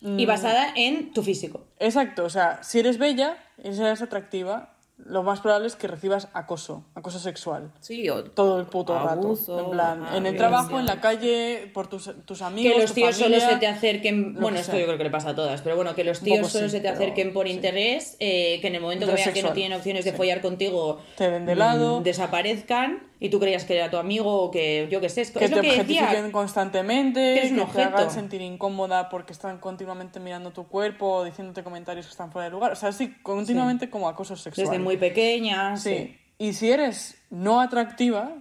Y 0.00 0.26
basada 0.26 0.72
en 0.76 1.12
tu 1.12 1.22
físico. 1.22 1.66
Exacto, 1.80 2.24
o 2.24 2.30
sea, 2.30 2.62
si 2.62 2.78
eres 2.78 2.98
bella 2.98 3.36
si 3.62 3.80
eres 3.80 4.02
atractiva, 4.02 4.77
lo 5.04 5.22
más 5.22 5.40
probable 5.40 5.68
es 5.68 5.76
que 5.76 5.86
recibas 5.86 6.28
acoso, 6.34 6.84
acoso 6.94 7.18
sexual. 7.18 7.70
Sí, 7.80 8.08
o 8.10 8.24
Todo 8.24 8.58
el 8.60 8.66
puto 8.66 8.94
Abuso, 8.98 9.56
rato. 9.56 9.64
En 9.66 9.70
plan, 9.70 10.06
en 10.16 10.26
el 10.26 10.36
trabajo, 10.36 10.78
en 10.78 10.86
la 10.86 11.00
calle, 11.00 11.70
por 11.72 11.86
tus, 11.86 12.10
tus 12.26 12.42
amigos. 12.42 12.74
Que 12.74 12.80
los 12.82 12.90
tu 12.90 12.94
tíos 12.96 13.16
familia. 13.18 13.40
solo 13.40 13.52
se 13.52 13.58
te 13.58 13.66
acerquen. 13.68 14.34
Bueno, 14.34 14.58
esto 14.58 14.72
sea. 14.72 14.80
yo 14.80 14.86
creo 14.86 14.98
que 14.98 15.04
le 15.04 15.10
pasa 15.10 15.30
a 15.30 15.34
todas, 15.34 15.62
pero 15.62 15.76
bueno, 15.76 15.94
que 15.94 16.04
los 16.04 16.20
tíos 16.20 16.48
solo 16.48 16.66
sí, 16.68 16.72
se 16.72 16.80
te 16.80 16.88
acerquen 16.88 17.32
por 17.32 17.46
sí. 17.46 17.52
interés, 17.54 18.16
eh, 18.20 18.58
que 18.60 18.66
en 18.66 18.74
el 18.74 18.80
momento 18.82 19.06
que 19.06 19.12
vean 19.12 19.32
que 19.32 19.42
no 19.42 19.52
tienen 19.52 19.78
opciones 19.78 20.04
de 20.04 20.10
Sí. 20.10 20.16
follar 20.16 20.40
contigo, 20.40 21.00
Te 21.16 21.30
den 21.30 21.46
de 21.46 21.54
mm, 21.54 21.58
lado. 21.58 22.00
desaparezcan 22.00 23.07
y 23.20 23.30
tú 23.30 23.40
creías 23.40 23.64
que 23.64 23.76
era 23.76 23.90
tu 23.90 23.96
amigo 23.96 24.42
o 24.44 24.50
que 24.50 24.88
yo 24.90 25.00
qué 25.00 25.08
sé. 25.08 25.22
Es, 25.22 25.30
que 25.30 25.44
es 25.44 25.50
te 25.50 25.56
lo 25.56 25.62
que 25.62 25.70
objetifiquen 25.70 26.08
decía. 26.08 26.32
constantemente, 26.32 27.40
que 27.42 27.48
un 27.50 27.56
te 27.56 27.62
objeto. 27.62 27.96
hagan 27.96 28.10
sentir 28.10 28.40
incómoda 28.42 29.08
porque 29.08 29.32
están 29.32 29.58
continuamente 29.58 30.20
mirando 30.20 30.52
tu 30.52 30.68
cuerpo 30.68 31.06
o 31.06 31.24
diciéndote 31.24 31.62
comentarios 31.64 32.06
que 32.06 32.10
están 32.10 32.30
fuera 32.30 32.44
de 32.46 32.52
lugar. 32.52 32.72
O 32.72 32.76
sea, 32.76 32.92
sí, 32.92 33.14
continuamente 33.22 33.90
como 33.90 34.08
acoso 34.08 34.36
sexual. 34.36 34.68
Desde 34.68 34.78
muy 34.78 34.96
pequeña. 34.96 35.76
Sí. 35.76 35.90
sí. 35.90 36.18
Y 36.38 36.52
si 36.52 36.70
eres 36.70 37.20
no 37.30 37.60
atractiva, 37.60 38.32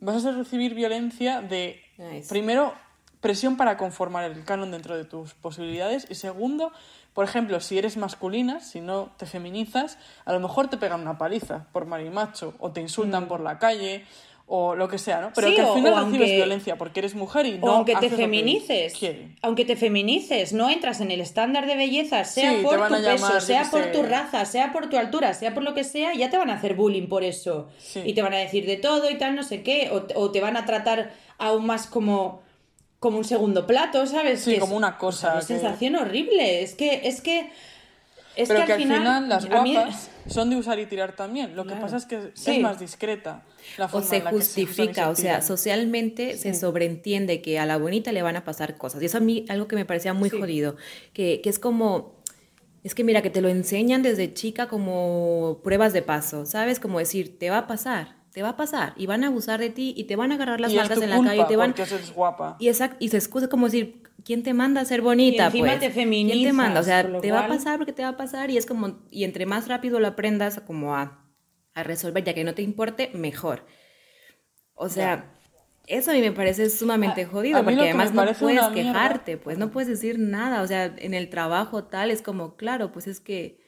vas 0.00 0.24
a 0.26 0.32
recibir 0.32 0.74
violencia 0.74 1.40
de, 1.40 1.80
Nice. 1.96 2.28
primero, 2.28 2.74
presión 3.20 3.56
para 3.56 3.76
conformar 3.76 4.24
el 4.24 4.44
canon 4.44 4.70
dentro 4.70 4.96
de 4.96 5.04
tus 5.04 5.34
posibilidades. 5.34 6.06
Y 6.10 6.14
segundo, 6.14 6.72
por 7.14 7.24
ejemplo, 7.24 7.60
si 7.60 7.78
eres 7.78 7.96
masculina, 7.96 8.60
si 8.60 8.80
no 8.80 9.10
te 9.16 9.26
feminizas, 9.26 9.98
a 10.24 10.32
lo 10.32 10.40
mejor 10.40 10.68
te 10.68 10.76
pegan 10.76 11.00
una 11.00 11.18
paliza 11.18 11.66
por 11.72 11.86
marimacho 11.86 12.54
o 12.58 12.70
te 12.72 12.80
insultan 12.80 13.26
por 13.28 13.40
la 13.40 13.58
calle 13.58 14.04
o 14.48 14.76
lo 14.76 14.86
que 14.86 14.98
sea, 14.98 15.20
¿no? 15.20 15.32
Pero 15.34 15.48
Mm. 15.48 15.50
Sí, 15.50 15.56
que 15.56 15.62
al 15.62 15.66
o- 15.70 15.74
final 15.74 15.92
o 15.92 15.96
recibes 15.96 16.20
aunque- 16.20 16.36
violencia 16.36 16.78
porque 16.78 17.00
eres 17.00 17.14
mujer 17.16 17.46
y 17.46 17.54
O 17.54 17.66
no 17.66 17.72
aunque 17.72 17.96
te 17.96 18.08
feminices, 18.10 18.94
aunque 19.42 19.64
te 19.64 19.74
feminices, 19.74 20.52
no 20.52 20.70
entras 20.70 21.00
en 21.00 21.10
el 21.10 21.20
estándar 21.20 21.66
de 21.66 21.74
belleza, 21.74 22.22
sea 22.24 22.50
Sí, 22.52 22.58
por 22.62 22.74
tu 22.86 22.94
llamar, 22.94 23.12
peso, 23.12 23.40
sea 23.40 23.68
por 23.70 23.82
sé. 23.82 23.90
tu 23.90 24.02
raza, 24.04 24.44
sea 24.44 24.72
por 24.72 24.88
tu 24.88 24.98
altura, 24.98 25.34
sea 25.34 25.52
por 25.52 25.64
lo 25.64 25.74
que 25.74 25.82
sea, 25.82 26.14
ya 26.14 26.30
te 26.30 26.36
van 26.38 26.50
a 26.50 26.54
hacer 26.54 26.74
bullying 26.74 27.08
por 27.08 27.24
eso. 27.24 27.68
Sí. 27.78 28.02
Y 28.06 28.12
te 28.14 28.22
van 28.22 28.34
a 28.34 28.36
decir 28.38 28.66
de 28.66 28.76
todo 28.76 29.10
y 29.10 29.18
tal, 29.18 29.34
no 29.34 29.42
sé 29.42 29.64
qué, 29.64 29.90
o, 29.90 30.06
o 30.14 30.30
te 30.30 30.40
van 30.40 30.56
a 30.56 30.64
tratar 30.64 31.12
aún 31.38 31.66
más 31.66 31.88
como, 31.88 32.42
como 33.00 33.18
un 33.18 33.24
segundo 33.24 33.66
plato, 33.66 34.06
¿sabes? 34.06 34.40
Sí, 34.40 34.50
Que 34.50 34.56
es- 34.56 34.60
como 34.60 34.76
una 34.76 34.98
cosa 34.98 35.34
o 35.36 35.38
que- 35.40 35.44
sensación 35.46 35.96
horrible, 35.96 36.62
es 36.62 36.74
que, 36.74 37.02
es 37.04 37.20
que... 37.20 37.50
Es 38.36 38.48
Pero 38.48 38.60
que, 38.60 38.66
que, 38.66 38.72
al 38.74 38.78
final, 38.82 39.28
las 39.30 39.48
mí- 39.62 39.72
guapas 39.74 40.10
son 40.28 40.50
de 40.50 40.56
usar 40.56 40.78
y 40.78 40.84
tirar 40.84 41.12
también. 41.16 41.56
Lo 41.56 41.64
que 41.66 41.74
pasa 41.74 41.96
es 41.96 42.04
que 42.04 42.32
Sí. 42.34 42.56
es 42.56 42.60
más 42.60 42.78
discreta 42.78 43.42
la 43.78 43.86
O 43.86 43.88
forma 43.88 44.06
se 44.06 44.16
en 44.18 44.24
la 44.24 44.30
que 44.30 44.36
se 44.42 44.42
justifica, 44.66 45.08
o 45.08 45.14
sea, 45.14 45.40
socialmente 45.40 46.36
se 46.36 46.52
sobreentiende 46.52 47.40
que 47.40 47.58
a 47.58 47.64
la 47.64 47.78
bonita 47.78 48.12
le 48.12 48.20
van 48.20 48.36
a 48.36 48.44
pasar 48.44 48.76
cosas. 48.76 49.00
Y 49.02 49.06
eso 49.06 49.16
a 49.16 49.20
mí 49.20 49.46
algo 49.48 49.68
que 49.68 49.76
me 49.76 49.86
parecía 49.86 50.12
muy 50.12 50.28
jodido, 50.28 50.76
que, 51.14 51.40
que 51.42 51.48
es 51.48 51.58
como, 51.58 52.14
es 52.84 52.94
que 52.94 53.04
mira, 53.04 53.22
que 53.22 53.30
te 53.30 53.40
lo 53.40 53.48
enseñan 53.48 54.02
desde 54.02 54.34
chica 54.34 54.68
como 54.68 55.60
pruebas 55.64 55.94
de 55.94 56.02
paso, 56.02 56.44
¿sabes? 56.44 56.78
Como 56.78 56.98
decir, 56.98 57.38
te 57.38 57.48
va 57.48 57.58
a 57.58 57.66
pasar, 57.66 58.16
te 58.36 58.42
va 58.42 58.50
a 58.50 58.56
pasar, 58.58 58.92
y 58.98 59.06
van 59.06 59.24
a 59.24 59.28
abusar 59.28 59.58
de 59.60 59.70
ti, 59.70 59.94
y 59.96 60.04
te 60.04 60.14
van 60.14 60.30
a 60.30 60.34
agarrar 60.34 60.60
las 60.60 60.70
y 60.70 60.76
en 60.76 60.82
la 60.82 60.88
calle, 61.22 61.40
y 61.40 61.46
te 61.46 61.56
van... 61.56 61.72
porque 61.72 61.94
eres 61.94 62.12
guapa. 62.12 62.56
Y, 62.60 62.68
exact- 62.68 62.96
y 62.98 63.08
se 63.08 63.16
excusa 63.16 63.48
como 63.48 63.64
decir, 63.64 64.02
¿quién 64.26 64.42
te 64.42 64.52
manda 64.52 64.82
a 64.82 64.84
ser 64.84 65.00
bonita? 65.00 65.44
Y 65.44 65.46
encima 65.46 65.68
pues? 65.68 65.80
te 65.80 65.90
¿Quién 65.90 66.44
te 66.44 66.52
manda? 66.52 66.80
O 66.80 66.82
sea, 66.82 67.02
te 67.22 67.32
va 67.32 67.46
a 67.46 67.48
pasar 67.48 67.78
porque 67.78 67.94
te 67.94 68.02
va 68.02 68.08
a 68.10 68.16
pasar 68.18 68.50
y 68.50 68.58
es 68.58 68.66
como, 68.66 68.98
y 69.10 69.24
entre 69.24 69.46
más 69.46 69.68
rápido 69.68 70.00
lo 70.00 70.06
aprendas 70.08 70.60
como 70.66 70.94
a, 70.94 71.24
a 71.72 71.82
resolver, 71.82 72.24
ya 72.24 72.34
que 72.34 72.44
no 72.44 72.52
te 72.52 72.60
importe, 72.60 73.10
mejor. 73.14 73.64
O 74.74 74.90
sea, 74.90 75.32
eso 75.86 76.10
a 76.10 76.12
mí 76.14 76.20
me 76.20 76.32
parece 76.32 76.68
sumamente 76.68 77.24
jodido, 77.24 77.56
a 77.60 77.62
porque 77.62 77.80
además 77.80 78.12
no 78.12 78.22
puedes 78.34 78.38
mierda- 78.60 78.74
quejarte, 78.74 79.38
pues 79.38 79.56
no 79.56 79.70
puedes 79.70 79.88
decir 79.88 80.18
nada, 80.18 80.60
o 80.60 80.66
sea, 80.66 80.94
en 80.98 81.14
el 81.14 81.30
trabajo 81.30 81.84
tal 81.84 82.10
es 82.10 82.20
como, 82.20 82.56
claro, 82.56 82.92
pues 82.92 83.06
es 83.06 83.18
que, 83.18 83.60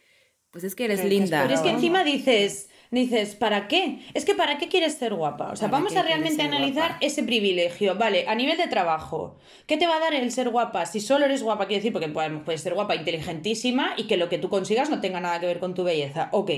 pues 0.50 0.62
es 0.64 0.74
que 0.74 0.84
eres 0.84 1.00
Que- 1.00 1.08
linda. 1.08 1.40
Pero 1.40 1.54
es 1.54 1.60
que 1.60 1.70
encima 1.70 2.04
dices, 2.04 2.67
dices, 2.90 3.34
¿para 3.34 3.68
qué? 3.68 4.00
Es 4.14 4.24
que 4.24 4.34
¿para 4.34 4.58
qué 4.58 4.68
quieres 4.68 4.94
ser 4.94 5.14
guapa? 5.14 5.50
O 5.52 5.56
sea, 5.56 5.68
¿Para 5.70 5.82
vamos 5.82 5.96
a 5.96 6.02
realmente 6.02 6.42
analizar 6.42 6.90
guapa? 6.90 6.98
ese 7.00 7.22
privilegio. 7.22 7.96
Vale, 7.96 8.26
a 8.28 8.34
nivel 8.34 8.56
de 8.56 8.66
trabajo, 8.66 9.36
¿qué 9.66 9.76
te 9.76 9.86
va 9.86 9.96
a 9.96 10.00
dar 10.00 10.14
el 10.14 10.30
ser 10.32 10.48
guapa? 10.50 10.86
Si 10.86 11.00
solo 11.00 11.26
eres 11.26 11.42
guapa, 11.42 11.66
quiere 11.66 11.80
decir, 11.80 11.92
porque 11.92 12.08
puedes 12.08 12.32
puedes 12.44 12.60
ser 12.60 12.74
guapa, 12.74 12.94
inteligentísima 12.94 13.94
y 13.96 14.04
que 14.04 14.16
lo 14.16 14.28
que 14.28 14.38
tú 14.38 14.48
consigas 14.48 14.90
no 14.90 15.00
tenga 15.00 15.20
nada 15.20 15.40
que 15.40 15.46
ver 15.46 15.58
con 15.58 15.74
tu 15.74 15.84
belleza. 15.84 16.28
Ok, 16.32 16.50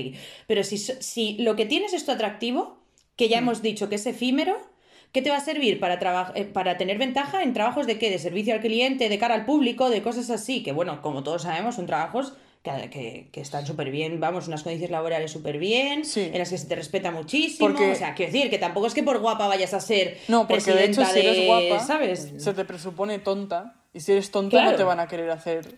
pero 0.47 0.63
si, 0.63 0.77
si 0.77 1.37
lo 1.39 1.55
que 1.55 1.65
tienes 1.65 1.93
es 1.93 2.05
tu 2.05 2.11
atractivo, 2.11 2.77
que 3.15 3.29
ya 3.29 3.39
hemos 3.39 3.61
dicho 3.61 3.89
que 3.89 3.95
es 3.95 4.05
efímero, 4.05 4.71
¿Qué 5.11 5.21
te 5.21 5.29
va 5.29 5.37
a 5.37 5.41
servir 5.41 5.81
para, 5.81 6.31
eh, 6.35 6.45
para 6.45 6.77
tener 6.77 6.97
ventaja 6.97 7.43
en 7.43 7.51
trabajos 7.51 7.85
de 7.85 7.99
qué? 7.99 8.09
De 8.09 8.17
servicio 8.17 8.53
al 8.53 8.61
cliente, 8.61 9.09
de 9.09 9.19
cara 9.19 9.35
al 9.35 9.43
público, 9.43 9.89
de 9.89 10.01
cosas 10.01 10.29
así, 10.29 10.63
que 10.63 10.71
bueno, 10.71 11.01
como 11.01 11.21
todos 11.21 11.41
sabemos, 11.41 11.75
son 11.75 11.85
trabajos 11.85 12.33
que, 12.63 12.89
que- 12.91 13.29
que 13.31 13.41
están 13.41 13.65
súper 13.65 13.89
bien, 13.89 14.19
vamos, 14.19 14.47
unas 14.47 14.61
condiciones 14.63 14.91
laborales 14.91 15.31
súper 15.31 15.57
bien, 15.57 16.05
Sí. 16.05 16.29
en 16.31 16.37
las 16.37 16.49
que 16.49 16.57
se 16.57 16.67
te 16.67 16.75
respeta 16.75 17.09
muchísimo, 17.11 17.69
Porque- 17.69 17.91
o 17.91 17.95
sea, 17.95 18.13
quiero 18.13 18.31
decir, 18.31 18.49
que 18.49 18.59
tampoco 18.59 18.85
es 18.87 18.93
que 18.93 19.01
por 19.03 19.19
guapa 19.19 19.47
vayas 19.47 19.73
a 19.73 19.79
ser 19.79 20.17
No, 20.27 20.47
porque 20.47 20.71
de 20.73 20.85
hecho 20.85 21.03
si 21.05 21.19
eres 21.19 21.45
guapa, 21.47 21.79
¿sabes? 21.83 22.31
se 22.37 22.53
te 22.53 22.65
presupone 22.65 23.19
tonta. 23.19 23.75
Y 23.93 23.99
si 23.99 24.11
eres 24.13 24.31
tonta 24.31 24.51
Claro. 24.57 24.71
no 24.71 24.77
te 24.77 24.83
van 24.83 24.99
a 24.99 25.07
querer 25.07 25.29
hacer 25.31 25.75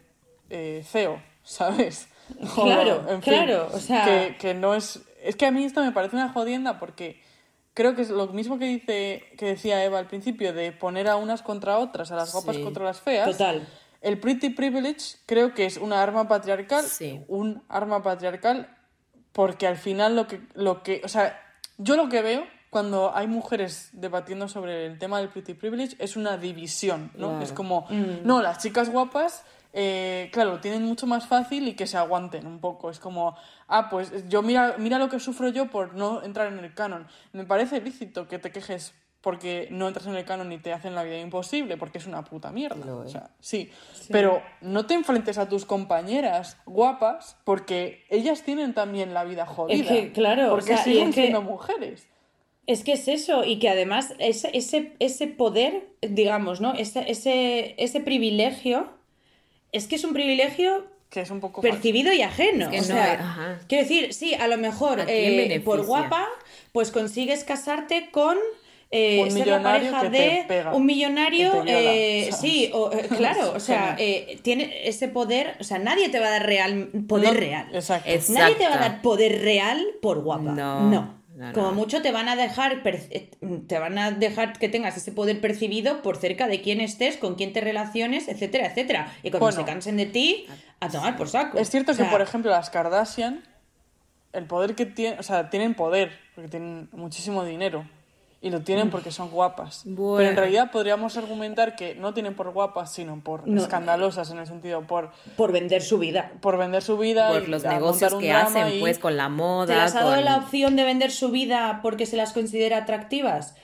eh, 0.50 0.84
CEO, 0.86 1.22
¿sabes? 1.44 2.08
O, 2.58 2.64
Claro, 2.64 3.06
en 3.10 3.22
fin, 3.24 3.34
claro, 3.34 3.70
o 3.74 3.80
sea- 3.80 4.06
Que, 4.06 4.36
que 4.38 4.54
no 4.54 4.76
es... 4.76 5.00
Es 5.24 5.36
que 5.36 5.46
a 5.46 5.52
mí 5.52 5.64
esto 5.64 5.82
me 5.84 5.92
parece 5.92 6.16
una 6.16 6.30
jodienda 6.34 6.80
porque 6.80 7.22
creo 7.74 7.96
que 7.96 8.02
es 8.04 8.10
lo 8.10 8.28
mismo 8.28 8.60
que, 8.60 8.66
dice, 8.66 9.24
que 9.38 9.46
decía 9.46 9.84
Eva 9.84 10.00
al 10.00 10.08
principio, 10.08 10.54
de 10.54 10.72
poner 10.74 11.08
a 11.08 11.16
unas 11.16 11.42
contra 11.42 11.80
otras, 11.80 12.12
a 12.12 12.16
las 12.16 12.32
guapas 12.34 12.56
Sí. 12.58 12.62
contra 12.64 12.84
las 12.86 13.02
feas. 13.02 13.30
Total. 13.32 13.68
El 14.04 14.20
pretty 14.20 14.50
privilege 14.50 15.16
creo 15.26 15.54
que 15.54 15.66
es 15.66 15.78
una 15.78 16.04
arma 16.04 16.28
patriarcal, 16.28 16.84
Sí. 16.84 17.22
un 17.28 17.64
arma 17.70 18.04
patriarcal, 18.04 18.68
porque 19.32 19.66
al 19.66 19.78
final 19.78 20.16
lo 20.16 20.28
que, 20.28 20.42
lo 20.54 20.84
que, 20.84 21.02
o 21.04 21.08
sea, 21.08 21.40
yo 21.78 21.96
lo 21.96 22.10
que 22.10 22.22
veo 22.22 22.44
cuando 22.70 23.16
hay 23.16 23.28
mujeres 23.28 23.90
debatiendo 23.94 24.48
sobre 24.48 24.86
el 24.88 25.00
tema 25.00 25.20
del 25.20 25.30
pretty 25.30 25.54
privilege 25.54 25.96
es 26.00 26.18
una 26.18 26.38
división, 26.38 27.12
¿no? 27.16 27.30
Claro. 27.30 27.44
Es 27.44 27.52
como, 27.54 27.88
no, 28.24 28.42
las 28.42 28.58
chicas 28.60 28.90
guapas, 28.90 29.44
eh, 29.72 30.30
claro, 30.34 30.52
lo 30.52 30.60
tienen 30.60 30.84
mucho 30.84 31.08
más 31.08 31.26
fácil 31.26 31.68
y 31.68 31.74
que 31.76 31.88
se 31.88 31.98
aguanten 31.98 32.46
un 32.46 32.60
poco. 32.60 32.90
Es 32.90 33.00
como, 33.00 33.36
ah, 33.68 33.90
pues 33.90 34.28
yo 34.28 34.42
mira, 34.42 34.76
mira 34.80 35.00
lo 35.00 35.08
que 35.10 35.20
sufro 35.20 35.48
yo 35.50 35.70
por 35.70 35.96
no 35.96 36.22
entrar 36.24 36.52
en 36.52 36.60
el 36.60 36.74
canon. 36.74 37.08
Me 37.32 37.46
parece 37.46 37.80
lícito 37.80 38.28
que 38.28 38.38
te 38.38 38.52
quejes 38.52 38.94
porque 39.24 39.68
no 39.72 39.88
entras 39.88 40.06
en 40.06 40.16
el 40.16 40.26
canon 40.26 40.52
y 40.52 40.58
te 40.60 40.74
hacen 40.74 40.94
la 40.94 41.04
vida 41.04 41.18
imposible, 41.18 41.78
porque 41.78 41.98
es 41.98 42.06
una 42.06 42.24
puta 42.26 42.52
mierda. 42.52 42.86
Lo 42.86 42.98
O 43.00 43.04
es. 43.06 43.14
sea, 43.14 43.30
sí. 43.40 43.72
Pero 44.10 44.44
no 44.62 44.86
te 44.86 44.94
enfrentes 44.96 45.38
a 45.38 45.48
tus 45.48 45.66
compañeras 45.66 46.58
guapas 46.66 47.38
porque 47.46 48.04
ellas 48.10 48.44
tienen 48.44 48.74
también 48.74 49.14
la 49.14 49.24
vida 49.24 49.46
jodida. 49.46 49.88
que, 49.88 50.12
claro, 50.12 50.48
o 50.48 50.50
Porque 50.52 50.76
sea, 50.76 50.84
siguen 50.84 51.10
es 51.10 51.16
que- 51.16 51.22
siendo 51.22 51.42
mujeres. 51.42 52.06
Es 52.68 52.84
que 52.84 52.94
es 52.94 53.08
eso, 53.10 53.44
y 53.44 53.60
que 53.60 53.68
además 53.70 54.14
ese, 54.20 54.50
ese, 54.54 54.94
ese 55.00 55.28
poder, 55.28 55.88
digamos, 56.02 56.62
¿no? 56.62 56.74
Ese, 56.74 57.10
ese, 57.12 57.76
ese 57.78 58.00
privilegio, 58.00 58.88
es 59.74 59.88
que 59.88 59.96
es 59.96 60.04
un 60.06 60.14
privilegio 60.14 60.86
Que 61.10 61.22
es 61.22 61.30
un 61.30 61.42
poco 61.42 61.62
falso. 61.62 61.74
percibido 61.76 62.14
y 62.14 62.22
ajeno. 62.22 62.66
Es 62.66 62.72
que 62.72 62.78
o 62.78 62.82
no, 62.82 62.86
sea, 63.02 63.14
ajá. 63.14 63.60
quiero 63.68 63.84
decir, 63.84 64.14
sí, 64.14 64.34
a 64.34 64.48
lo 64.48 64.58
mejor 64.58 65.02
¿A 65.02 65.06
quién 65.06 65.52
eh, 65.52 65.60
por 65.60 65.86
guapa, 65.86 66.28
pues 66.72 66.92
consigues 66.92 67.44
casarte 67.44 68.10
con 68.12 68.38
eh, 68.96 69.22
Un 69.24 69.32
ser 69.32 69.48
la 69.48 69.58
millonario 69.58 69.92
pareja 69.92 70.02
que 70.12 70.18
te 70.18 70.24
de 70.24 70.46
pega, 70.48 70.76
un 70.76 70.86
millonario, 70.86 71.52
que 71.52 71.58
te 71.58 71.64
viola, 71.64 71.94
eh, 71.96 72.30
sí, 72.40 72.70
o, 72.74 72.92
eh, 72.94 73.08
claro, 73.18 73.54
o 73.56 73.60
sea, 73.60 73.96
eh, 73.98 74.38
tiene 74.44 74.88
ese 74.88 75.08
poder, 75.08 75.56
o 75.60 75.64
sea, 75.64 75.80
nadie 75.80 76.10
te 76.10 76.20
va 76.20 76.28
a 76.28 76.32
dar 76.32 76.46
real 76.46 76.90
poder 77.08 77.34
No, 77.34 77.40
real. 77.40 77.68
Exacto. 77.74 78.10
Nadie 78.30 78.56
te 78.56 78.68
va 78.68 78.76
a 78.76 78.78
dar 78.78 79.02
poder 79.02 79.42
real 79.42 79.84
por 80.02 80.22
guapa. 80.22 80.52
No, 80.52 80.82
No. 80.90 81.14
no, 81.36 81.54
Como 81.54 81.68
no. 81.70 81.74
mucho 81.74 82.04
te 82.04 82.12
van 82.12 82.30
a 82.30 82.36
dejar 82.36 82.84
te 82.84 83.80
van 83.80 83.98
a 83.98 84.12
dejar 84.12 84.54
que 84.60 84.70
tengas 84.70 84.96
ese 84.96 85.12
poder 85.12 85.42
percibido 85.42 86.04
por 86.04 86.18
cerca 86.18 86.48
de 86.48 86.62
quién 86.62 86.80
estés, 86.80 87.18
con 87.18 87.34
quién 87.34 87.52
te 87.52 87.62
relaciones, 87.62 88.28
etcétera, 88.28 88.68
etcétera. 88.68 89.12
Y 89.24 89.32
cuando 89.32 89.48
Bueno. 89.48 89.60
se 89.62 89.66
cansen 89.66 89.98
de 89.98 90.06
ti, 90.06 90.46
a 90.80 90.90
tomar 90.90 91.18
por 91.18 91.28
saco. 91.30 91.58
Es 91.58 91.72
cierto 91.72 91.94
O 91.94 91.98
que, 91.98 92.04
por 92.06 92.22
ejemplo, 92.22 92.52
las 92.52 92.70
Kardashian, 92.70 93.44
el 94.34 94.46
poder 94.46 94.76
que 94.76 94.86
tienen, 94.86 95.18
o 95.20 95.24
sea, 95.24 95.50
tienen 95.50 95.74
poder, 95.74 96.12
porque 96.36 96.50
tienen 96.52 96.90
muchísimo 96.92 97.44
dinero. 97.44 97.86
Y 98.44 98.50
lo 98.50 98.60
tienen 98.62 98.90
porque 98.90 99.10
son 99.10 99.30
guapas. 99.32 99.84
Bueno. 99.86 100.18
Pero 100.18 100.30
en 100.32 100.36
realidad 100.36 100.70
podríamos 100.70 101.16
argumentar 101.16 101.78
que 101.78 101.96
no 101.96 102.14
tienen 102.14 102.36
por 102.36 102.52
guapas, 102.52 102.92
sino 102.92 103.22
por 103.22 103.48
No. 103.48 103.62
escandalosas, 103.62 104.30
en 104.32 104.38
el 104.40 104.46
sentido, 104.48 104.82
por, 104.82 105.12
por 105.38 105.54
vender 105.54 105.82
su 105.82 105.98
vida. 105.98 106.34
por 106.42 106.58
vender 106.58 106.82
su 106.84 106.98
vida. 106.98 107.30
Por 107.30 107.44
y 107.44 107.48
los 107.48 107.64
negocios 107.64 108.14
que 108.16 108.34
hacen, 108.34 108.68
y- 108.68 108.80
pues, 108.82 109.00
con 109.00 109.16
la 109.16 109.30
moda. 109.30 109.68
¿Se 109.74 109.76
las 109.80 109.96
ha 109.96 110.02
dado 110.04 110.16
con- 110.16 110.26
la 110.26 110.36
opción 110.36 110.76
de 110.76 110.84
vender 110.84 111.10
su 111.12 111.32
vida 111.32 111.80
porque 111.82 112.06
se 112.06 112.18
las 112.18 112.34
considera 112.34 112.80
atractivas? 112.80 113.56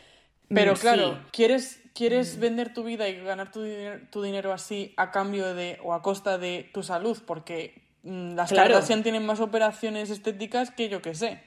Pero 0.48 0.72
Mm, 0.72 0.78
claro, 0.78 1.20
quieres, 1.32 1.82
quieres 1.94 2.38
Mm. 2.38 2.40
vender 2.40 2.74
tu 2.74 2.84
vida 2.86 3.10
y 3.10 3.20
ganar 3.22 3.52
tu, 3.52 3.62
dinero- 3.62 4.00
tu 4.10 4.22
dinero 4.22 4.54
así 4.54 4.94
a 4.96 5.12
cambio 5.12 5.54
de 5.54 5.78
o 5.84 5.94
a 5.94 6.02
costa 6.02 6.38
de 6.38 6.70
tu 6.74 6.84
salud, 6.84 7.18
porque 7.28 7.84
mm, 8.04 8.36
las 8.36 8.50
Claro. 8.50 8.72
Kardashian 8.76 9.04
tienen 9.04 9.26
más 9.26 9.42
operaciones 9.42 10.10
estéticas 10.10 10.72
que 10.72 10.88
yo 10.88 11.02
que 11.02 11.16
sé. 11.16 11.44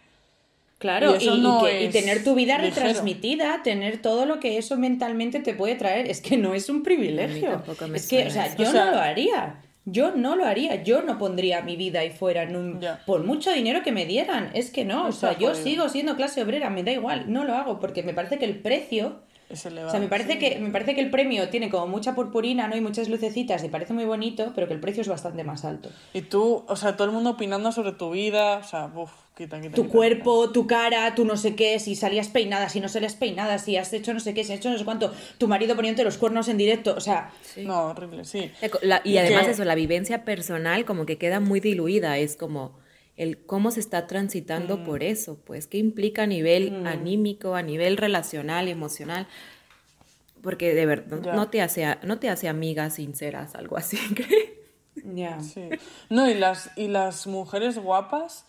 Claro, 0.83 1.14
Y 1.14 1.18
que- 1.61 1.85
y 1.85 1.89
tener 1.91 2.24
tu 2.24 2.35
vida 2.35 2.59
ligero. 2.59 2.74
retransmitida, 2.74 3.62
tener 3.62 4.03
todo 4.03 4.26
lo 4.26 4.41
que 4.41 4.59
eso 4.59 4.76
mentalmente 4.76 5.39
te 5.39 5.55
puede 5.55 5.76
traer, 5.76 6.11
es 6.11 6.20
que 6.20 6.37
no 6.37 6.55
es 6.55 6.68
un 6.68 6.83
privilegio. 6.83 7.62
es 7.95 8.09
que, 8.09 8.26
o 8.26 8.30
sea, 8.33 8.57
yo 8.57 8.68
O 8.68 8.72
sea- 8.72 8.87
no 8.87 8.91
lo 8.91 8.99
haría. 8.99 9.61
Yo 9.85 10.11
no 10.16 10.35
lo 10.35 10.45
haría, 10.45 10.83
yo 10.83 11.03
no 11.03 11.18
pondría 11.18 11.62
mi 11.62 11.76
vida 11.76 12.01
ahí 12.01 12.11
fuera 12.11 12.43
en 12.43 12.57
un, 12.57 12.80
Ya. 12.80 13.01
por 13.07 13.22
mucho 13.24 13.53
dinero 13.53 13.83
que 13.85 13.93
me 13.93 14.07
dieran, 14.07 14.51
es 14.55 14.70
que 14.72 14.85
no, 14.85 15.07
o 15.07 15.12
sea, 15.12 15.39
yo 15.39 15.55
sigo 15.55 15.89
siendo 15.89 16.16
clase 16.16 16.43
obrera, 16.43 16.68
me 16.68 16.83
da 16.83 16.91
igual, 16.91 17.26
no 17.33 17.45
lo 17.45 17.55
hago 17.55 17.78
porque 17.78 18.03
me 18.03 18.12
parece 18.12 18.39
que 18.39 18.45
el 18.45 18.57
precio 18.57 19.20
Es 19.53 19.66
elevado. 19.66 19.88
O 19.88 19.90
sea, 19.90 20.00
me 20.00 20.09
parece, 20.09 20.32
sí. 20.32 20.38
que, 20.38 20.59
me 20.59 20.70
parece 20.70 20.94
que 20.94 21.00
el 21.03 21.11
premio 21.11 21.48
tiene 21.50 21.68
como 21.70 21.86
mucha 21.86 22.14
purpurina, 22.14 22.68
¿no? 22.68 22.76
Y 22.76 22.80
muchas 22.80 23.09
lucecitas 23.09 23.62
y 23.62 23.68
parece 23.68 23.92
muy 23.92 24.05
bonito, 24.07 24.53
pero 24.55 24.66
que 24.66 24.74
el 24.74 24.80
precio 24.80 25.03
es 25.03 25.09
bastante 25.09 25.44
más 25.44 25.64
alto. 25.64 25.90
Y 26.14 26.22
tú, 26.22 26.64
o 26.66 26.76
sea, 26.76 26.96
todo 26.96 27.07
el 27.09 27.12
mundo 27.14 27.30
opinando 27.30 27.70
sobre 27.72 27.92
tu 27.92 28.11
vida, 28.11 28.57
o 28.59 28.62
sea, 28.64 28.90
uff, 28.94 29.11
quita, 29.36 29.61
quita. 29.61 29.74
Tu 29.74 29.82
quita, 29.82 29.92
cuerpo, 29.92 30.50
tu 30.50 30.66
cara, 30.66 31.14
tu 31.14 31.24
no 31.26 31.36
sé 31.36 31.55
qué, 31.55 31.78
si 31.78 31.94
salías 31.94 32.28
peinada, 32.28 32.68
si 32.70 32.80
no 32.80 32.88
salías 32.88 33.14
peinada, 33.14 33.59
si 33.59 33.76
has 33.76 33.92
hecho 33.92 34.14
no 34.14 34.20
sé 34.20 34.32
qué, 34.32 34.42
si 34.44 34.53
has 34.55 34.59
hecho 34.61 34.70
no 34.70 34.78
sé 34.78 34.84
cuánto, 34.84 35.12
tu 35.38 35.48
marido 35.48 35.76
poniéndote 35.76 36.05
los 36.05 36.16
cuernos 36.18 36.48
en 36.48 36.57
directo, 36.57 36.94
o 36.96 37.00
sea. 37.00 37.30
No, 37.59 37.88
horrible, 37.88 38.24
sí. 38.24 38.50
La- 38.82 39.03
y 39.05 39.12
Y 39.12 39.18
además 39.18 39.44
que- 39.44 39.50
eso, 39.53 39.64
la 39.64 39.74
vivencia 39.74 40.24
personal 40.24 40.84
como 40.86 41.05
que 41.07 41.18
queda 41.18 41.40
muy 41.40 41.61
diluida, 41.61 42.16
es 42.18 42.36
como 42.36 42.80
el 43.22 43.44
cómo 43.46 43.70
se 43.70 43.80
está 43.80 44.06
transitando 44.06 44.78
Mm. 44.78 44.84
por 44.84 45.02
eso, 45.02 45.38
pues 45.44 45.66
qué 45.66 45.78
implica 45.78 46.24
a 46.24 46.26
nivel 46.26 46.86
anímico, 46.86 47.54
a 47.54 47.62
nivel 47.62 47.96
relacional, 47.96 48.68
emocional, 48.68 49.26
porque 50.42 50.74
de 50.74 50.86
verdad 50.86 51.34
no 51.34 51.48
te 51.48 51.62
hace 51.62 51.96
no 52.02 52.18
te 52.18 52.28
hace 52.28 52.48
amigas 52.48 52.94
sinceras, 52.94 53.54
algo 53.54 53.76
así. 53.76 53.98
ya. 55.04 55.40
Sí. 55.40 55.68
No, 56.10 56.28
y 56.28 56.34
las, 56.34 56.70
y 56.76 56.88
las 56.88 57.26
mujeres 57.26 57.78
guapas, 57.78 58.44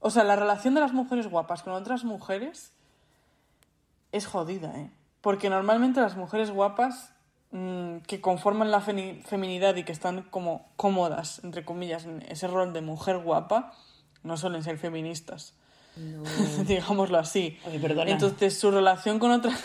o 0.00 0.10
sea, 0.10 0.22
la 0.24 0.36
relación 0.36 0.74
de 0.74 0.80
las 0.80 0.92
mujeres 0.92 1.26
guapas 1.28 1.62
con 1.62 1.72
otras 1.72 2.04
mujeres 2.04 2.72
es 4.12 4.26
jodida, 4.26 4.72
¿eh? 4.78 4.90
Porque 5.20 5.48
normalmente 5.48 6.00
las 6.00 6.16
mujeres 6.16 6.50
guapas 6.50 7.10
mm, 7.50 7.98
que 8.06 8.20
conforman 8.20 8.70
la 8.70 8.80
feminidad 8.80 9.74
y 9.76 9.84
que 9.84 9.92
están 9.92 10.22
como 10.30 10.68
cómodas, 10.76 11.42
entre 11.42 11.64
comillas, 11.64 12.04
en 12.04 12.22
ese 12.28 12.46
rol 12.46 12.72
de 12.74 12.82
mujer 12.82 13.18
guapa, 13.18 13.72
no 14.24 14.36
suelen 14.36 14.62
ser 14.64 14.78
feministas. 14.78 15.54
Digámoslo 16.66 17.18
así. 17.18 17.56
Oye, 17.66 17.78
perdona. 17.78 18.10
Entonces, 18.10 18.58
su 18.58 18.70
relación 18.72 19.18
con 19.20 19.30
otra. 19.30 19.56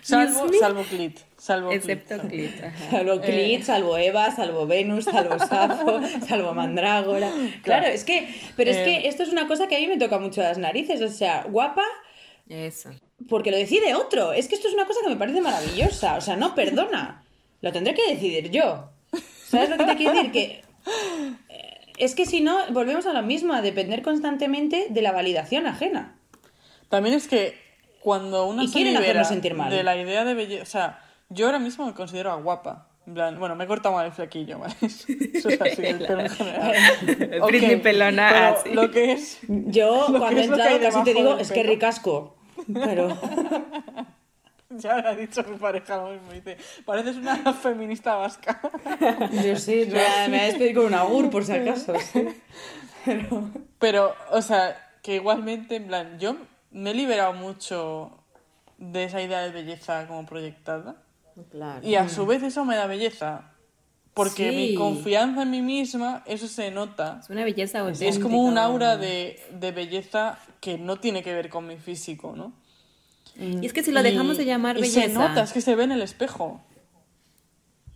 salvo, 0.00 0.46
salvo 0.60 0.82
Clit. 0.84 1.18
Salvo 1.36 1.72
Excepto 1.72 2.18
Clit. 2.20 2.52
Clit. 2.52 2.64
ajá. 2.64 2.90
Salvo 2.92 3.20
Clit, 3.20 3.62
salvo 3.64 3.96
Eva, 3.98 4.30
salvo 4.30 4.66
Venus, 4.66 5.06
salvo 5.06 5.38
Safo, 5.38 6.00
salvo 6.28 6.54
Mandrágora. 6.54 7.30
Claro, 7.62 7.86
es 7.86 8.04
que, 8.04 8.32
pero 8.56 8.70
es 8.70 8.76
Eh. 8.76 8.84
que 8.84 9.08
esto 9.08 9.24
es 9.24 9.30
una 9.30 9.48
cosa 9.48 9.66
que 9.66 9.76
a 9.76 9.80
mí 9.80 9.88
me 9.88 9.98
toca 9.98 10.18
mucho 10.20 10.40
las 10.40 10.58
narices, 10.58 11.00
o 11.02 11.08
sea, 11.08 11.42
guapa 11.48 11.82
Eso. 12.48 12.90
porque 13.28 13.50
lo 13.50 13.56
decide 13.56 13.94
otro. 13.96 14.32
Es 14.32 14.46
que 14.46 14.54
esto 14.54 14.68
es 14.68 14.74
una 14.74 14.86
cosa 14.86 15.00
que 15.02 15.10
me 15.10 15.16
parece 15.16 15.40
maravillosa, 15.40 16.14
o 16.16 16.20
sea, 16.20 16.36
no 16.36 16.54
perdona. 16.54 17.24
Lo 17.60 17.72
tendré 17.72 17.94
que 17.94 18.14
decidir 18.14 18.50
yo. 18.50 18.90
¿Sabes 19.48 19.68
lo 19.70 19.76
que 19.78 19.84
te 19.84 19.96
quiero 19.96 20.12
decir? 20.14 20.30
Que 20.32 20.62
eh, 21.48 21.69
es 22.00 22.14
que 22.14 22.26
si 22.26 22.40
no, 22.40 22.58
volvemos 22.70 23.06
a 23.06 23.12
lo 23.12 23.22
mismo, 23.22 23.54
a 23.54 23.62
depender 23.62 24.02
constantemente 24.02 24.86
de 24.90 25.02
la 25.02 25.12
validación 25.12 25.66
ajena. 25.66 26.16
También 26.88 27.14
es 27.14 27.28
que 27.28 27.54
cuando 28.00 28.46
una 28.46 28.64
Y 28.64 28.68
se 28.68 28.74
quieren 28.74 28.94
libera 28.94 29.20
hacernos 29.22 29.28
sentir 29.28 29.54
mal. 29.54 29.70
de 29.70 29.82
la 29.82 29.96
idea 29.96 30.24
de 30.24 30.34
belleza, 30.34 30.62
o 30.62 30.66
sea, 30.66 31.00
yo 31.28 31.46
ahora 31.46 31.58
mismo 31.58 31.86
me 31.86 31.94
considero 31.94 32.40
guapa. 32.42 32.86
Bueno, 33.06 33.56
me 33.56 33.64
he 33.64 33.66
cortado 33.66 33.94
mal 33.94 34.06
el 34.06 34.12
flequillo, 34.12 34.58
¿vale? 34.58 34.74
Eso 34.82 35.48
es 35.48 35.60
así, 35.60 35.82
el 35.84 35.98
pelo 35.98 36.20
en 36.20 36.30
general. 36.30 36.74
Ok, 37.40 37.48
Britney 37.48 37.76
pelona, 37.76 38.56
pero. 38.62 38.82
Lo 38.82 38.90
que 38.90 39.12
es... 39.12 39.38
Yo, 39.48 40.06
cuando 40.16 40.40
he 40.40 40.44
entrado, 40.44 40.80
casi 40.80 41.04
te 41.04 41.14
digo, 41.14 41.38
es 41.38 41.50
que 41.50 41.62
ricasco. 41.62 42.36
Pero. 42.72 43.16
Ya 44.78 44.96
me 44.96 45.08
ha 45.08 45.14
dicho 45.14 45.42
mi 45.44 45.56
pareja 45.56 45.96
lo 45.96 46.10
mismo, 46.10 46.32
dice, 46.32 46.56
pareces 46.84 47.16
una 47.16 47.52
feminista 47.62 48.14
vasca. 48.16 48.60
Yo 49.44 49.56
sí, 49.56 49.86
me 49.86 49.94
me 49.94 50.28
voy 50.28 50.38
a 50.38 50.44
despedir 50.44 50.74
con 50.74 50.86
un 50.86 50.94
agur, 50.94 51.30
por 51.30 51.44
si 51.44 51.52
acaso. 51.52 51.94
sí. 52.12 52.28
Pero. 53.04 53.50
Pero, 53.78 54.14
o 54.30 54.42
sea, 54.42 54.76
que 55.02 55.16
igualmente, 55.16 55.76
en 55.76 55.86
plan, 55.86 56.18
yo 56.18 56.36
me 56.70 56.90
he 56.90 56.94
liberado 56.94 57.32
mucho 57.32 58.12
de 58.76 59.04
esa 59.04 59.22
idea 59.22 59.40
de 59.40 59.50
belleza 59.50 60.06
como 60.06 60.26
proyectada. 60.26 61.02
Claro. 61.50 61.86
Y 61.86 61.94
a 61.94 62.08
su 62.10 62.26
vez 62.26 62.42
eso 62.42 62.64
me 62.66 62.76
da 62.76 62.86
belleza. 62.86 63.52
Porque 64.12 64.52
mi 64.52 64.74
confianza 64.74 65.42
en 65.42 65.50
mí 65.50 65.62
misma, 65.62 66.22
eso 66.26 66.46
se 66.46 66.70
nota. 66.70 67.20
Es 67.22 67.30
una 67.30 67.42
belleza 67.42 67.80
auténtica. 67.80 68.10
Es 68.10 68.18
como 68.18 68.42
un 68.42 68.58
aura 68.58 68.98
de, 68.98 69.40
de 69.52 69.72
belleza 69.72 70.38
que 70.60 70.76
no 70.76 70.98
tiene 70.98 71.22
que 71.22 71.32
ver 71.32 71.48
con 71.48 71.66
mi 71.66 71.78
físico, 71.78 72.34
¿no? 72.36 72.52
Y 73.38 73.64
es 73.66 73.72
que 73.72 73.82
si 73.82 73.92
lo 73.92 74.02
dejamos 74.02 74.36
de 74.38 74.44
llamar 74.44 74.76
y 74.78 74.82
belleza. 74.82 75.00
se 75.06 75.12
nota, 75.12 75.42
es 75.42 75.52
que 75.52 75.60
se 75.60 75.74
ve 75.74 75.84
en 75.84 75.92
el 75.92 76.02
espejo. 76.02 76.62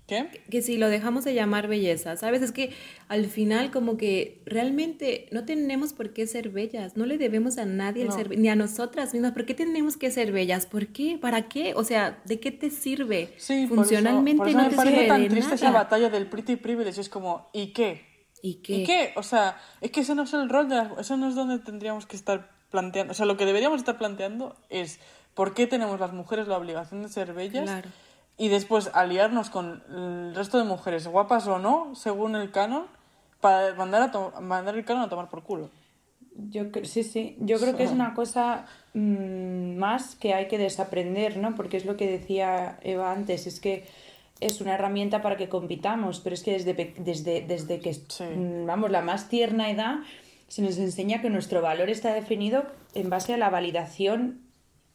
¿Qué? 0.07 0.43
que 0.51 0.61
si 0.61 0.77
lo 0.77 0.89
dejamos 0.91 1.25
de 1.25 1.33
llamar 1.33 1.67
belleza, 1.67 2.15
¿sabes? 2.19 2.43
Es 2.43 2.53
que 2.53 2.75
al 3.09 3.25
final 3.25 3.71
como 3.71 3.97
que 3.97 4.43
realmente 4.45 5.29
no 5.33 5.47
tenemos 5.47 5.95
por 5.95 6.13
qué 6.13 6.27
ser 6.27 6.51
bellas, 6.51 6.95
no 6.99 7.07
le 7.07 7.17
debemos 7.17 7.57
a 7.57 7.65
nadie 7.65 8.03
el 8.03 8.09
No. 8.09 8.15
ser 8.15 8.29
be- 8.29 8.37
ni 8.37 8.51
a 8.51 8.55
nosotras 8.55 9.15
mismas, 9.15 9.33
¿por 9.33 9.47
qué 9.47 9.55
tenemos 9.55 9.97
que 9.97 10.11
ser 10.11 10.31
bellas? 10.31 10.67
¿Por 10.67 10.89
qué? 10.89 11.17
¿Para 11.19 11.49
qué? 11.49 11.73
O 11.75 11.85
sea, 11.85 12.21
¿de 12.27 12.39
qué 12.39 12.51
te 12.51 12.69
sirve? 12.69 13.33
Sí, 13.39 13.67
por 13.67 13.77
eso- 13.79 13.85
Funcionalmente 13.87 14.37
por 14.37 14.49
eso, 14.51 14.59
no 14.59 14.65
me 14.65 14.71
te 14.77 14.83
sirve 14.83 15.07
tan 15.09 15.23
de 15.23 15.29
triste 15.31 15.55
esa 15.55 15.67
nada. 15.69 15.85
batalla 15.85 16.11
del 16.11 16.27
pretty 16.27 16.57
privilege. 16.57 17.01
Es 17.01 17.09
como, 17.09 17.49
¿y 17.55 17.69
qué? 17.69 18.03
¿Y 18.43 18.57
qué? 18.57 18.75
¿Y 18.77 18.85
qué? 18.85 19.13
O 19.17 19.23
sea, 19.23 19.57
es 19.81 19.91
que 19.91 20.01
ese 20.01 20.15
no 20.15 20.25
es 20.25 20.35
el 20.35 20.51
rol 20.51 20.69
de 20.69 20.75
las... 20.77 20.99
Eso 20.99 21.17
no 21.17 21.31
es 21.31 21.35
donde 21.35 21.61
tendríamos 21.61 22.05
que 22.05 22.17
estar 22.17 22.51
planteando... 22.71 23.13
O 23.13 23.15
sea, 23.15 23.25
lo 23.25 23.39
que 23.39 23.47
deberíamos 23.47 23.79
estar 23.79 23.97
planteando 23.97 24.55
es 24.69 25.01
por 25.35 25.55
qué 25.55 25.67
tenemos 25.67 25.99
las 26.01 26.13
mujeres 26.13 26.49
la 26.49 26.57
obligación 26.59 27.03
de 27.03 27.09
ser 27.09 27.33
bellas 27.33 27.65
Claro. 27.65 27.89
y 28.37 28.49
después 28.49 28.91
aliarnos 28.95 29.51
con 29.51 29.83
el 29.91 30.35
resto 30.35 30.59
de 30.59 30.65
mujeres, 30.65 31.07
guapas 31.07 31.47
o 31.47 31.59
no, 31.59 31.95
según 31.95 32.37
el 32.37 32.51
canon, 32.51 32.87
para 33.41 33.75
mandar, 33.75 34.03
a 34.03 34.11
to- 34.11 34.33
mandar 34.41 34.77
el 34.77 34.85
canon 34.85 35.03
a 35.05 35.09
tomar 35.09 35.29
por 35.29 35.43
culo. 35.43 35.71
Yo 36.51 36.65
sí, 36.83 37.05
sí. 37.05 37.37
Yo 37.41 37.59
creo 37.61 37.77
que 37.77 37.85
es 37.85 37.91
una 37.93 38.15
cosa 38.15 38.67
mm, 38.95 39.77
más 39.77 40.17
que 40.17 40.35
hay 40.35 40.49
que 40.49 40.59
desaprender, 40.59 41.37
¿no? 41.37 41.55
Porque 41.55 41.77
es 41.77 41.85
lo 41.85 41.97
que 41.97 42.11
decía 42.11 42.79
Eva 42.83 43.13
antes, 43.13 43.47
es 43.47 43.61
que 43.61 43.87
es 44.41 44.61
una 44.61 44.75
herramienta 44.75 45.23
para 45.23 45.37
que 45.37 45.49
compitamos, 45.49 46.19
pero 46.21 46.35
es 46.35 46.43
que 46.43 46.53
desde, 46.53 46.75
desde, 46.99 47.43
desde 47.43 47.79
que, 47.81 47.95
Sí. 47.95 48.25
mm, 48.25 48.67
vamos, 48.67 48.91
la 48.91 49.01
más 49.01 49.29
tierna 49.29 49.71
edad, 49.71 49.97
se 50.49 50.63
nos 50.63 50.77
enseña 50.79 51.21
que 51.23 51.31
nuestro 51.31 51.63
valor 51.63 51.89
está 51.89 52.13
definido 52.15 52.65
en 52.95 53.11
base 53.11 53.35
a 53.35 53.37
la 53.37 53.49
validación 53.51 54.41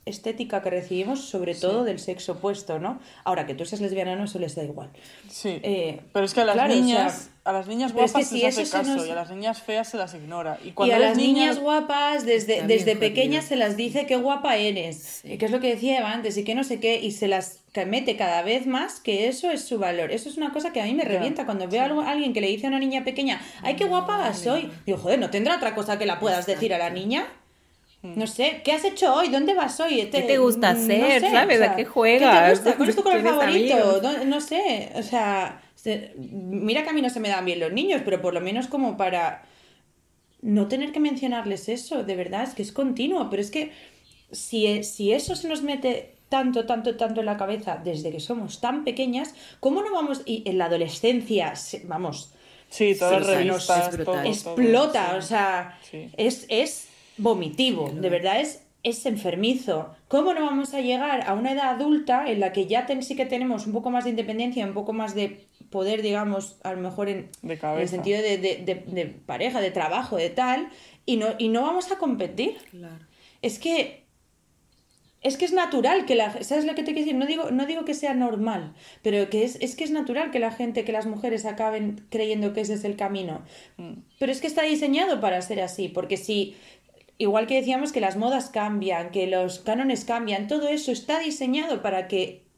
estética 0.10 0.62
que 0.62 0.70
recibimos, 0.70 1.22
sobre 1.30 1.56
todo 1.56 1.84
del 1.84 2.00
sexo 2.00 2.34
opuesto, 2.34 2.80
¿no? 2.80 3.00
Ahora, 3.24 3.46
que 3.46 3.54
tú 3.56 3.66
seas 3.66 3.82
lesbiana 3.82 4.16
no, 4.16 4.26
eso 4.26 4.40
les 4.40 4.56
da 4.56 4.64
igual. 4.64 4.90
Sí. 5.30 5.60
Eh, 5.64 6.02
pero 6.14 6.26
es 6.26 6.34
que 6.34 6.42
a 6.42 6.46
las 6.46 6.56
claro, 6.56 6.74
o 6.74 6.76
niñas, 6.76 7.14
sea, 7.14 7.52
a 7.52 7.54
las 7.54 7.68
niñas 7.68 7.92
pero 7.94 8.06
es 8.06 8.12
guapas 8.12 8.30
que 8.30 8.36
si 8.36 8.40
se 8.42 8.46
les 8.48 8.58
hace 8.58 8.66
se 8.66 8.72
caso 8.78 8.96
nos- 8.96 9.08
y 9.08 9.12
a 9.12 9.16
las 9.16 9.30
niñas 9.32 9.62
feas 9.62 9.88
se 9.90 9.98
las 9.98 10.14
ignora. 10.14 10.58
Y 10.64 10.70
Y 10.70 10.72
cuando 10.72 10.96
a 10.96 11.00
las 11.00 11.18
niña- 11.18 11.40
niñas 11.42 11.60
guapas, 11.60 12.26
desde, 12.26 12.64
desde 12.64 12.96
pequeñas 12.96 13.46
se 13.46 13.56
las 13.56 13.78
dice 13.78 14.06
qué 14.06 14.18
guapa 14.18 14.58
eres. 14.58 15.22
Y 15.24 15.38
que 15.38 15.46
es 15.46 15.52
lo 15.52 15.60
que 15.60 15.70
decía 15.70 16.00
Eva 16.00 16.12
antes, 16.12 16.38
y 16.38 16.44
que 16.44 16.56
no 16.56 16.64
sé 16.64 16.80
qué, 16.80 17.00
y 17.00 17.12
se 17.12 17.28
las 17.28 17.60
que 17.74 17.86
mete 17.86 18.18
cada 18.18 18.42
vez 18.42 18.66
más 18.66 19.00
que 19.00 19.28
eso 19.28 19.52
es 19.52 19.64
su 19.64 19.78
valor. 19.78 20.12
Eso 20.12 20.28
es 20.28 20.38
una 20.38 20.52
cosa 20.52 20.74
que 20.74 20.82
a 20.82 20.86
mí 20.86 20.94
me 20.96 21.04
revienta. 21.06 21.46
Cuando 21.46 21.68
veo 21.68 22.02
a 22.02 22.10
alguien 22.10 22.34
que 22.34 22.42
le 22.42 22.48
dice 22.48 22.66
a 22.66 22.70
una 22.70 22.80
niña 22.80 23.04
pequeña, 23.04 23.40
ay, 23.62 23.76
qué 23.76 23.86
guapa 23.86 24.34
soy. 24.34 24.72
Digo, 24.88 24.98
joder, 24.98 25.20
¿no 25.20 25.30
tendrá 25.30 25.56
otra 25.56 25.76
cosa 25.76 26.00
que 26.00 26.06
la 26.08 26.20
puedas 26.20 26.46
decir 26.48 26.74
a 26.74 26.78
la 26.80 26.90
niña? 26.90 27.28
No 28.02 28.28
sé, 28.28 28.62
¿qué 28.64 28.72
has 28.72 28.86
hecho 28.86 29.14
hoy? 29.14 29.28
¿Dónde 29.30 29.54
vas 29.54 29.80
hoy? 29.82 30.08
¿Qué 30.10 30.22
te 30.22 30.38
gusta 30.38 30.74
no 30.74 30.80
hacer? 30.80 31.22
sé, 31.22 31.32
¿Sabes? 31.32 31.60
o 31.60 31.64
¿A 31.66 31.70
qué 31.72 31.76
¿Qué 31.76 31.84
te 31.84 31.90
juegas? 31.90 32.50
gusta? 32.52 32.76
¿Cuál 32.78 32.90
es 32.90 32.96
tu 32.96 33.04
color 33.04 33.22
¿Tienes 33.22 33.40
favorito? 33.40 34.02
No, 34.02 34.26
no 34.26 34.42
sé, 34.42 34.92
o 34.96 35.04
sea, 35.04 35.62
se- 35.76 36.14
mira 36.18 36.84
que 36.84 36.90
a 36.90 36.94
mí 36.94 37.02
no 37.02 37.10
se 37.10 37.20
me 37.20 37.28
dan 37.30 37.44
bien 37.46 37.60
los 37.60 37.74
niños, 37.74 38.02
pero 38.06 38.22
por 38.22 38.34
lo 38.34 38.40
menos 38.42 38.68
como 38.68 38.96
para 38.96 39.44
no 40.42 40.68
tener 40.70 40.92
que 40.94 41.02
mencionarles 41.02 41.68
eso, 41.68 42.04
de 42.04 42.16
verdad, 42.16 42.44
es 42.44 42.54
que 42.54 42.62
es 42.62 42.72
continuo, 42.72 43.30
pero 43.30 43.42
es 43.42 43.52
que 43.52 43.72
si, 44.32 44.84
si 44.84 45.12
eso 45.12 45.36
se 45.36 45.50
nos 45.50 45.62
mete 45.64 46.16
tanto, 46.30 46.66
tanto, 46.66 46.96
tanto 46.96 47.20
en 47.20 47.26
la 47.26 47.36
cabeza 47.38 47.82
desde 47.84 48.12
que 48.12 48.20
somos 48.22 48.62
tan 48.62 48.86
pequeñas, 48.86 49.34
¿cómo 49.60 49.82
no 49.82 49.92
vamos? 49.92 50.22
Y 50.26 50.44
en 50.48 50.58
la 50.58 50.66
adolescencia, 50.66 51.54
vamos, 51.86 52.34
Sí, 52.70 52.96
todas 52.98 53.16
Sí, 53.16 53.20
las 53.20 53.28
no, 53.28 53.36
revistas, 53.54 53.88
es 53.88 53.94
brutal. 53.96 54.06
todo, 54.06 54.14
todo, 54.24 54.32
explota, 54.32 55.10
sí. 55.12 55.18
o 55.18 55.22
sea, 55.24 55.80
Sí. 55.90 56.10
es, 56.18 56.46
es 56.50 56.89
vomitivo, 57.20 57.92
de 57.94 58.10
verdad 58.10 58.40
es, 58.42 58.64
es 58.84 59.06
enfermizo. 59.06 59.94
¿Cómo 60.08 60.34
no 60.34 60.42
vamos 60.46 60.74
a 60.74 60.82
llegar 60.82 61.28
a 61.28 61.34
una 61.34 61.52
edad 61.52 61.70
adulta 61.76 62.30
en 62.32 62.40
la 62.40 62.52
que 62.54 62.66
ya 62.66 62.86
ten- 62.86 63.04
sí 63.04 63.16
que 63.16 63.26
tenemos 63.26 63.68
un 63.68 63.74
poco 63.74 63.90
más 63.92 64.06
de 64.06 64.12
independencia, 64.12 64.66
un 64.66 64.74
poco 64.74 64.94
más 64.94 65.16
de 65.16 65.46
poder, 65.70 66.02
digamos, 66.02 66.58
a 66.64 66.74
lo 66.74 66.80
mejor 66.82 67.10
en, 67.10 67.30
De 67.42 67.54
en 67.54 67.80
el 67.80 67.88
sentido 67.90 68.22
de, 68.22 68.38
de- 68.38 68.56
de- 68.66 68.84
de 68.88 69.06
pareja, 69.06 69.62
de 69.62 69.72
trabajo, 69.72 70.16
de 70.18 70.30
tal, 70.30 70.70
y 71.06 71.18
no, 71.18 71.28
y 71.38 71.50
no 71.50 71.62
vamos 71.62 71.92
a 71.92 71.98
competir? 71.98 72.58
Claro. 72.72 73.06
Es 73.42 73.60
que 73.60 74.08
es 75.22 75.36
que 75.36 75.44
es 75.44 75.52
natural 75.52 76.06
que 76.06 76.16
la 76.16 76.42
¿sabes 76.44 76.64
lo 76.64 76.76
que 76.76 76.84
te 76.84 76.94
quiero 76.94 77.00
decir? 77.02 77.16
No 77.16 77.26
digo, 77.26 77.52
no 77.52 77.66
digo 77.66 77.84
que 77.84 77.94
sea 77.94 78.14
normal, 78.14 78.74
pero 79.02 79.30
que 79.30 79.44
es, 79.44 79.58
es 79.60 79.76
que 79.76 79.84
es 79.84 79.92
natural 79.92 80.32
que 80.32 80.40
la 80.40 80.52
gente, 80.52 80.86
que 80.86 80.94
las 80.94 81.08
mujeres 81.08 81.46
acaben 81.46 82.06
creyendo 82.10 82.54
que 82.54 82.62
ese 82.62 82.76
es 82.76 82.86
el 82.86 82.96
camino. 82.96 83.42
Mm. 83.76 83.96
Pero 84.18 84.32
es 84.32 84.40
que 84.40 84.48
está 84.48 84.62
diseñado 84.64 85.20
para 85.20 85.42
ser 85.42 85.60
así, 85.60 85.90
porque 85.90 86.16
si, 86.16 86.56
igual 87.20 87.46
que 87.46 87.56
decíamos 87.56 87.92
que 87.92 88.02
las 88.02 88.18
modas 88.18 88.50
cambian, 88.50 89.12
que 89.12 89.28
los 89.28 89.60
cánones 89.60 90.06
cambian, 90.06 90.48
todo 90.48 90.68
eso 90.70 90.92
está 90.92 91.20
diseñado 91.20 91.84
para 91.84 92.08
que 92.08 92.50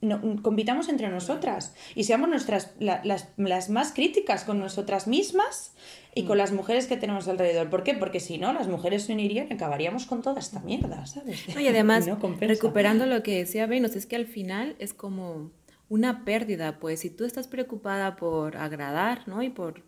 no, 0.00 0.20
compitamos 0.42 0.88
entre 0.88 1.08
nosotras 1.10 1.74
y 1.94 2.04
seamos 2.04 2.28
nuestras 2.28 2.72
la- 2.80 3.00
las, 3.04 3.28
las 3.36 3.70
más 3.70 3.92
críticas 3.92 4.42
con 4.44 4.58
nosotras 4.58 5.06
mismas 5.06 5.74
y 6.14 6.24
con 6.24 6.38
las 6.38 6.50
mujeres 6.52 6.86
que 6.88 6.96
tenemos 6.96 7.28
alrededor. 7.28 7.70
¿Por 7.70 7.84
qué? 7.84 7.94
Porque 7.94 8.18
si 8.18 8.36
no, 8.38 8.52
las 8.52 8.66
mujeres 8.66 9.04
se 9.04 9.12
unirían 9.12 9.46
y 9.50 9.54
acabaríamos 9.54 10.06
con 10.06 10.20
toda 10.22 10.40
esta 10.40 10.58
mierda, 10.60 11.06
¿sabes? 11.06 11.44
No, 11.54 11.60
y 11.60 11.68
además, 11.68 12.06
no 12.08 12.18
recuperando 12.40 13.06
lo 13.06 13.22
que 13.22 13.38
decía 13.38 13.66
Venus, 13.66 13.94
es 13.94 14.06
que 14.06 14.16
al 14.16 14.26
final 14.26 14.74
es 14.80 14.92
como 14.92 15.52
una 15.88 16.24
pérdida, 16.24 16.78
pues 16.80 17.00
si 17.00 17.10
tú 17.10 17.24
estás 17.24 17.46
preocupada 17.46 18.16
por 18.16 18.56
agradar, 18.56 19.28
¿no? 19.28 19.42
Y 19.42 19.50
por 19.50 19.82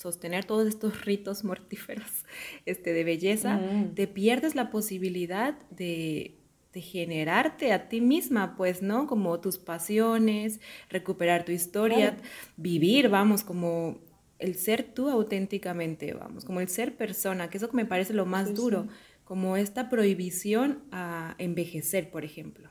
sostener 0.00 0.44
todos 0.46 0.66
estos 0.66 1.04
ritos 1.04 1.44
mortíferos 1.50 2.24
este, 2.66 2.92
de 2.94 3.04
belleza, 3.04 3.56
Mm. 3.58 3.94
te 3.94 4.06
pierdes 4.06 4.54
la 4.54 4.70
posibilidad 4.70 5.58
de, 5.70 6.36
de 6.72 6.80
generarte 6.80 7.72
a 7.72 7.88
ti 7.88 8.00
misma, 8.00 8.56
pues, 8.56 8.80
¿no? 8.80 9.06
Como 9.06 9.38
tus 9.40 9.58
pasiones, 9.58 10.60
recuperar 10.88 11.44
tu 11.44 11.52
historia, 11.52 12.14
Claro. 12.16 12.28
vivir, 12.56 13.08
vamos, 13.10 13.44
como 13.44 13.98
el 14.38 14.54
ser 14.54 14.84
tú 14.94 15.10
auténticamente, 15.10 16.14
vamos, 16.14 16.46
como 16.46 16.60
el 16.62 16.68
ser 16.68 16.96
persona, 16.96 17.50
que 17.50 17.58
eso 17.58 17.68
que 17.68 17.76
me 17.76 17.84
parece 17.84 18.14
lo 18.14 18.24
más 18.24 18.48
Sí, 18.48 18.54
duro, 18.54 18.84
sí. 18.84 18.88
como 19.24 19.56
esta 19.58 19.90
prohibición 19.90 20.82
a 20.92 21.34
envejecer, 21.38 22.10
por 22.10 22.24
ejemplo, 22.24 22.69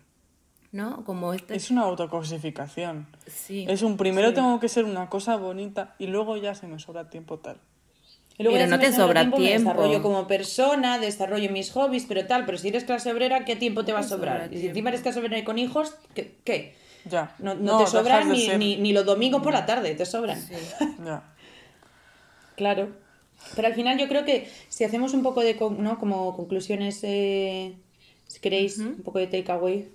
¿no? 0.71 1.03
Como 1.05 1.33
esta... 1.33 1.53
Es 1.55 1.71
una 1.71 1.81
autocosificación. 1.83 3.07
Sí. 3.27 3.65
Es 3.67 3.81
un 3.81 3.97
primero 3.97 4.29
Sí. 4.29 4.35
tengo 4.35 4.59
que 4.59 4.69
ser 4.69 4.85
una 4.85 5.09
cosa 5.09 5.35
bonita 5.37 5.95
y 5.99 6.07
luego 6.07 6.37
ya 6.37 6.53
se 6.55 6.67
me 6.67 6.79
sobra 6.79 7.09
tiempo 7.09 7.39
tal. 7.39 7.57
Y 8.37 8.43
luego 8.43 8.57
Pero 8.57 8.69
ya 8.69 8.77
no 8.77 8.81
te 8.81 8.93
sobra 8.93 9.23
me 9.25 9.35
tiempo. 9.35 9.69
desarrollo 9.71 10.01
como 10.01 10.25
persona, 10.27 10.97
desarrollo 10.97 11.51
mis 11.51 11.71
hobbies, 11.71 12.05
pero 12.07 12.25
tal. 12.25 12.45
Pero 12.45 12.57
si 12.57 12.69
eres 12.69 12.85
clase 12.85 13.11
obrera, 13.11 13.43
¿qué 13.43 13.55
tiempo 13.57 13.83
te 13.83 13.91
va 13.91 13.99
a 13.99 14.03
sobrar? 14.03 14.43
sobra 14.43 14.45
Y 14.45 14.49
si 14.49 14.53
tiempo. 14.61 14.69
encima 14.69 14.89
eres 14.89 15.01
clase 15.01 15.19
obrera 15.19 15.37
y 15.39 15.43
con 15.43 15.57
hijos, 15.59 15.95
¿qué? 16.13 16.37
qué? 16.45 16.75
Ya. 17.05 17.35
No, 17.39 17.55
no 17.55 17.79
te 17.79 17.87
sobran 17.87 18.29
ni, 18.31 18.47
ni, 18.57 18.77
ni 18.77 18.93
los 18.93 19.05
domingos 19.05 19.41
por 19.41 19.51
la 19.53 19.65
tarde, 19.65 19.93
te 19.95 20.05
sobran. 20.05 20.39
Ya. 21.05 21.23
Claro. 22.55 22.89
Pero 23.55 23.67
al 23.69 23.73
final 23.73 23.97
yo 23.97 24.07
creo 24.07 24.25
que 24.25 24.49
si 24.67 24.83
hacemos 24.83 25.13
un 25.13 25.23
poco 25.23 25.41
de, 25.41 25.55
¿no? 25.77 25.97
Como 25.97 26.35
conclusiones, 26.35 26.99
eh, 27.03 27.73
si 28.27 28.39
queréis, 28.41 28.77
un 28.77 29.01
poco 29.01 29.19
de 29.19 29.27
takeaway. 29.27 29.89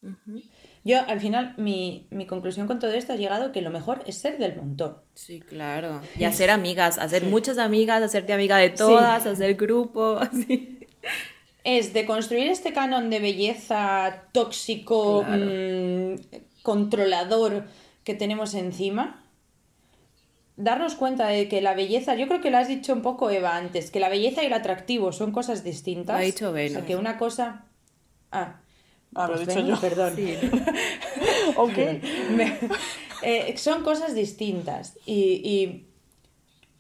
Yo, 0.87 1.01
al 1.09 1.19
final, 1.19 1.55
mi, 1.57 2.07
mi 2.11 2.27
conclusión 2.27 2.67
con 2.67 2.79
todo 2.79 2.93
esto 2.93 3.15
ha 3.15 3.17
llegado 3.17 3.53
que 3.53 3.63
lo 3.63 3.71
mejor 3.71 4.03
es 4.07 4.19
ser 4.19 4.37
del 4.39 4.55
montón. 4.57 4.99
Sí, 5.15 5.41
claro. 5.41 6.03
Y 6.19 6.25
hacer 6.25 6.51
amigas, 6.51 6.99
hacer 6.99 7.25
muchas 7.25 7.57
amigas, 7.57 8.03
hacerte 8.03 8.35
amiga 8.35 8.59
de 8.59 8.69
todas, 8.71 9.25
hacer 9.27 9.55
grupo, 9.55 10.19
así. 10.21 10.81
Es 11.65 11.95
de 11.95 12.05
construir 12.05 12.49
este 12.49 12.75
canon 12.75 13.09
de 13.09 13.19
belleza 13.21 14.25
tóxico, 14.33 15.23
Claro. 15.25 15.47
mm, 15.47 16.17
controlador 16.63 17.65
que 18.05 18.13
tenemos 18.15 18.53
encima. 18.53 19.23
Darnos 20.57 20.95
cuenta 20.97 21.29
de 21.29 21.49
que 21.49 21.63
la 21.63 21.75
belleza, 21.75 22.15
yo 22.15 22.29
creo 22.29 22.41
que 22.43 22.51
lo 22.51 22.59
has 22.59 22.69
dicho 22.69 22.93
un 22.93 23.01
poco 23.01 23.31
Eva 23.31 23.57
antes, 23.57 23.91
que 23.91 24.01
la 24.01 24.11
belleza 24.11 24.43
y 24.43 24.47
el 24.47 24.53
atractivo 24.53 25.13
son 25.13 25.33
cosas 25.33 25.65
distintas. 25.65 26.15
Lo 26.15 26.21
ha 26.23 26.25
dicho 26.27 26.51
O 26.51 26.55
sea, 26.55 26.85
que 26.85 26.97
una 26.97 27.17
cosa... 27.17 27.65
Ah, 28.31 28.61
Ah, 29.15 29.27
lo 29.29 29.35
he 29.35 29.45
pues 29.45 29.49
dicho 29.57 29.67
yo. 29.69 29.81
Perdón. 29.81 30.13
Sí. 30.17 30.37
Ok. 31.57 31.77
Me- 32.31 32.59
eh, 33.23 33.55
son 33.57 33.83
cosas 33.85 34.15
distintas 34.15 34.99
y, 35.07 35.15
y 35.45 35.87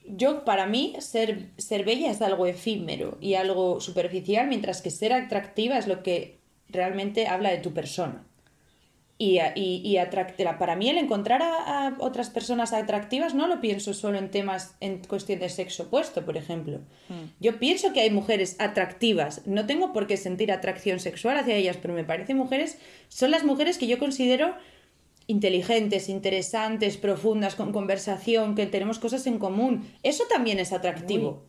yo 0.06 0.44
para 0.44 0.66
mí 0.66 0.94
ser, 0.98 1.50
ser 1.58 1.84
bella 1.84 2.10
es 2.10 2.20
algo 2.22 2.46
efímero 2.46 3.16
y 3.20 3.34
algo 3.34 3.80
superficial 3.80 4.48
mientras 4.48 4.82
que 4.82 4.90
ser 4.90 5.12
atractiva 5.12 5.78
es 5.78 5.86
lo 5.86 6.02
que 6.02 6.38
realmente 6.68 7.26
habla 7.28 7.50
de 7.50 7.58
tu 7.58 7.72
persona 7.72 8.24
y, 9.16 9.38
y, 9.54 9.80
y 9.84 9.98
para 10.58 10.74
mí 10.74 10.90
el 10.90 10.98
encontrar 10.98 11.42
a, 11.42 11.86
a 11.86 11.96
otras 12.00 12.30
personas 12.30 12.72
atractivas 12.72 13.34
no 13.34 13.46
lo 13.46 13.60
pienso 13.60 13.94
solo 13.94 14.18
en 14.18 14.30
temas 14.30 14.76
en 14.80 14.98
cuestión 14.98 15.38
de 15.38 15.48
sexo 15.48 15.84
opuesto 15.84 16.24
por 16.24 16.36
ejemplo. 16.36 16.80
Yo 17.38 17.58
pienso 17.58 17.92
que 17.92 18.00
hay 18.00 18.10
mujeres 18.10 18.56
atractivas. 18.58 19.46
No 19.46 19.66
tengo 19.66 19.92
por 19.92 20.06
qué 20.06 20.16
sentir 20.16 20.50
atracción 20.50 20.98
sexual 20.98 21.36
hacia 21.36 21.54
ellas 21.54 21.78
pero 21.80 21.94
me 21.94 22.04
parecen 22.04 22.36
mujeres 22.36 22.78
son 23.08 23.30
las 23.30 23.44
mujeres 23.44 23.78
que 23.78 23.86
yo 23.86 23.98
considero 23.98 24.56
inteligentes, 25.26 26.08
interesantes, 26.08 26.96
profundas, 26.96 27.54
con 27.54 27.72
conversación, 27.72 28.54
que 28.54 28.66
tenemos 28.66 28.98
cosas 28.98 29.26
en 29.26 29.38
común. 29.38 29.88
Eso 30.02 30.24
también 30.28 30.58
es 30.58 30.72
atractivo. 30.72 31.44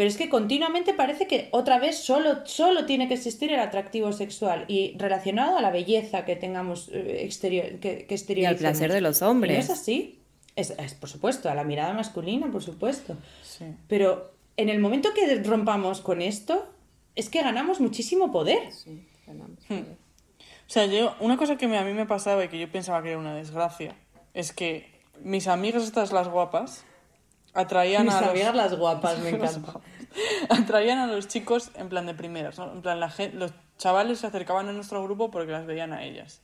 Pero 0.00 0.08
es 0.08 0.16
que 0.16 0.30
continuamente 0.30 0.94
parece 0.94 1.26
que 1.26 1.48
otra 1.50 1.78
vez 1.78 1.98
solo, 1.98 2.46
solo 2.46 2.86
tiene 2.86 3.06
que 3.06 3.12
existir 3.12 3.52
el 3.52 3.60
atractivo 3.60 4.14
sexual 4.14 4.64
y 4.66 4.96
relacionado 4.96 5.58
a 5.58 5.60
la 5.60 5.70
belleza 5.70 6.24
que 6.24 6.36
tengamos 6.36 6.88
eh, 6.90 7.18
exterior, 7.22 7.66
que, 7.80 8.06
que 8.06 8.14
Y 8.34 8.44
al 8.46 8.56
placer 8.56 8.90
de 8.90 9.02
los 9.02 9.18
Y 9.20 9.24
no 9.24 9.30
hombres. 9.30 9.58
es 9.66 9.68
así. 9.70 10.18
Es, 10.56 10.70
es, 10.70 10.94
por 10.94 11.10
supuesto, 11.10 11.50
a 11.50 11.54
la 11.54 11.64
mirada 11.64 11.92
masculina, 11.92 12.50
por 12.50 12.62
supuesto. 12.62 13.14
Sí. 13.42 13.66
Pero 13.88 14.32
en 14.56 14.70
el 14.70 14.78
momento 14.80 15.10
que 15.14 15.34
rompamos 15.42 16.00
con 16.00 16.22
esto, 16.22 16.66
es 17.14 17.28
que 17.28 17.42
ganamos 17.42 17.78
muchísimo 17.78 18.32
poder. 18.32 18.72
Sí, 18.72 19.06
ganamos. 19.26 19.58
O 19.70 19.84
sea, 20.72 20.86
yo, 20.86 21.14
una 21.20 21.36
cosa 21.36 21.56
que 21.56 21.68
me- 21.68 21.76
a 21.76 21.84
mí 21.84 21.92
me 21.92 22.06
pasaba 22.06 22.42
y 22.42 22.48
que 22.48 22.58
yo 22.58 22.72
pensaba 22.72 23.02
que 23.02 23.10
era 23.10 23.18
una 23.18 23.34
desgracia 23.34 23.94
es 24.32 24.54
que 24.54 24.86
mis 25.22 25.46
amigas 25.46 25.82
estas 25.84 26.10
las 26.10 26.26
guapas 26.28 26.86
atraían 27.54 28.06
Mis 28.06 28.14
a 28.14 28.20
los, 28.22 28.30
amigas 28.30 28.54
las 28.54 28.76
guapas, 28.76 29.18
me 29.20 29.30
encanta. 29.30 29.74
atraían 30.48 30.98
a 30.98 31.06
los 31.06 31.28
chicos 31.28 31.70
en 31.76 31.88
plan 31.88 32.06
de 32.06 32.14
primeras, 32.14 32.58
¿no? 32.58 32.72
En 32.72 32.82
plan, 32.82 33.00
la 33.00 33.10
gen- 33.10 33.38
los 33.38 33.52
chavales 33.78 34.18
se 34.20 34.26
acercaban 34.26 34.68
a 34.68 34.72
nuestro 34.72 35.02
grupo 35.02 35.30
porque 35.30 35.52
las 35.52 35.66
veían 35.66 35.92
a 35.92 36.04
ellas. 36.04 36.42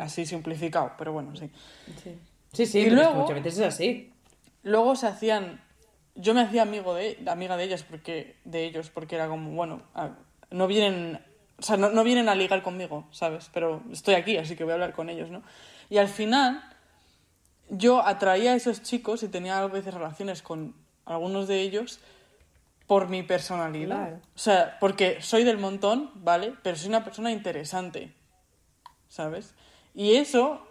Así 0.00 0.26
simplificado, 0.26 0.92
pero 0.98 1.12
bueno, 1.12 1.36
sí. 1.36 1.48
Sí, 2.02 2.18
sí, 2.52 2.66
sí 2.66 2.80
Y 2.80 2.84
pero 2.84 2.96
luego- 2.96 3.14
muchas 3.14 3.36
veces 3.42 3.58
es 3.60 3.66
así. 3.66 4.12
Luego 4.64 4.96
se 4.96 5.06
hacían. 5.06 5.60
Yo 6.16 6.34
me 6.34 6.40
hacía 6.40 6.62
amigo 6.62 6.94
de, 6.94 7.18
amiga 7.26 7.56
de 7.56 7.64
ellas 7.64 7.84
porque 7.88 8.36
de 8.44 8.64
ellos 8.64 8.90
porque 8.90 9.14
era 9.16 9.28
como 9.28 9.50
bueno 9.52 9.82
a- 9.94 10.10
no 10.50 10.66
vienen 10.68 11.20
o 11.58 11.62
sea 11.62 11.76
no, 11.76 11.90
no 11.90 12.02
vienen 12.04 12.28
a 12.28 12.34
ligar 12.36 12.62
conmigo 12.62 13.06
sabes 13.10 13.50
pero 13.52 13.82
estoy 13.92 14.14
aquí 14.14 14.36
así 14.36 14.54
que 14.54 14.62
voy 14.62 14.70
a 14.72 14.74
hablar 14.74 14.92
con 14.92 15.08
ellos 15.10 15.30
no 15.30 15.42
y 15.90 15.98
al 15.98 16.06
final 16.06 16.62
yo 17.68 18.06
atraía 18.06 18.52
a 18.52 18.56
esos 18.56 18.82
chicos 18.82 19.22
y 19.22 19.28
tenía 19.28 19.58
a 19.58 19.66
veces 19.66 19.94
relaciones 19.94 20.42
con 20.42 20.74
algunos 21.04 21.48
de 21.48 21.60
ellos 21.60 22.00
por 22.86 23.08
mi 23.08 23.22
personalidad 23.22 23.96
Claro. 23.96 24.20
o 24.34 24.38
sea 24.38 24.76
porque 24.80 25.20
soy 25.20 25.44
del 25.44 25.58
montón 25.58 26.10
vale 26.14 26.54
pero 26.62 26.76
soy 26.76 26.88
una 26.88 27.04
persona 27.04 27.30
interesante 27.30 28.12
sabes 29.08 29.54
y 29.94 30.16
eso 30.16 30.66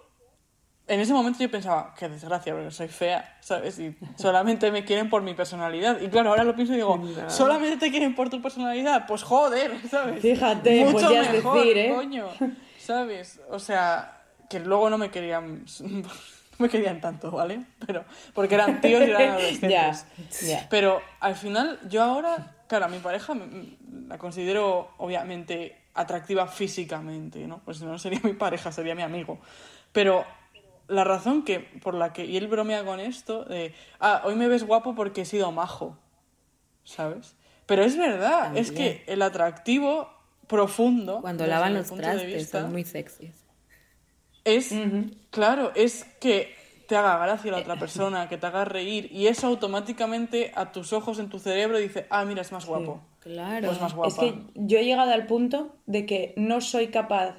en 0.85 0.99
ese 0.99 1.13
momento 1.13 1.39
yo 1.39 1.49
pensaba, 1.49 1.93
qué 1.97 2.09
desgracia, 2.09 2.53
porque 2.53 2.69
soy 2.71 2.89
fea, 2.89 3.37
¿sabes? 3.39 3.79
Y 3.79 3.95
solamente 4.17 4.69
me 4.71 4.83
quieren 4.83 5.09
por 5.09 5.21
mi 5.21 5.33
personalidad. 5.33 6.01
Y 6.01 6.09
claro, 6.09 6.31
ahora 6.31 6.43
lo 6.43 6.55
pienso 6.55 6.73
y 6.73 6.77
digo, 6.77 7.01
¿solamente 7.29 7.77
te 7.77 7.89
quieren 7.89 8.15
por 8.15 8.29
tu 8.29 8.41
personalidad? 8.41 9.05
Pues 9.07 9.23
joder, 9.23 9.71
¿sabes? 9.89 10.21
Fíjate, 10.21 10.87
pues 10.91 11.09
ya 11.09 11.21
es 11.21 11.31
mejor, 11.31 11.57
decir, 11.57 11.77
¿eh? 11.77 11.93
coño, 11.95 12.27
¿sabes? 12.77 13.39
O 13.49 13.59
sea, 13.59 14.23
que 14.49 14.59
luego 14.59 14.89
no 14.89 14.97
me 14.97 15.09
querían, 15.09 15.63
no 15.79 16.09
me 16.63 16.69
querían 16.69 16.99
tanto, 16.99 17.29
¿vale? 17.31 17.65
Pero, 17.85 18.03
porque 18.33 18.55
eran 18.55 18.81
tíos 18.81 19.01
y 19.01 19.11
eran 19.11 19.21
adolescentes. 19.31 20.05
ya, 20.41 20.47
ya. 20.47 20.67
Pero 20.69 21.01
al 21.19 21.35
final, 21.35 21.79
yo 21.87 22.01
ahora, 22.01 22.55
claro, 22.67 22.85
a 22.85 22.87
mi 22.87 22.99
pareja 22.99 23.33
la 24.07 24.17
considero 24.17 24.89
obviamente 24.97 25.77
atractiva 25.93 26.47
físicamente, 26.47 27.45
¿no? 27.47 27.59
Pues 27.63 27.81
no 27.81 27.97
sería 27.99 28.19
mi 28.23 28.33
pareja, 28.33 28.71
sería 28.71 28.95
mi 28.95 29.03
amigo. 29.03 29.39
Pero 29.91 30.25
la 30.87 31.03
razón 31.03 31.43
que, 31.43 31.59
por 31.59 31.93
la 31.93 32.13
que, 32.13 32.25
y 32.25 32.37
él 32.37 32.47
bromea 32.47 32.83
con 32.83 32.99
esto, 32.99 33.45
de, 33.45 33.73
ah, 33.99 34.21
hoy 34.25 34.35
me 34.35 34.47
ves 34.47 34.65
guapo 34.65 34.95
porque 34.95 35.21
he 35.21 35.25
sido 35.25 35.51
majo, 35.51 35.97
¿sabes? 36.83 37.35
Pero 37.65 37.83
es 37.83 37.97
verdad, 37.97 38.57
es 38.57 38.71
que 38.71 39.03
el 39.07 39.21
atractivo 39.21 40.09
profundo, 40.47 41.21
Cuando 41.21 41.47
lavan 41.47 41.73
los 41.73 41.91
trastes, 41.91 42.25
vista, 42.25 42.61
son 42.61 42.71
muy 42.71 42.83
sexys. 42.83 43.42
Es, 44.45 44.73
claro, 45.29 45.71
es 45.75 46.05
que 46.19 46.53
te 46.87 46.95
haga 46.97 47.17
gracia 47.17 47.51
la 47.51 47.59
otra 47.59 47.77
persona, 47.77 48.27
que 48.29 48.37
te 48.37 48.45
haga 48.45 48.65
reír, 48.65 49.09
y 49.11 49.27
eso 49.27 49.47
automáticamente 49.47 50.51
a 50.55 50.71
tus 50.71 50.91
ojos, 50.93 51.19
en 51.19 51.29
tu 51.29 51.39
cerebro, 51.39 51.77
dice, 51.77 52.05
ah, 52.09 52.25
mira, 52.25 52.41
es 52.41 52.51
más 52.51 52.65
guapo. 52.65 53.01
Claro. 53.19 53.67
Pues 53.67 53.79
más 53.79 53.93
guapa. 53.95 54.09
Es 54.09 54.17
que 54.17 54.37
yo 54.55 54.79
he 54.79 54.83
llegado 54.85 55.11
al 55.13 55.25
punto 55.27 55.75
de 55.85 56.05
que 56.05 56.33
no 56.35 56.59
soy 56.59 56.87
capaz 56.87 57.35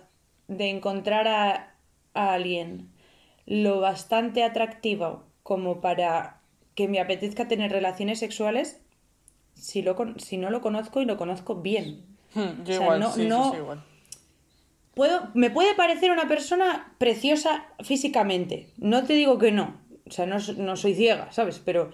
de 0.48 0.70
encontrar 0.70 1.28
a, 1.28 1.74
a 2.14 2.32
alguien 2.32 2.88
lo 3.46 3.80
bastante 3.80 4.42
atractivo 4.42 5.24
como 5.42 5.82
para 5.82 6.40
que 6.74 6.88
me 6.88 7.00
apetezca 7.00 7.46
tener 7.48 7.70
relaciones 7.70 8.18
sexuales 8.18 8.80
si, 9.52 9.82
lo, 9.82 9.94
si 10.18 10.38
no 10.38 10.48
lo 10.48 10.62
conozco 10.62 11.02
y 11.02 11.04
lo 11.04 11.18
conozco 11.18 11.56
bien. 11.56 12.06
Hmm, 12.34 12.40
yo 12.40 12.62
O 12.62 12.66
sea, 12.66 12.76
igual, 12.76 13.00
no- 13.00 13.12
sí, 13.12 13.20
sí, 13.22 13.28
no- 13.28 13.50
sí, 13.50 13.56
igual. 13.58 13.84
Puedo, 14.94 15.30
me 15.34 15.50
puede 15.50 15.74
parecer 15.74 16.10
una 16.10 16.28
persona 16.28 16.94
preciosa 16.98 17.66
físicamente. 17.82 18.68
No 18.78 19.04
te 19.04 19.14
digo 19.14 19.38
que 19.38 19.52
no. 19.52 19.80
O 20.06 20.10
sea, 20.10 20.26
no, 20.26 20.36
no 20.56 20.76
soy 20.76 20.94
ciega, 20.94 21.32
¿sabes? 21.32 21.60
Pero 21.64 21.90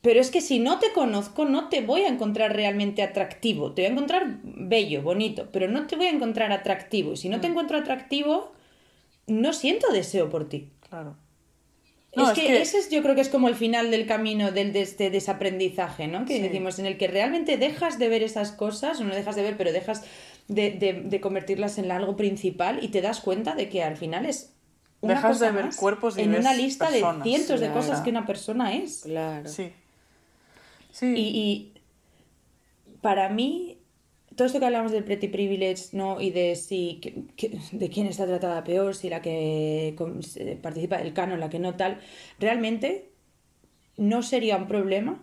pero 0.00 0.20
es 0.20 0.30
que 0.30 0.40
si 0.40 0.60
no 0.60 0.78
te 0.78 0.92
conozco, 0.92 1.44
no 1.44 1.68
te 1.68 1.80
voy 1.80 2.02
a 2.02 2.08
encontrar 2.08 2.54
realmente 2.54 3.02
atractivo. 3.02 3.72
Te 3.72 3.82
voy 3.82 3.90
a 3.90 3.92
encontrar 3.92 4.38
bello, 4.42 5.02
bonito, 5.02 5.48
pero 5.52 5.68
no 5.68 5.86
te 5.86 5.96
voy 5.96 6.06
a 6.06 6.10
encontrar 6.10 6.52
atractivo. 6.52 7.12
Y 7.12 7.16
si 7.16 7.28
no 7.28 7.40
te 7.40 7.48
mm. 7.48 7.50
encuentro 7.50 7.78
atractivo, 7.78 8.52
no 9.26 9.52
siento 9.52 9.92
deseo 9.92 10.30
por 10.30 10.48
ti. 10.48 10.70
Claro. 10.88 11.16
es, 12.12 12.30
que, 12.30 12.62
ese 12.62 12.78
es, 12.78 12.90
yo 12.90 13.02
creo 13.02 13.16
que 13.16 13.22
es 13.22 13.28
como 13.28 13.48
el 13.48 13.56
final 13.56 13.90
del 13.90 14.06
camino 14.06 14.52
del, 14.52 14.72
de 14.72 14.82
este 14.82 15.10
desaprendizaje, 15.10 16.06
¿no? 16.06 16.24
Que 16.24 16.40
decimos, 16.40 16.78
en 16.78 16.86
el 16.86 16.96
que 16.96 17.08
realmente 17.08 17.56
dejas 17.56 17.98
de 17.98 18.08
ver 18.08 18.22
esas 18.22 18.52
cosas, 18.52 19.00
o 19.00 19.04
no 19.04 19.14
dejas 19.14 19.34
de 19.34 19.42
ver, 19.42 19.56
pero 19.56 19.72
dejas 19.72 20.04
de, 20.48 20.70
de, 21.04 21.20
convertirlas 21.20 21.78
en 21.78 21.90
algo 21.90 22.16
principal 22.16 22.82
y 22.82 22.88
te 22.88 23.02
das 23.02 23.20
cuenta 23.20 23.54
de 23.54 23.68
que 23.68 23.82
al 23.82 23.96
final 23.96 24.24
es 24.26 24.54
una 25.00 25.14
dejas 25.14 25.38
de 25.38 25.50
ver 25.50 25.68
cuerpos 25.76 26.16
en 26.16 26.34
una 26.34 26.54
lista 26.54 26.90
de 26.90 27.04
cientos 27.22 27.60
de 27.60 27.70
cosas 27.70 28.00
que 28.00 28.10
una 28.10 28.26
persona 28.26 28.74
es. 28.74 29.02
Claro. 29.02 29.48
Sí. 29.48 29.72
Y, 31.00 31.72
para 33.00 33.28
mí, 33.28 33.78
todo 34.34 34.46
esto 34.46 34.58
que 34.58 34.66
hablamos 34.66 34.90
del 34.90 35.04
pretty 35.04 35.28
privilege, 35.28 35.90
¿no? 35.92 36.20
Y 36.20 36.30
de 36.30 36.56
si 36.56 37.00
de 37.72 37.90
quién 37.90 38.06
está 38.06 38.26
tratada 38.26 38.64
peor, 38.64 38.96
si 38.96 39.08
la 39.08 39.22
que 39.22 39.94
participa 40.60 40.98
del 40.98 41.12
canon, 41.12 41.38
la 41.38 41.50
que 41.50 41.60
no 41.60 41.76
tal, 41.76 42.00
realmente 42.40 43.12
no 43.96 44.22
sería 44.22 44.56
un 44.56 44.66
problema 44.66 45.22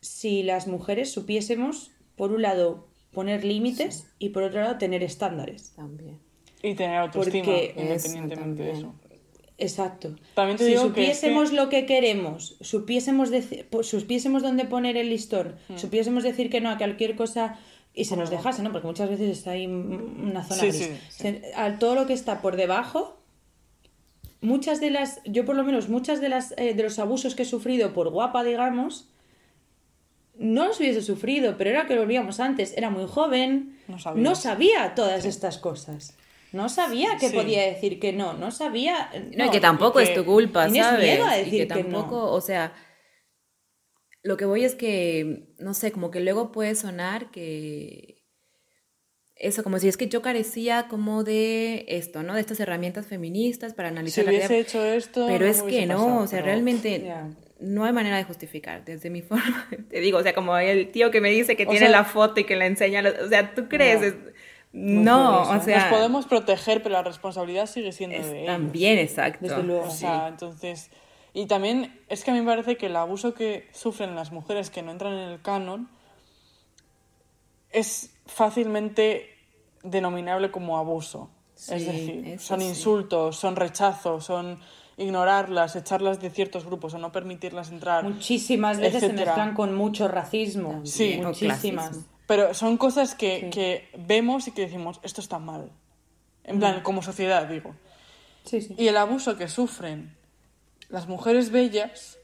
si 0.00 0.42
las 0.42 0.66
mujeres 0.66 1.10
supiésemos, 1.10 1.92
por 2.16 2.32
un 2.32 2.42
lado, 2.42 2.87
poner 3.12 3.44
límites 3.44 4.06
y 4.18 4.30
por 4.30 4.42
otro 4.42 4.60
lado, 4.60 4.78
tener 4.78 5.02
estándares. 5.02 5.72
También. 5.74 6.18
Y 6.62 6.74
tener 6.74 6.96
autoestima, 6.96 7.52
independientemente 7.76 8.62
de 8.62 8.70
eso. 8.72 8.94
Exacto. 9.58 10.14
También 10.34 10.56
te 10.56 10.64
si 10.64 10.70
digo 10.70 10.82
supiésemos 10.82 11.52
lo 11.52 11.68
que 11.68 11.84
queremos, 11.84 12.56
supiésemos, 12.60 13.30
supiésemos 13.82 14.42
dónde 14.42 14.64
poner 14.64 14.96
el 14.96 15.10
listón, 15.10 15.56
hmm. 15.68 15.78
supiésemos 15.78 16.22
decir 16.22 16.48
que 16.48 16.60
no 16.60 16.70
a 16.70 16.78
cualquier 16.78 17.16
cosa 17.16 17.58
y 17.92 18.04
se 18.04 18.16
nos 18.16 18.30
dejase, 18.30 18.62
¿no? 18.62 18.70
Porque 18.70 18.86
muchas 18.86 19.10
veces 19.10 19.36
está 19.36 19.52
ahí 19.52 19.66
una 19.66 20.44
zona 20.44 20.62
gris. 20.62 20.90
a 21.56 21.78
todo 21.78 21.96
lo 21.96 22.06
que 22.06 22.12
está 22.12 22.40
por 22.40 22.54
debajo, 22.54 23.18
muchas 24.40 24.80
de 24.80 24.90
las, 24.90 25.20
yo 25.24 25.44
por 25.44 25.56
lo 25.56 25.64
menos, 25.64 25.88
muchas 25.88 26.20
de 26.20 26.28
las 26.28 26.54
eh, 26.56 26.74
de 26.74 26.82
los 26.84 27.00
abusos 27.00 27.34
que 27.34 27.42
he 27.42 27.46
sufrido 27.46 27.92
por 27.92 28.10
guapa, 28.10 28.44
digamos, 28.44 29.08
no 30.38 30.66
los 30.66 30.78
hubiese 30.78 31.02
sufrido, 31.02 31.56
pero 31.58 31.70
era 31.70 31.86
que 31.86 31.98
volvíamos 31.98 32.40
antes, 32.40 32.76
era 32.76 32.90
muy 32.90 33.06
joven, 33.06 33.78
no, 34.14 34.34
sabía 34.34 34.94
todas 34.94 35.24
estas 35.24 35.58
cosas. 35.58 36.16
No 36.52 36.68
sabía 36.68 37.18
que 37.18 37.28
podía 37.30 37.62
decir 37.62 38.00
que 38.00 38.12
no, 38.12 38.32
no 38.32 38.50
sabía. 38.50 39.10
No, 39.36 39.46
y 39.46 39.50
que 39.50 39.60
tampoco 39.60 40.00
es 40.00 40.14
tu 40.14 40.24
culpa, 40.24 40.70
¿sabes? 40.70 41.04
Miedo 41.04 41.26
a 41.26 41.36
decir 41.36 41.54
y 41.54 41.58
que, 41.58 41.66
tampoco, 41.66 42.30
o 42.30 42.40
sea, 42.40 42.72
lo 44.22 44.36
que 44.36 44.46
voy 44.46 44.64
es 44.64 44.74
que, 44.74 45.54
no 45.58 45.74
sé, 45.74 45.92
como 45.92 46.10
que 46.10 46.20
luego 46.20 46.52
puede 46.52 46.74
sonar 46.74 47.30
que. 47.30 48.16
Eso, 49.36 49.62
como 49.62 49.78
si 49.78 49.86
es 49.86 49.96
que 49.96 50.08
yo 50.08 50.20
carecía 50.20 50.88
como 50.88 51.22
de 51.22 51.84
esto, 51.88 52.22
¿no? 52.24 52.34
De 52.34 52.40
estas 52.40 52.58
herramientas 52.58 53.06
feministas 53.06 53.72
para 53.72 53.88
analizar 53.88 54.24
si 54.24 54.30
hubiese 54.30 54.58
hecho 54.58 54.84
esto. 54.84 55.26
Pero 55.28 55.46
es 55.46 55.62
que 55.62 55.86
no, 55.86 56.22
o 56.22 56.26
sea, 56.26 56.42
realmente 56.42 57.12
no 57.60 57.84
hay 57.84 57.92
manera 57.92 58.16
de 58.16 58.24
justificar 58.24 58.84
desde 58.84 59.10
mi 59.10 59.22
forma. 59.22 59.68
Te 59.90 60.00
digo, 60.00 60.18
o 60.18 60.22
sea, 60.22 60.34
como 60.34 60.56
el 60.56 60.90
tío 60.90 61.10
que 61.10 61.20
me 61.20 61.30
dice 61.30 61.56
que 61.56 61.66
tiene 61.66 61.88
la 61.88 62.04
foto 62.04 62.40
y 62.40 62.44
que 62.44 62.56
la 62.56 62.66
enseña, 62.66 63.02
o 63.24 63.28
sea, 63.28 63.54
tú 63.54 63.68
crees. 63.68 64.14
No, 64.72 65.42
o 65.42 65.60
sea. 65.60 65.80
Nos 65.80 65.98
podemos 65.98 66.26
proteger, 66.26 66.82
pero 66.82 66.94
la 66.94 67.02
responsabilidad 67.02 67.66
sigue 67.66 67.92
siendo 67.92 68.18
de 68.18 68.42
ellos. 68.42 68.46
También, 68.46 68.98
exacto. 68.98 69.46
Desde 69.46 69.62
luego. 69.62 69.86
O 69.86 69.90
sea, 69.90 70.28
entonces. 70.28 70.90
Y 71.34 71.46
también 71.46 72.00
es 72.08 72.24
que 72.24 72.30
a 72.30 72.34
mí 72.34 72.40
me 72.40 72.46
parece 72.46 72.76
que 72.76 72.86
el 72.86 72.96
abuso 72.96 73.34
que 73.34 73.68
sufren 73.72 74.14
las 74.14 74.32
mujeres 74.32 74.70
que 74.70 74.82
no 74.82 74.90
entran 74.90 75.12
en 75.12 75.28
el 75.30 75.42
canon 75.42 75.88
es 77.70 78.14
fácilmente 78.26 79.36
denominable 79.82 80.50
como 80.50 80.78
abuso. 80.78 81.30
es 81.54 81.86
decir, 81.86 82.40
son 82.40 82.62
insultos, 82.62 83.36
son 83.36 83.56
rechazos, 83.56 84.24
son 84.24 84.58
ignorarlas, 84.98 85.76
echarlas 85.76 86.20
de 86.20 86.28
ciertos 86.28 86.66
grupos 86.66 86.92
o 86.92 86.98
no 86.98 87.12
permitirlas 87.12 87.70
entrar. 87.70 88.04
Muchísimas 88.04 88.78
veces 88.78 89.00
se 89.00 89.12
mezclan 89.12 89.54
con 89.54 89.74
mucho 89.74 90.08
racismo. 90.08 90.82
Sí, 90.84 91.18
muchísimas. 91.22 92.00
Pero 92.26 92.52
son 92.52 92.76
cosas 92.76 93.14
que, 93.14 93.48
que, 93.50 93.88
vemos 93.96 94.48
y 94.48 94.52
que 94.52 94.62
decimos, 94.62 95.00
esto 95.02 95.20
está 95.20 95.38
mal. 95.38 95.70
En 96.44 96.58
plan, 96.58 96.82
como 96.82 97.02
sociedad, 97.02 97.46
digo. 97.46 97.74
Sí, 98.44 98.60
sí. 98.60 98.74
Y 98.76 98.88
el 98.88 98.96
abuso 98.96 99.36
que 99.36 99.48
sufren 99.48 100.14
las 100.88 101.06
mujeres 101.06 101.50
bellas 101.50 102.18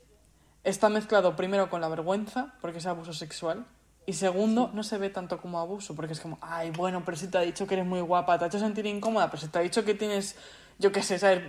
está 0.65 0.89
mezclado 0.89 1.37
primero 1.37 1.71
con 1.71 1.81
la 1.81 1.89
vergüenza, 1.89 2.55
porque 2.61 2.79
es 2.79 2.87
abuso 2.87 3.13
sexual, 3.13 3.67
y 4.07 4.15
segundo, 4.15 4.71
no 4.75 4.83
se 4.83 4.99
ve 4.99 5.11
tanto 5.11 5.41
como 5.41 5.59
abuso, 5.59 5.95
porque 5.95 6.13
es 6.13 6.21
como, 6.21 6.39
ay, 6.43 6.71
bueno, 6.71 7.03
pero 7.05 7.17
si 7.17 7.29
te 7.29 7.39
ha 7.39 7.43
dicho 7.43 7.67
que 7.67 7.75
eres 7.75 7.87
muy 7.87 8.01
guapa, 8.01 8.39
te 8.39 8.45
ha 8.45 8.49
hecho 8.49 8.59
sentir 8.59 8.85
incómoda, 8.87 9.31
pero 9.31 9.41
si 9.41 9.49
te 9.49 9.59
ha 9.59 9.63
dicho 9.63 9.85
que 9.85 9.95
tienes, 9.95 10.37
yo 10.79 10.93
qué 10.93 11.03
sé, 11.03 11.19
¿sabes? 11.19 11.43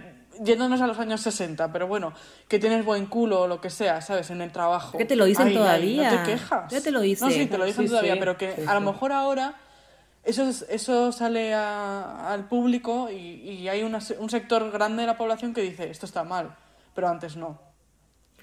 Yéndonos 0.44 0.82
a 0.82 0.88
los 0.88 1.00
años 1.00 1.22
60, 1.22 1.72
pero 1.72 1.88
bueno, 1.88 2.14
que 2.48 2.60
tienes 2.60 2.84
buen 2.86 3.06
culo 3.06 3.42
o 3.42 3.48
lo 3.48 3.62
que 3.62 3.70
sea, 3.70 4.02
¿sabes? 4.02 4.30
En 4.30 4.42
el 4.42 4.52
trabajo. 4.52 4.98
Que 4.98 5.06
te 5.06 5.16
lo 5.16 5.26
dicen 5.26 5.54
todavía. 5.54 6.12
no 6.12 6.18
te 6.18 6.32
quejas. 6.32 6.72
Ya 6.72 6.82
te 6.82 6.92
lo 6.92 7.02
dicen. 7.02 7.28
No, 7.28 7.34
sí, 7.34 7.46
te 7.46 7.58
lo 7.58 7.66
dicen 7.66 7.88
todavía, 7.88 8.18
pero 8.20 8.38
que 8.38 8.64
a 8.68 8.74
lo 8.74 8.82
mejor 8.82 9.12
ahora 9.12 9.56
eso, 10.24 10.50
eso 10.70 11.12
sale 11.12 11.54
al 11.54 12.48
público 12.50 13.10
y, 13.12 13.16
y 13.16 13.70
hay 13.70 13.84
un 13.84 14.30
sector 14.30 14.72
grande 14.72 15.02
de 15.02 15.08
la 15.08 15.18
población 15.18 15.54
que 15.54 15.62
dice, 15.62 15.90
esto 15.90 16.06
está 16.06 16.24
mal, 16.24 16.56
pero 16.94 17.08
antes 17.08 17.36
no. 17.36 17.60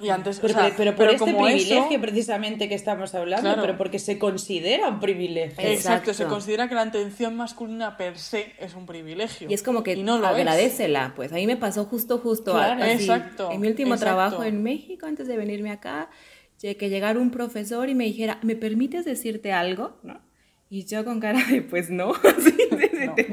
Y 0.03 0.11
antes, 0.11 0.41
pero, 0.41 0.55
pero, 0.77 0.97
por 0.97 1.09
este 1.09 1.33
privilegio 1.33 2.01
precisamente 2.01 2.69
que 2.69 2.75
estamos 2.75 3.15
hablando, 3.15 3.55
pero 3.61 3.77
porque 3.79 3.99
se 3.99 4.19
considera 4.19 4.89
un 4.89 5.01
privilegio. 5.01 5.65
Exacto, 5.65 6.13
se 6.13 6.25
considera 6.25 6.69
que 6.69 6.75
la 6.75 6.83
atención 6.83 7.37
masculina 7.37 7.97
per 7.97 8.19
se 8.19 8.53
es 8.59 8.75
un 8.75 8.85
privilegio. 8.85 9.49
Y 9.49 9.55
es 9.55 9.63
como 9.63 9.83
que 9.83 9.97
no 9.97 10.15
agradecela, 10.15 11.13
pues 11.15 11.33
a 11.33 11.37
mí 11.37 11.47
me 11.47 11.57
pasó 11.57 11.85
justo, 11.85 12.19
justo 12.19 12.61
exacto, 12.61 13.51
en 13.53 13.61
mi 13.61 13.69
último 13.69 13.97
trabajo 13.97 14.43
en 14.43 14.63
México, 14.63 15.07
antes 15.07 15.29
de 15.29 15.37
venirme 15.37 15.71
acá, 15.71 16.11
que 16.59 16.89
llegara 16.89 17.19
un 17.19 17.31
profesor 17.31 17.89
y 17.89 17.95
me 17.95 18.05
dijera, 18.05 18.39
¿me 18.43 18.57
permites 18.57 19.05
decirte 19.05 19.53
algo? 19.53 19.97
¿No? 20.03 20.21
Y 20.71 20.87
yo 20.87 21.05
con 21.05 21.21
cara 21.21 21.39
de, 21.51 21.61
pues 21.61 21.91
no. 21.91 22.15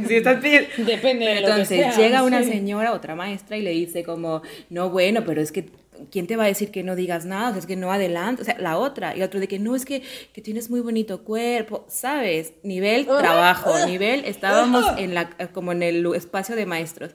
Depende 0.09 1.25
de 1.25 1.37
Entonces 1.37 1.95
llega 1.95 2.23
una 2.23 2.43
señora, 2.43 2.91
otra 2.91 3.15
maestra, 3.15 3.55
y 3.55 3.61
le 3.61 3.71
dice 3.71 4.03
como, 4.03 4.41
no, 4.69 4.89
bueno, 4.89 5.23
pero 5.25 5.41
es 5.41 5.53
que 5.53 5.69
¿quién 6.11 6.27
te 6.27 6.35
va 6.35 6.43
a 6.43 6.47
decir 6.47 6.71
que 6.71 6.83
no 6.83 6.95
digas 6.95 7.25
nada? 7.25 7.49
O 7.49 7.51
sea, 7.51 7.59
es 7.59 7.65
que 7.65 7.75
no 7.75 7.91
adelante, 7.91 8.41
o 8.41 8.45
sea, 8.45 8.57
la 8.59 8.77
otra, 8.77 9.15
y 9.15 9.21
otro 9.21 9.39
de 9.39 9.47
que 9.47 9.59
no, 9.59 9.75
es 9.75 9.85
que, 9.85 10.01
que 10.33 10.41
tienes 10.41 10.69
muy 10.69 10.79
bonito 10.81 11.23
cuerpo, 11.23 11.85
¿sabes? 11.87 12.53
Nivel 12.63 13.05
trabajo, 13.05 13.85
nivel, 13.85 14.25
estábamos 14.25 14.85
en 14.97 15.13
la, 15.13 15.29
como 15.53 15.71
en 15.71 15.83
el 15.83 16.05
espacio 16.15 16.55
de 16.55 16.65
maestros. 16.65 17.13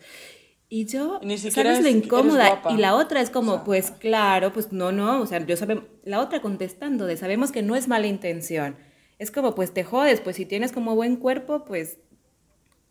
Y 0.69 0.87
yo, 0.87 1.21
Ni 1.23 1.39
siquiera 1.39 1.75
¿sabes 1.75 1.85
lo 1.85 1.97
incómoda? 1.97 2.63
Y 2.71 2.79
la 2.79 2.95
otra 2.95 3.21
es 3.21 3.31
como, 3.31 3.63
pues 3.65 3.91
claro, 3.93 4.53
pues 4.53 4.73
no, 4.73 4.93
no, 4.93 5.21
o 5.21 5.27
sea, 5.27 5.45
yo 5.47 5.57
sabemos, 5.57 5.85
la 6.03 6.21
otra 6.21 6.41
contestando 6.41 7.07
de, 7.07 7.17
sabemos 7.17 7.53
que 7.53 7.63
no 7.63 7.77
es 7.77 7.87
mala 7.87 8.07
intención. 8.07 8.77
Es 9.19 9.31
como, 9.31 9.55
pues 9.55 9.73
te 9.73 9.85
jodes, 9.85 10.21
pues 10.21 10.37
si 10.37 10.47
tienes 10.47 10.73
como 10.73 10.95
buen 10.97 11.17
cuerpo, 11.17 11.65
pues 11.65 11.99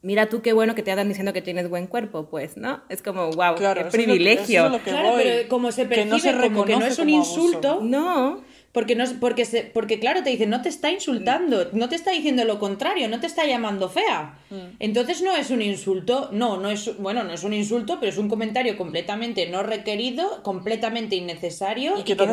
mira 0.04 0.30
tú 0.30 0.42
qué 0.42 0.54
bueno 0.54 0.76
que 0.76 0.84
te 0.84 0.92
andan 0.92 1.08
diciendo 1.08 1.34
que 1.34 1.42
tienes 1.42 1.70
buen 1.70 1.88
cuerpo, 1.88 2.28
pues, 2.30 2.58
¿no? 2.58 2.84
Es 2.90 3.02
como, 3.02 3.32
wow, 3.32 3.56
qué 3.56 3.86
privilegio. 3.92 4.80
claro, 4.84 5.14
pero 5.18 5.50
como 5.50 5.72
se 5.72 5.86
percibe 5.86 6.06
que 6.06 6.10
no 6.12 6.20
se 6.20 6.50
como 6.50 6.66
que 6.66 6.76
no 6.76 6.86
es 6.86 7.00
un 7.00 7.10
insulto, 7.10 7.80
no. 7.82 8.44
Porque, 8.74 8.96
no, 8.96 9.06
porque, 9.20 9.46
se, 9.46 9.62
porque 9.62 10.00
claro, 10.00 10.24
te 10.24 10.32
dicen, 10.32 10.50
no 10.50 10.64
te 10.64 10.70
está 10.70 10.90
insultando, 10.90 11.70
no 11.74 11.90
te 11.90 11.96
está 11.96 12.10
diciendo 12.10 12.44
lo 12.44 12.58
contrario, 12.58 13.08
no 13.08 13.20
te 13.20 13.28
está 13.28 13.46
llamando 13.46 13.88
fea. 13.88 14.40
Mm. 14.50 14.78
Entonces 14.80 15.22
no 15.22 15.36
es 15.36 15.52
un 15.52 15.62
insulto, 15.62 16.30
no, 16.32 16.58
no 16.58 16.72
es, 16.72 16.98
bueno, 16.98 17.24
no 17.24 17.34
es 17.34 17.44
un 17.44 17.54
insulto, 17.54 18.00
pero 18.00 18.12
es 18.12 18.18
un 18.18 18.30
comentario 18.30 18.76
completamente 18.76 19.48
no 19.48 19.62
requerido, 19.62 20.42
completamente 20.42 21.16
innecesario 21.16 22.00
y 22.00 22.04
que, 22.04 22.16
te, 22.16 22.24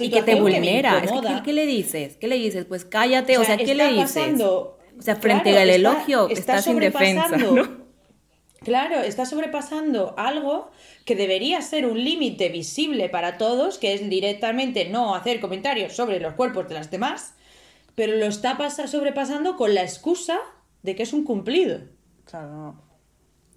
y 0.00 0.10
que 0.10 0.22
te 0.22 0.34
vulnera. 0.40 1.04
¿qué, 1.44 1.52
le 1.52 1.66
dices? 1.66 2.16
¿Qué 2.16 2.26
le 2.26 2.36
dices? 2.36 2.64
Pues 2.64 2.84
cállate, 2.84 3.38
o 3.38 3.44
sea, 3.44 3.56
¿qué 3.56 3.76
le 3.76 3.86
dices? 3.86 4.12
Pasando 4.12 4.75
o 4.98 5.02
sea, 5.02 5.16
frente 5.16 5.56
al 5.58 5.70
elogio 5.70 6.28
está, 6.28 6.60
sin 6.62 6.78
defensa, 6.78 7.28
Claro, 8.64 9.00
está 9.00 9.26
sobrepasando 9.26 10.14
algo 10.16 10.70
que 11.04 11.14
debería 11.14 11.60
ser 11.62 11.86
un 11.86 12.02
límite 12.02 12.48
visible 12.48 13.08
para 13.08 13.38
todos, 13.38 13.78
que 13.78 13.94
es 13.94 14.08
directamente 14.08 14.88
no 14.88 15.14
hacer 15.14 15.40
comentarios 15.40 15.94
sobre 15.94 16.18
los 16.18 16.34
cuerpos 16.34 16.66
de 16.68 16.74
las 16.74 16.90
demás, 16.90 17.34
pero 17.94 18.16
lo 18.16 18.26
está 18.26 18.56
sobrepasando 18.88 19.56
con 19.56 19.74
la 19.74 19.82
excusa 19.82 20.38
de 20.82 20.96
que 20.96 21.04
es 21.04 21.12
un 21.12 21.24
cumplido. 21.24 21.80
Claro. 22.24 22.74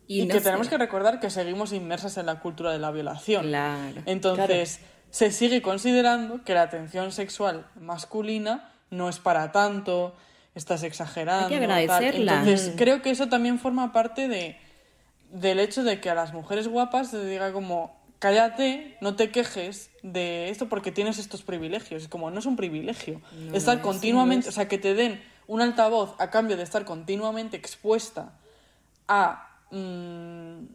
Y, 0.05 0.27
que 0.27 0.41
tenemos 0.41 0.67
que 0.67 0.77
recordar 0.77 1.19
que 1.19 1.29
seguimos 1.29 1.71
inmersas 1.71 2.17
en 2.17 2.25
la 2.25 2.39
cultura 2.39 2.71
de 2.71 2.79
la 2.79 2.91
violación. 2.91 3.47
Claro. 3.47 4.01
Entonces, 4.05 4.79
se 5.11 5.31
sigue 5.31 5.61
considerando 5.61 6.43
que 6.43 6.53
la 6.53 6.63
atención 6.63 7.11
sexual 7.11 7.67
masculina 7.79 8.71
no 8.91 9.09
es 9.09 9.19
para 9.19 9.51
tanto, 9.51 10.15
estás 10.59 10.83
exagerando. 10.83 11.47
Hay 11.47 11.59
que 11.59 11.67
tal. 11.67 11.71
agradecerla. 11.71 12.39
Entonces, 12.39 12.73
creo 12.75 13.01
que 13.01 13.09
eso 13.09 13.27
también 13.27 13.59
forma 13.59 13.91
parte 13.91 14.27
de, 14.27 14.57
del 15.31 15.59
hecho 15.59 15.83
de 15.83 15.99
que 15.99 16.09
a 16.09 16.15
las 16.15 16.33
mujeres 16.33 16.67
guapas 16.67 17.09
se 17.09 17.25
diga 17.25 17.51
como, 17.51 17.99
cállate, 18.19 18.97
no 19.01 19.15
te 19.15 19.31
quejes 19.31 19.89
de 20.03 20.49
esto 20.49 20.69
porque 20.69 20.91
tienes 20.91 21.17
estos 21.17 21.41
privilegios. 21.41 22.03
Es 22.03 22.09
como, 22.09 22.29
no 22.29 22.39
es 22.39 22.45
un 22.45 22.55
privilegio. 22.55 23.21
estar 23.53 23.81
continuamente, 23.81 24.49
o 24.49 24.51
sea, 24.51 24.67
que 24.67 24.77
te 24.77 24.93
den 24.93 25.21
un 25.47 25.61
altavoz 25.61 26.15
a 26.19 26.29
cambio 26.29 26.57
de 26.57 26.63
estar 26.63 26.85
continuamente 26.85 27.57
expuesta 27.57 28.33
a 29.07 29.49
mm, 29.71 30.65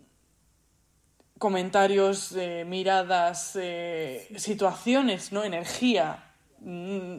comentarios, 1.38 2.32
eh, 2.32 2.64
miradas, 2.66 3.56
eh, 3.60 4.26
situaciones, 4.36 5.30
¿no? 5.30 5.44
Energía, 5.44 6.24
mm, 6.60 7.18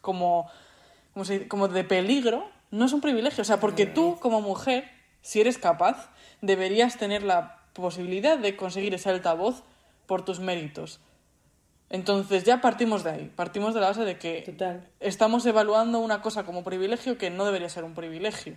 como, 0.00 0.48
como, 1.16 1.24
se- 1.24 1.48
como 1.48 1.66
de 1.68 1.82
peligro, 1.82 2.46
no 2.70 2.84
es 2.84 2.92
un 2.92 3.00
privilegio. 3.00 3.40
O 3.40 3.44
sea, 3.46 3.58
porque 3.58 3.86
tú, 3.86 4.18
como 4.20 4.42
mujer, 4.42 4.84
si 5.22 5.40
eres 5.40 5.56
capaz, 5.56 6.10
deberías 6.42 6.98
tener 6.98 7.22
la 7.22 7.62
posibilidad 7.72 8.36
de 8.36 8.54
conseguir 8.54 8.92
ese 8.92 9.08
altavoz 9.08 9.62
por 10.04 10.26
tus 10.26 10.40
méritos. 10.40 11.00
Entonces 11.88 12.44
ya 12.44 12.60
partimos 12.60 13.02
de 13.02 13.10
ahí, 13.12 13.32
partimos 13.34 13.72
de 13.72 13.80
la 13.80 13.86
base 13.86 14.04
de 14.04 14.18
que 14.18 14.42
Total. 14.42 14.86
estamos 15.00 15.46
evaluando 15.46 16.00
una 16.00 16.20
cosa 16.20 16.44
como 16.44 16.64
privilegio 16.64 17.16
que 17.16 17.30
no 17.30 17.46
debería 17.46 17.70
ser 17.70 17.84
un 17.84 17.94
privilegio, 17.94 18.54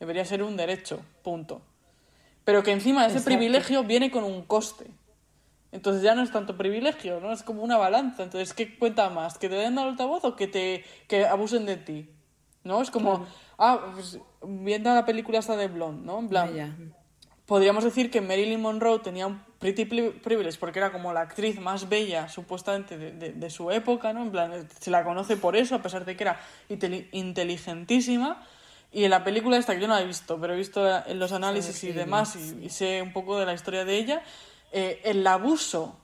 debería 0.00 0.24
ser 0.24 0.42
un 0.42 0.56
derecho, 0.56 1.00
punto. 1.22 1.62
Pero 2.44 2.64
que 2.64 2.72
encima 2.72 3.02
ese 3.06 3.18
Exacto. 3.18 3.36
privilegio 3.36 3.84
viene 3.84 4.10
con 4.10 4.24
un 4.24 4.42
coste. 4.42 4.86
Entonces 5.72 6.02
ya 6.02 6.14
no 6.14 6.22
es 6.22 6.32
tanto 6.32 6.56
privilegio, 6.56 7.20
¿no? 7.20 7.32
Es 7.32 7.42
como 7.42 7.62
una 7.62 7.76
balanza. 7.76 8.24
Entonces, 8.24 8.52
¿qué 8.54 8.76
cuenta 8.76 9.08
más? 9.10 9.38
¿Que 9.38 9.48
te 9.48 9.54
den 9.54 9.74
el 9.74 9.78
altavoz 9.90 10.24
o 10.24 10.34
que 10.36 10.48
te 10.48 10.84
que 11.08 11.26
abusen 11.26 11.64
de 11.66 11.76
ti? 11.76 12.10
¿No? 12.64 12.82
Es 12.82 12.90
como, 12.90 13.26
ah, 13.58 13.92
pues, 13.94 14.18
viendo 14.42 14.92
la 14.94 15.04
película 15.06 15.38
esta 15.38 15.56
de 15.56 15.68
Blonde, 15.68 16.04
¿no? 16.04 16.18
En 16.18 16.28
plan, 16.28 16.54
Ya. 16.54 16.76
podríamos 17.46 17.84
decir 17.84 18.10
que 18.10 18.20
Marilyn 18.20 18.60
Monroe 18.60 18.98
tenía 18.98 19.26
un 19.26 19.40
pretty 19.60 19.84
privilege 19.84 20.58
porque 20.58 20.78
era 20.78 20.90
como 20.92 21.12
la 21.12 21.20
actriz 21.20 21.60
más 21.60 21.88
bella 21.88 22.28
supuestamente 22.28 22.96
de, 22.98 23.12
de- 23.12 23.32
de 23.32 23.50
su 23.50 23.70
época, 23.70 24.12
¿no? 24.12 24.22
En 24.22 24.30
plan, 24.30 24.68
se 24.78 24.90
la 24.90 25.04
conoce 25.04 25.36
por 25.36 25.54
eso, 25.56 25.74
a 25.76 25.82
pesar 25.82 26.04
de 26.04 26.16
que 26.16 26.24
era 26.24 26.40
inteli- 26.68 27.08
inteligentísima. 27.12 28.42
Y 28.92 29.04
en 29.04 29.10
la 29.10 29.22
película 29.22 29.56
esta, 29.56 29.74
que 29.74 29.80
yo 29.82 29.86
no 29.88 29.94
la 29.94 30.02
he 30.02 30.06
visto, 30.06 30.40
pero 30.40 30.52
he 30.54 30.56
visto 30.56 30.84
en 31.06 31.18
los 31.18 31.30
análisis 31.32 31.84
y 31.84 31.92
demás 31.92 32.34
y, 32.34 32.64
y 32.64 32.70
sé 32.70 33.02
un 33.02 33.12
poco 33.12 33.38
de 33.38 33.46
la 33.46 33.54
historia 33.54 33.84
de 33.84 33.96
ella, 33.96 34.22
eh, 34.72 35.00
el 35.04 35.26
abuso 35.26 35.98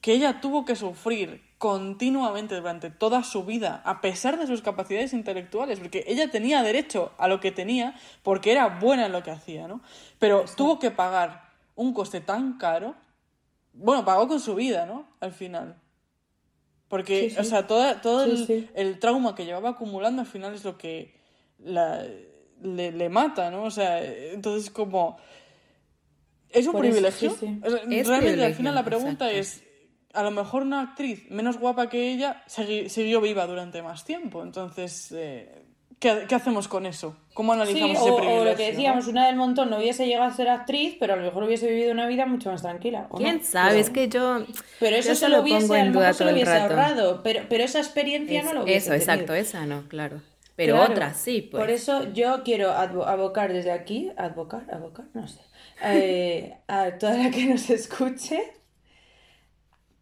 que 0.00 0.12
ella 0.12 0.40
tuvo 0.40 0.64
que 0.64 0.76
sufrir 0.76 1.42
continuamente 1.58 2.54
durante 2.54 2.88
toda 2.90 3.24
su 3.24 3.44
vida, 3.44 3.82
a 3.84 4.00
pesar 4.00 4.38
de 4.38 4.46
sus 4.46 4.62
capacidades 4.62 5.12
intelectuales, 5.12 5.80
porque 5.80 6.04
ella 6.06 6.30
tenía 6.30 6.62
derecho 6.62 7.10
a 7.18 7.26
lo 7.26 7.40
que 7.40 7.50
tenía 7.50 7.96
porque 8.22 8.52
era 8.52 8.68
buena 8.78 9.06
en 9.06 9.12
lo 9.12 9.24
que 9.24 9.32
hacía, 9.32 9.66
¿no? 9.66 9.80
Pero 10.20 10.44
tuvo 10.56 10.78
que 10.78 10.92
pagar 10.92 11.48
un 11.74 11.92
coste 11.94 12.20
tan 12.20 12.58
caro, 12.58 12.94
bueno, 13.72 14.04
pagó 14.04 14.28
con 14.28 14.38
su 14.40 14.54
vida, 14.54 14.86
¿no? 14.86 15.06
Al 15.20 15.32
final. 15.32 15.76
Porque, 16.88 17.28
Sí, 17.28 17.34
sí. 17.34 17.40
o 17.40 17.44
sea, 17.44 17.66
toda, 17.66 18.00
todo 18.00 18.24
el 18.74 18.98
trauma 18.98 19.34
que 19.34 19.44
llevaba 19.44 19.70
acumulando 19.70 20.22
al 20.22 20.28
final 20.28 20.54
es 20.54 20.64
lo 20.64 20.78
que 20.78 21.14
la- 21.58 22.04
le, 22.62 22.92
le 22.92 23.08
mata, 23.08 23.50
¿no? 23.50 23.64
O 23.64 23.70
sea, 23.70 24.02
entonces 24.04 24.70
como... 24.70 25.16
¿Es 26.52 26.66
un 26.66 26.72
Por 26.72 26.84
eso, 26.86 26.92
privilegio? 26.94 27.30
sí, 27.30 27.36
sí. 27.40 27.60
O 27.62 27.68
Realmente 27.68 28.10
al 28.12 28.18
privilegio, 28.20 28.56
final 28.56 28.74
la 28.74 28.84
pregunta 28.84 29.30
exacto. 29.32 29.38
es, 29.40 29.62
a 30.14 30.22
lo 30.22 30.30
mejor 30.30 30.62
una 30.62 30.80
actriz 30.80 31.30
menos 31.30 31.58
guapa 31.58 31.88
que 31.88 32.12
ella 32.12 32.42
siguió 32.46 33.20
viva 33.20 33.46
durante 33.46 33.82
más 33.82 34.04
tiempo. 34.04 34.42
Entonces, 34.42 35.12
eh, 35.12 35.62
¿qué, 35.98 36.24
qué 36.26 36.34
hacemos 36.34 36.66
con 36.66 36.86
eso? 36.86 37.16
¿Cómo 37.34 37.52
Sí, 37.54 37.60
analizamos 37.60 37.98
o, 37.98 38.00
ese 38.02 38.10
o 38.10 38.16
privilegio? 38.16 38.44
lo 38.50 38.56
que 38.56 38.62
no? 38.64 38.70
decíamos, 38.70 39.06
una 39.06 39.26
del 39.26 39.36
montón 39.36 39.70
no 39.70 39.76
hubiese 39.78 40.06
llegado 40.06 40.24
a 40.30 40.34
ser 40.34 40.48
actriz, 40.48 40.96
pero 40.98 41.12
a 41.12 41.16
lo 41.16 41.22
mejor 41.22 41.44
hubiese 41.44 41.68
vivido 41.68 41.92
una 41.92 42.06
vida 42.06 42.24
mucho 42.26 42.50
más 42.50 42.62
tranquila. 42.62 43.06
¿o 43.10 43.18
no? 43.18 43.24
¿Quién 43.24 43.44
sabe? 43.44 43.68
Pero- 43.70 43.80
Es 43.80 43.90
que 43.90 44.08
yo. 44.08 44.44
Pero 44.80 44.96
eso 44.96 45.10
yo 45.10 45.14
se 45.14 45.28
lo 45.28 45.42
hubiese, 45.42 45.72
a 45.74 45.80
en 45.80 45.86
lo 45.88 45.92
duda 45.92 46.00
mejor 46.08 46.14
se 46.14 46.24
lo 46.24 46.30
el 46.30 46.36
hubiese 46.36 46.52
rato. 46.58 46.64
ahorrado, 46.74 47.22
pero, 47.22 47.42
pero 47.48 47.64
esa 47.64 47.78
experiencia 47.78 48.40
Es- 48.40 48.44
no 48.46 48.54
lo 48.54 48.62
hubiese 48.64 48.86
eso, 48.88 48.94
exacto, 48.94 49.26
tenido. 49.26 49.42
esa 49.42 49.66
no, 49.66 49.86
claro. 49.88 50.22
Pero 50.56 50.74
Claro. 50.74 50.90
otras 50.92 51.16
sí, 51.18 51.42
pues. 51.42 51.60
Por 51.60 51.70
eso 51.70 52.12
yo 52.12 52.42
quiero 52.42 52.70
advo- 52.72 53.06
abocar 53.06 53.52
desde 53.52 53.70
aquí, 53.70 54.10
advocar, 54.16 54.64
abocar, 54.72 55.04
no 55.14 55.28
sé, 55.28 55.38
eh, 55.82 56.56
a 56.66 56.98
toda 56.98 57.16
la 57.16 57.30
que 57.30 57.46
nos 57.46 57.70
escuche. 57.70 58.40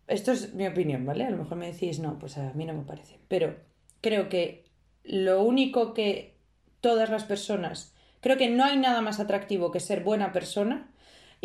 Esto 0.07 0.33
es 0.33 0.55
mi 0.55 0.67
opinión, 0.67 1.05
¿vale? 1.05 1.25
A 1.25 1.31
lo 1.31 1.39
mejor 1.39 1.59
me 1.59 1.73
decís, 1.73 1.99
no, 1.99 2.19
pues 2.19 2.39
a 2.39 2.53
mí 2.55 2.65
no 2.65 2.75
me 2.75 2.85
parece. 2.85 3.19
Pero 3.29 3.57
creo 4.01 4.29
que 4.29 4.65
lo 5.03 5.43
único 5.43 5.95
que 5.95 6.37
todas 6.81 7.11
las 7.11 7.25
personas, 7.25 7.95
creo 8.21 8.37
que 8.37 8.49
no 8.49 8.65
hay 8.65 8.77
nada 8.77 9.01
más 9.01 9.19
atractivo 9.19 9.73
que 9.73 9.81
ser 9.81 10.03
buena 10.03 10.33
persona 10.33 10.91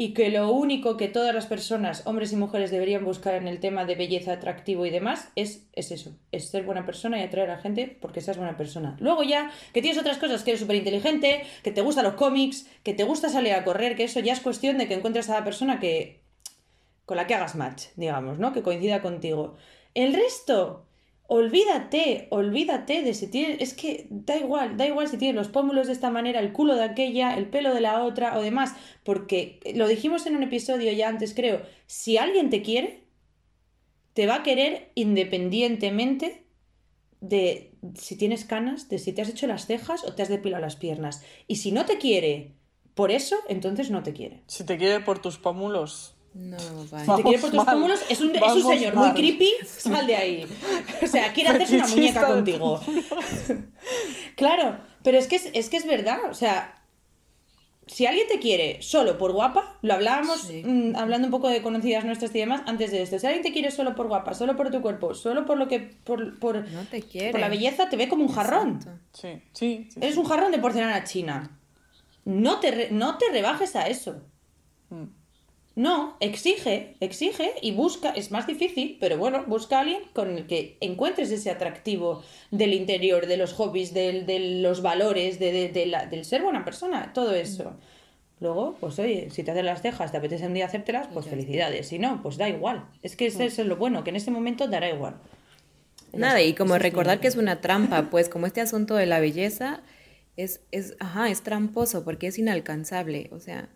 y 0.02 0.16
que 0.16 0.32
lo 0.32 0.52
único 0.52 0.97
que 0.97 1.10
todas 1.10 1.32
las 1.32 1.45
personas, 1.45 2.08
hombres 2.08 2.34
y 2.34 2.36
mujeres, 2.36 2.72
deberían 2.72 3.06
buscar 3.06 3.36
en 3.36 3.47
el 3.47 3.60
tema 3.60 3.86
de 3.86 3.93
belleza, 3.93 4.34
atractivo 4.34 4.88
y 4.88 4.89
demás 4.89 5.30
es, 5.36 5.68
es 5.74 5.91
eso, 5.91 6.18
es 6.32 6.49
ser 6.49 6.64
buena 6.64 6.88
persona 6.88 7.20
y 7.20 7.22
atraer 7.22 7.52
a 7.52 7.58
la 7.58 7.62
gente 7.62 7.99
porque 8.02 8.20
seas 8.20 8.38
buena 8.38 8.58
persona. 8.58 8.97
Luego 8.99 9.22
ya, 9.22 9.52
que 9.74 9.84
tienes 9.84 10.02
otras 10.02 10.18
cosas, 10.18 10.43
que 10.43 10.49
eres 10.49 10.62
súper 10.62 10.78
inteligente, 10.78 11.43
que 11.62 11.70
te 11.72 11.82
gustan 11.82 12.06
los 12.06 12.16
cómics, 12.16 12.68
que 12.82 12.95
te 12.95 13.04
gusta 13.04 13.30
salir 13.30 13.54
a 13.54 13.64
correr, 13.64 13.95
que 13.95 14.06
eso 14.06 14.20
ya 14.22 14.34
es 14.34 14.39
cuestión 14.39 14.80
de 14.80 14.88
que 14.88 14.95
encuentres 14.95 15.30
a 15.30 15.34
la 15.36 15.43
persona 15.43 15.80
que 15.80 16.22
con 17.06 17.16
la 17.16 17.28
que 17.28 17.36
hagas 17.36 17.54
match, 17.54 17.89
digamos, 17.95 18.39
¿no? 18.39 18.54
Que 18.54 18.64
coincida 18.64 19.04
contigo. 19.04 19.56
El 19.93 20.16
resto, 20.16 20.88
olvídate, 21.34 22.27
olvídate 22.29 23.03
de 23.03 23.13
si 23.13 23.25
tienes, 23.27 23.61
es 23.61 23.73
que 23.73 24.05
da 24.09 24.36
igual, 24.36 24.75
da 24.75 24.86
igual 24.86 25.07
si 25.07 25.17
tienes 25.17 25.34
los 25.38 25.47
pómulos 25.47 25.88
de 25.88 25.93
esta 25.93 26.09
manera, 26.09 26.41
el 26.41 26.51
culo 26.51 26.75
de 26.75 26.84
aquella, 26.84 27.38
el 27.38 27.47
pelo 27.47 27.73
de 27.73 27.79
la 27.79 28.03
otra 28.03 28.38
o 28.38 28.41
demás, 28.41 28.75
porque 29.05 29.61
lo 29.73 29.88
dijimos 29.88 30.25
en 30.25 30.36
un 30.36 30.43
episodio 30.43 30.91
ya 30.91 31.07
antes, 31.07 31.34
creo, 31.34 31.61
si 31.86 32.17
alguien 32.17 32.49
te 32.49 32.61
quiere, 32.61 33.05
te 34.11 34.27
va 34.27 34.36
a 34.36 34.43
querer 34.43 34.91
independientemente 34.93 36.43
de 37.21 37.75
si 37.95 38.17
tienes 38.17 38.43
canas, 38.43 38.89
de 38.89 38.99
si 38.99 39.13
te 39.13 39.21
has 39.21 39.29
hecho 39.29 39.47
las 39.47 39.67
cejas 39.67 40.03
o 40.03 40.13
te 40.13 40.23
has 40.23 40.29
depilado 40.29 40.61
las 40.61 40.75
piernas. 40.75 41.23
Y 41.47 41.55
si 41.55 41.71
no 41.71 41.86
te 41.86 41.97
quiere 41.97 42.55
por 42.93 43.09
eso, 43.09 43.38
entonces 43.47 43.89
no 43.89 44.03
te 44.03 44.11
quiere. 44.11 44.43
Si 44.47 44.65
te 44.65 44.77
quiere 44.77 44.99
por 44.99 45.19
tus 45.19 45.38
pómulos, 45.38 46.17
No, 46.34 46.57
Si 46.59 46.89
vaya. 46.91 47.15
te 47.17 47.23
quiere 47.23 47.39
por 47.39 47.51
tus 47.51 47.63
pómulos, 47.65 47.99
es 48.09 48.21
un, 48.21 48.34
es 48.36 48.41
un 48.41 48.63
señor 48.63 48.95
muy 48.95 49.11
creepy, 49.11 49.51
sal 49.65 50.07
de 50.07 50.15
ahí. 50.15 50.47
O 51.03 51.07
sea, 51.07 51.34
quiere 51.34 51.49
hacerse 51.49 51.75
una 51.75 51.88
muñeca 51.88 52.25
contigo. 52.27 52.79
Claro, 54.36 54.77
pero 55.03 55.17
es 55.17 55.27
que 55.27 55.36
es, 55.36 55.49
es 55.53 55.69
que 55.69 55.77
es 55.77 55.86
verdad, 55.86 56.19
o 56.29 56.34
sea, 56.34 56.77
si 57.88 58.05
alguien 58.05 58.27
te 58.27 58.39
quiere 58.39 58.82
solo 58.82 59.17
por 59.17 59.34
guapa, 59.34 59.77
lo 59.82 59.93
hablábamos 59.93 60.41
Sí. 60.43 60.63
mm, 60.65 60.95
hablando 60.95 61.27
un 61.27 61.32
poco 61.32 61.49
de 61.49 61.61
conocidas 61.61 62.05
nuestras 62.05 62.34
y 62.34 62.39
demás 62.39 62.61
antes 62.65 62.91
de 62.91 63.01
esto. 63.01 63.19
Si 63.19 63.25
alguien 63.27 63.43
te 63.43 63.51
quiere 63.51 63.69
solo 63.71 63.95
por 63.95 64.07
guapa, 64.07 64.34
solo 64.34 64.55
por 64.55 64.71
tu 64.71 64.82
cuerpo, 64.82 65.13
solo 65.13 65.45
por 65.45 65.57
lo 65.57 65.67
que 65.67 65.79
por, 65.79 66.39
por, 66.39 66.65
No 66.69 66.84
te 66.86 67.01
quiere. 67.01 67.32
por 67.32 67.41
la 67.41 67.49
belleza, 67.49 67.89
te 67.89 67.97
ve 67.97 68.07
como 68.07 68.23
un 68.23 68.32
jarrón. 68.32 68.79
Sí, 69.13 69.41
sí. 69.53 69.89
sí, 69.91 69.99
Eres 69.99 70.15
un 70.17 70.25
jarrón 70.25 70.51
de 70.51 70.59
porcelana 70.59 71.03
china. 71.03 71.59
No 72.23 72.59
te, 72.59 72.71
re- 72.71 72.89
no 72.91 73.17
te 73.17 73.25
rebajes 73.32 73.75
a 73.75 73.88
eso. 73.89 74.21
Mm. 74.89 75.05
No, 75.76 76.17
exige, 76.19 76.95
exige 76.99 77.53
y 77.61 77.72
busca, 77.72 78.09
es 78.11 78.30
más 78.30 78.45
difícil, 78.45 78.97
pero 78.99 79.17
bueno, 79.17 79.45
busca 79.47 79.78
a 79.78 79.82
alguien 79.82 80.01
con 80.13 80.38
el 80.38 80.45
que 80.45 80.76
encuentres 80.82 81.32
ese 81.32 81.49
atractivo 81.49 82.24
del 82.51 82.74
interior, 82.74 83.26
de 83.26 83.38
los 83.38 83.53
hobbies, 83.53 83.93
del- 83.93 84.26
de, 84.26 84.39
los 84.61 84.82
valores, 84.82 85.39
de, 85.39 85.51
de- 85.53 85.69
de 85.69 85.86
la- 85.86 86.05
del 86.07 86.26
ser 86.26 86.41
buena 86.43 86.65
persona, 86.65 87.13
todo 87.13 87.34
eso. 87.34 87.74
Luego, 88.41 88.76
pues 88.82 88.99
oye, 88.99 89.30
si 89.30 89.43
te 89.43 89.51
haces 89.51 89.63
las 89.63 89.82
cejas, 89.82 90.11
te 90.11 90.17
apetece 90.17 90.45
un 90.47 90.53
día 90.55 90.65
hacértelas, 90.65 91.07
pues 91.13 91.28
felicidades. 91.28 91.88
Si 91.88 91.99
no, 91.99 92.22
pues 92.22 92.36
da 92.38 92.49
igual. 92.49 92.84
Es 93.01 93.15
que 93.15 93.28
ese 93.28 93.45
es 93.45 93.57
lo 93.59 93.78
bueno, 93.78 94.03
que 94.03 94.09
en 94.09 94.15
este 94.17 94.32
momento 94.32 94.67
dará 94.67 94.89
igual. 94.89 95.15
Nada, 96.11 96.41
y 96.41 96.53
como 96.53 96.78
recordar 96.78 97.19
que 97.22 97.28
es 97.28 97.36
una 97.38 97.61
trampa, 97.61 98.09
pues 98.09 98.28
como 98.28 98.45
este 98.45 98.59
asunto 98.59 98.95
de 98.95 99.05
la 99.05 99.22
belleza 99.22 99.82
es, 100.36 100.59
es, 100.72 100.95
ajá, 100.99 101.30
es 101.30 101.43
tramposo 101.43 102.03
porque 102.03 102.28
es 102.28 102.38
inalcanzable, 102.39 103.30
o 103.32 103.39
sea, 103.39 103.69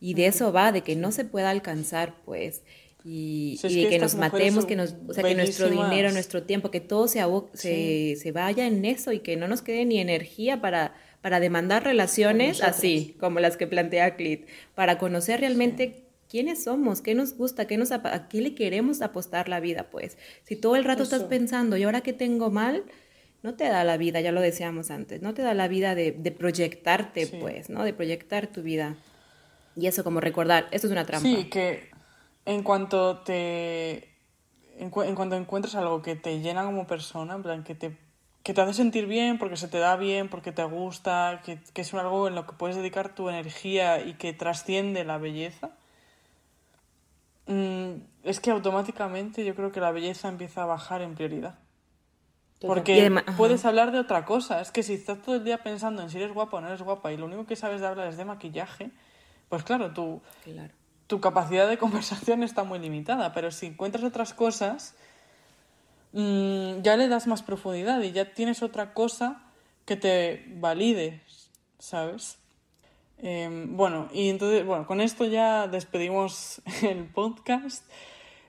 y 0.00 0.14
de 0.14 0.26
eso 0.26 0.52
va, 0.52 0.72
de 0.72 0.82
que 0.82 0.96
no 0.96 1.12
se 1.12 1.24
pueda 1.24 1.50
alcanzar, 1.50 2.14
pues, 2.24 2.62
y, 3.04 3.56
Si 3.60 3.66
es 3.68 3.72
y 3.72 3.84
de 3.84 3.88
que 3.90 3.98
nos 3.98 4.16
matemos, 4.16 4.66
que 4.66 4.76
nos, 4.76 4.94
o 5.06 5.14
sea, 5.14 5.24
que 5.24 5.34
nuestro 5.34 5.70
dinero, 5.70 6.10
nuestro 6.12 6.42
tiempo, 6.42 6.70
que 6.70 6.80
todo 6.80 7.08
se, 7.08 7.22
se, 7.54 8.16
se 8.20 8.32
vaya 8.32 8.66
en 8.66 8.84
eso 8.84 9.12
y 9.12 9.20
que 9.20 9.36
no 9.36 9.48
nos 9.48 9.62
quede 9.62 9.84
ni 9.84 9.98
energía 9.98 10.60
para, 10.60 10.94
para 11.22 11.40
demandar 11.40 11.84
relaciones 11.84 12.62
así, 12.62 13.16
como 13.20 13.40
las 13.40 13.56
que 13.56 13.66
plantea 13.66 14.16
Clit, 14.16 14.46
para 14.74 14.98
conocer 14.98 15.40
realmente 15.40 16.04
quiénes 16.28 16.64
somos, 16.64 17.00
qué 17.00 17.14
nos 17.14 17.34
gusta, 17.36 17.66
qué 17.66 17.78
nos, 17.78 17.92
a 17.92 18.28
qué 18.28 18.40
le 18.40 18.54
queremos 18.54 19.00
apostar 19.00 19.48
la 19.48 19.60
vida, 19.60 19.88
pues. 19.90 20.18
Si 20.44 20.56
todo 20.56 20.76
el 20.76 20.84
rato 20.84 21.02
estás 21.04 21.22
pensando, 21.24 21.76
¿y 21.76 21.84
ahora 21.84 22.02
qué 22.02 22.12
tengo 22.12 22.50
mal? 22.50 22.84
No 23.42 23.54
te 23.54 23.64
da 23.64 23.84
la 23.84 23.96
vida, 23.96 24.20
ya 24.20 24.32
lo 24.32 24.40
decíamos 24.40 24.90
antes, 24.90 25.22
no 25.22 25.32
te 25.32 25.42
da 25.42 25.54
la 25.54 25.68
vida 25.68 25.94
de, 25.94 26.12
de 26.12 26.32
proyectarte, 26.32 27.26
Sí. 27.26 27.36
pues, 27.40 27.70
¿no? 27.70 27.84
De 27.84 27.94
proyectar 27.94 28.48
tu 28.48 28.62
vida. 28.62 28.96
Y 29.78 29.86
eso 29.86 30.02
como 30.02 30.20
recordar, 30.20 30.66
esto 30.72 30.86
es 30.88 30.92
una 30.92 31.04
trampa. 31.06 31.28
Sí, 31.28 31.44
que 31.50 31.90
en 32.46 32.62
cuanto 32.62 33.18
te. 33.18 34.08
En, 34.78 34.90
cu- 34.90 35.02
en 35.02 35.14
cuanto 35.14 35.36
encuentres 35.36 35.74
algo 35.74 36.02
que 36.02 36.16
te 36.16 36.40
llena 36.40 36.64
como 36.64 36.86
persona, 36.86 37.34
en 37.34 37.42
plan, 37.42 37.64
que 37.64 37.74
te, 37.74 37.96
que 38.42 38.54
te 38.54 38.60
hace 38.60 38.74
sentir 38.74 39.06
bien, 39.06 39.38
porque 39.38 39.56
se 39.56 39.68
te 39.68 39.78
da 39.78 39.96
bien, 39.96 40.28
porque 40.28 40.52
te 40.52 40.64
gusta, 40.64 41.42
que, 41.44 41.58
que 41.74 41.82
es 41.82 41.92
algo 41.94 42.28
en 42.28 42.34
lo 42.34 42.46
que 42.46 42.52
puedes 42.54 42.76
dedicar 42.76 43.14
tu 43.14 43.28
energía 43.28 44.00
y 44.00 44.14
que 44.14 44.32
trasciende 44.32 45.04
la 45.04 45.18
belleza, 45.18 45.70
mm, 47.46 47.92
es 48.24 48.40
que 48.40 48.50
automáticamente 48.50 49.44
yo 49.44 49.54
creo 49.54 49.72
que 49.72 49.80
la 49.80 49.90
belleza 49.90 50.28
empieza 50.28 50.62
a 50.62 50.66
bajar 50.66 51.02
en 51.02 51.14
prioridad. 51.14 51.54
Porque 52.68 53.04
puedes 53.36 53.64
hablar 53.64 53.92
de 53.92 53.98
otra 54.00 54.24
cosa. 54.24 54.60
Es 54.60 54.70
que 54.72 54.82
si 54.82 54.94
estás 54.94 55.22
todo 55.22 55.36
el 55.36 55.44
día 55.44 55.62
pensando 55.62 56.02
en 56.02 56.10
si 56.10 56.18
eres 56.18 56.32
guapa 56.34 56.56
o 56.56 56.60
no 56.60 56.68
eres 56.68 56.82
guapa 56.82 57.12
y 57.12 57.16
lo 57.16 57.26
único 57.26 57.46
que 57.46 57.56
sabes 57.56 57.80
de 57.80 57.86
hablar 57.86 58.08
es 58.08 58.16
de 58.16 58.24
maquillaje, 58.24 58.90
pues 59.48 59.62
claro, 59.64 59.92
tu, 59.92 60.20
tu 61.06 61.20
capacidad 61.20 61.68
de 61.68 61.78
conversación 61.78 62.42
está 62.42 62.64
muy 62.64 62.78
limitada. 62.78 63.32
Pero 63.32 63.50
si 63.50 63.66
encuentras 63.66 64.04
otras 64.04 64.34
cosas, 64.34 64.94
mm, 66.12 66.82
ya 66.82 66.96
le 66.96 67.08
das 67.08 67.26
más 67.26 67.42
profundidad 67.42 68.00
y 68.02 68.12
ya 68.12 68.32
tienes 68.32 68.62
otra 68.62 68.94
cosa 68.94 69.42
que 69.84 69.96
te 69.96 70.44
valide, 70.56 71.22
¿sabes? 71.78 72.38
Em, 73.20 73.76
bueno, 73.76 74.08
y 74.12 74.28
entonces, 74.28 74.64
bueno, 74.64 74.86
con 74.86 75.00
esto 75.00 75.24
ya 75.24 75.66
despedimos 75.66 76.62
el 76.82 77.06
podcast. 77.06 77.84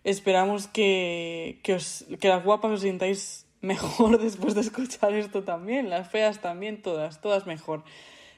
Esperamos 0.04 0.68
que, 0.68 1.60
que, 1.64 1.76
os, 1.76 2.06
que 2.20 2.30
las 2.30 2.44
guapas 2.44 2.72
os 2.72 2.82
sintáis 2.82 3.46
mejor 3.62 4.20
después 4.22 4.54
de 4.56 4.62
escuchar 4.62 5.14
esto 5.14 5.44
también, 5.44 5.90
las 5.90 6.10
feas 6.10 6.40
también, 6.42 6.82
todas, 6.82 7.22
todas 7.22 7.46
mejor. 7.46 7.84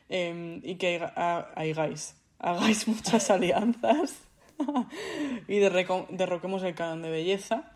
Em, 0.09 0.62
y 0.64 0.76
que 0.76 1.01
hagáis, 1.16 2.16
hagáis 2.42 2.88
muchas 2.88 3.30
alianzas 3.30 4.14
y 5.48 5.60
derroquemos 5.60 6.64
el 6.64 6.76
canon 6.76 7.02
de 7.02 7.12
belleza. 7.12 7.72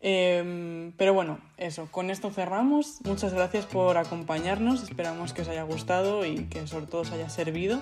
Em, 0.00 0.92
pero 0.96 1.12
bueno, 1.12 1.40
eso, 1.56 1.88
con 1.90 2.10
esto 2.10 2.30
cerramos. 2.30 3.00
Muchas 3.04 3.34
gracias 3.34 3.66
por 3.66 3.98
acompañarnos, 3.98 4.82
esperamos 4.84 5.32
que 5.32 5.42
os 5.42 5.48
haya 5.48 5.64
gustado 5.64 6.24
y 6.24 6.44
que 6.44 6.66
sobre 6.66 6.86
todo 6.86 7.02
os 7.02 7.10
haya 7.10 7.28
servido. 7.28 7.80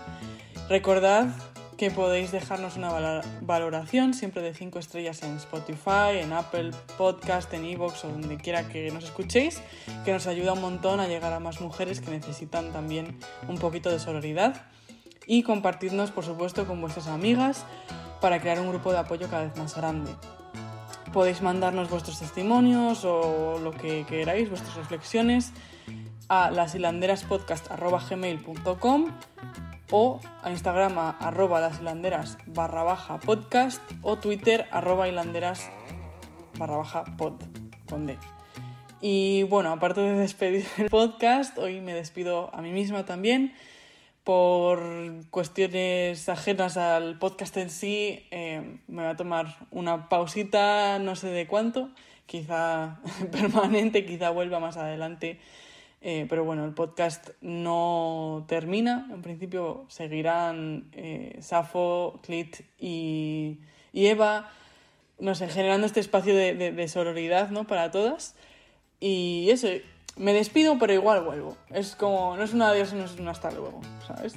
Recordad 0.69 1.29
que 1.77 1.91
podéis 1.91 2.33
dejarnos 2.33 2.77
una 2.77 3.23
valoración 3.43 4.15
siempre 4.15 4.41
de 4.41 4.55
5 4.55 4.79
estrellas 4.79 5.23
en 5.23 5.37
Spotify, 5.37 6.21
en 6.23 6.33
Apple 6.33 6.71
Podcast, 6.97 7.53
en 7.53 7.67
Evox 7.67 8.05
o 8.07 8.09
donde 8.09 8.39
quiera 8.39 8.67
que 8.67 8.91
nos 8.91 9.05
escuchéis, 9.05 9.61
que 10.07 10.13
nos 10.13 10.27
ayuda 10.27 10.55
un 10.55 10.63
montón 10.63 11.01
a 11.01 11.07
llegar 11.07 11.35
a 11.35 11.41
más 11.41 11.61
mujeres 11.61 12.01
que 12.01 12.11
necesitan 12.11 12.73
también 12.73 13.19
un 13.47 13.59
poquito 13.59 13.91
de 13.91 13.99
sororidad. 13.99 14.65
Y 15.27 15.43
compartidnos, 15.43 16.13
por 16.13 16.25
supuesto, 16.25 16.67
con 16.67 16.81
vuestras 16.81 17.09
amigas 17.09 17.67
para 18.21 18.41
crear 18.41 18.61
un 18.61 18.69
grupo 18.69 18.93
de 18.93 18.99
apoyo 18.99 19.29
cada 19.29 19.43
vez 19.45 19.57
más 19.57 19.75
grande. 19.77 20.15
Podéis 21.13 21.43
mandarnos 21.43 21.91
vuestros 21.91 22.19
testimonios 22.19 23.05
o 23.05 23.61
lo 23.63 23.71
que 23.73 24.07
queráis, 24.07 24.49
vuestras 24.49 24.75
reflexiones 24.77 25.53
a 26.29 26.51
lashilanderaspodcast.gmail.com 26.51 29.07
o 29.91 30.21
a 30.43 30.51
Instagram 30.51 30.99
arroba 31.21 31.61
las 31.61 31.79
hilanderas 31.81 32.39
barra 32.47 32.83
baja 32.83 33.21
podcast 33.21 33.81
o 34.03 34.17
Twitter 34.17 34.67
arroba 34.73 35.09
hilanderas 35.09 35.71
barra 36.59 36.79
baja 36.79 37.05
pod 37.17 37.35
con 37.89 38.07
D. 38.07 38.19
Y 39.01 39.45
bueno, 39.45 39.71
aparte 39.71 40.01
de 40.01 40.15
despedir 40.15 40.67
el 40.79 40.91
podcast, 40.91 41.57
hoy 41.59 41.81
me 41.81 41.95
despido 41.95 42.53
a 42.55 42.63
mí 42.63 42.73
misma 42.73 43.05
también 43.05 43.55
por 44.27 44.83
cuestiones 45.31 46.29
ajenas 46.29 46.77
al 46.77 47.17
podcast 47.17 47.57
en 47.57 47.71
sí. 47.71 48.27
Eh, 48.33 48.81
me 48.89 49.05
voy 49.05 49.13
a 49.13 49.17
tomar 49.17 49.57
una 49.71 50.09
pausita, 50.09 50.99
no 50.99 51.15
sé 51.15 51.29
de 51.29 51.47
cuánto, 51.47 51.91
quizá 52.27 52.99
permanente, 53.31 54.05
quizá 54.05 54.31
vuelva 54.31 54.59
más 54.59 54.77
adelante 54.77 55.39
eh, 56.09 56.27
pero 56.29 56.45
bueno, 56.45 56.65
el 56.65 56.73
podcast 56.73 57.31
no 57.41 58.45
termina. 58.47 59.09
En 59.13 59.23
principio 59.23 59.87
seguirán 59.89 60.89
eh, 60.93 61.37
Safo, 61.41 62.21
Clit 62.23 62.61
y, 62.79 63.59
Eva, 63.93 64.51
no 65.19 65.35
sé, 65.35 65.49
generando 65.49 65.87
este 65.87 66.01
espacio 66.01 66.37
de, 66.37 66.55
de, 66.55 66.89
sororidad 66.89 67.51
¿no? 67.51 67.67
para 67.67 67.91
todas. 67.91 68.37
Y 69.01 69.49
eso, 69.51 69.69
me 70.17 70.33
despido, 70.33 70.79
pero 70.79 70.93
igual 70.93 71.23
vuelvo. 71.23 71.57
Es 71.71 71.95
como, 71.95 72.37
no 72.37 72.43
es 72.43 72.53
un 72.53 72.63
adiós, 72.63 72.93
no 72.93 73.05
es 73.05 73.19
un 73.19 73.29
hasta 73.29 73.51
luego, 73.51 73.81
¿sabes? 74.07 74.35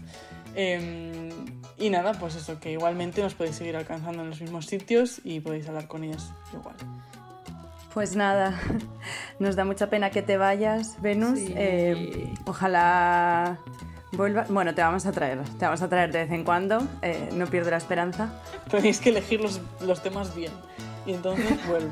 Em, 0.55 1.29
y 1.77 1.89
nada, 1.89 2.13
pues 2.13 2.35
eso, 2.35 2.59
que 2.59 2.71
igualmente 2.71 3.21
nos 3.21 3.33
podéis 3.33 3.55
seguir 3.55 3.75
alcanzando 3.75 4.23
en 4.23 4.29
los 4.29 4.41
mismos 4.41 4.65
sitios 4.65 5.21
y 5.23 5.39
podéis 5.39 5.67
hablar 5.67 5.87
con 5.87 6.03
ellas 6.03 6.31
igual. 6.53 6.75
Pues 7.93 8.15
nada, 8.15 8.59
nos 9.39 9.55
da 9.55 9.65
mucha 9.65 9.89
pena 9.89 10.09
que 10.09 10.21
te 10.21 10.37
vayas, 10.37 11.01
Venus. 11.01 11.39
Eh, 11.39 12.33
ojalá 12.45 13.59
vuelva. 14.11 14.45
Bueno, 14.49 14.75
te 14.75 14.81
vamos 14.81 15.05
a 15.05 15.11
traer, 15.11 15.39
te 15.57 15.65
vamos 15.65 15.81
a 15.81 15.89
traer 15.89 16.11
de 16.11 16.19
vez 16.19 16.31
en 16.31 16.43
cuando. 16.43 16.85
Eh, 17.01 17.29
no 17.33 17.47
pierdo 17.47 17.71
la 17.71 17.77
esperanza. 17.77 18.29
Tenéis 18.69 18.99
que 18.99 19.09
elegir 19.09 19.41
los, 19.41 19.61
los 19.81 20.03
temas 20.03 20.35
bien. 20.35 20.51
Y 21.05 21.13
entonces 21.13 21.65
vuelvo. 21.67 21.91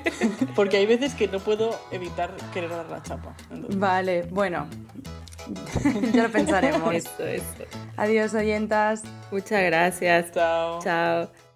Porque 0.54 0.78
hay 0.78 0.86
veces 0.86 1.14
que 1.14 1.28
no 1.28 1.38
puedo 1.38 1.78
evitar 1.90 2.30
querer 2.52 2.70
dar 2.70 2.86
la 2.90 3.02
chapa. 3.02 3.34
Vale, 3.50 4.22
bueno. 4.30 4.66
ya 6.12 6.24
lo 6.24 6.30
pensaremos. 6.30 6.94
Esto, 6.94 7.26
esto. 7.26 7.64
Adiós, 7.96 8.34
oyentas. 8.34 9.02
Muchas 9.30 9.62
gracias. 9.64 10.32
Chao. 10.32 10.80
Chao. 10.82 11.47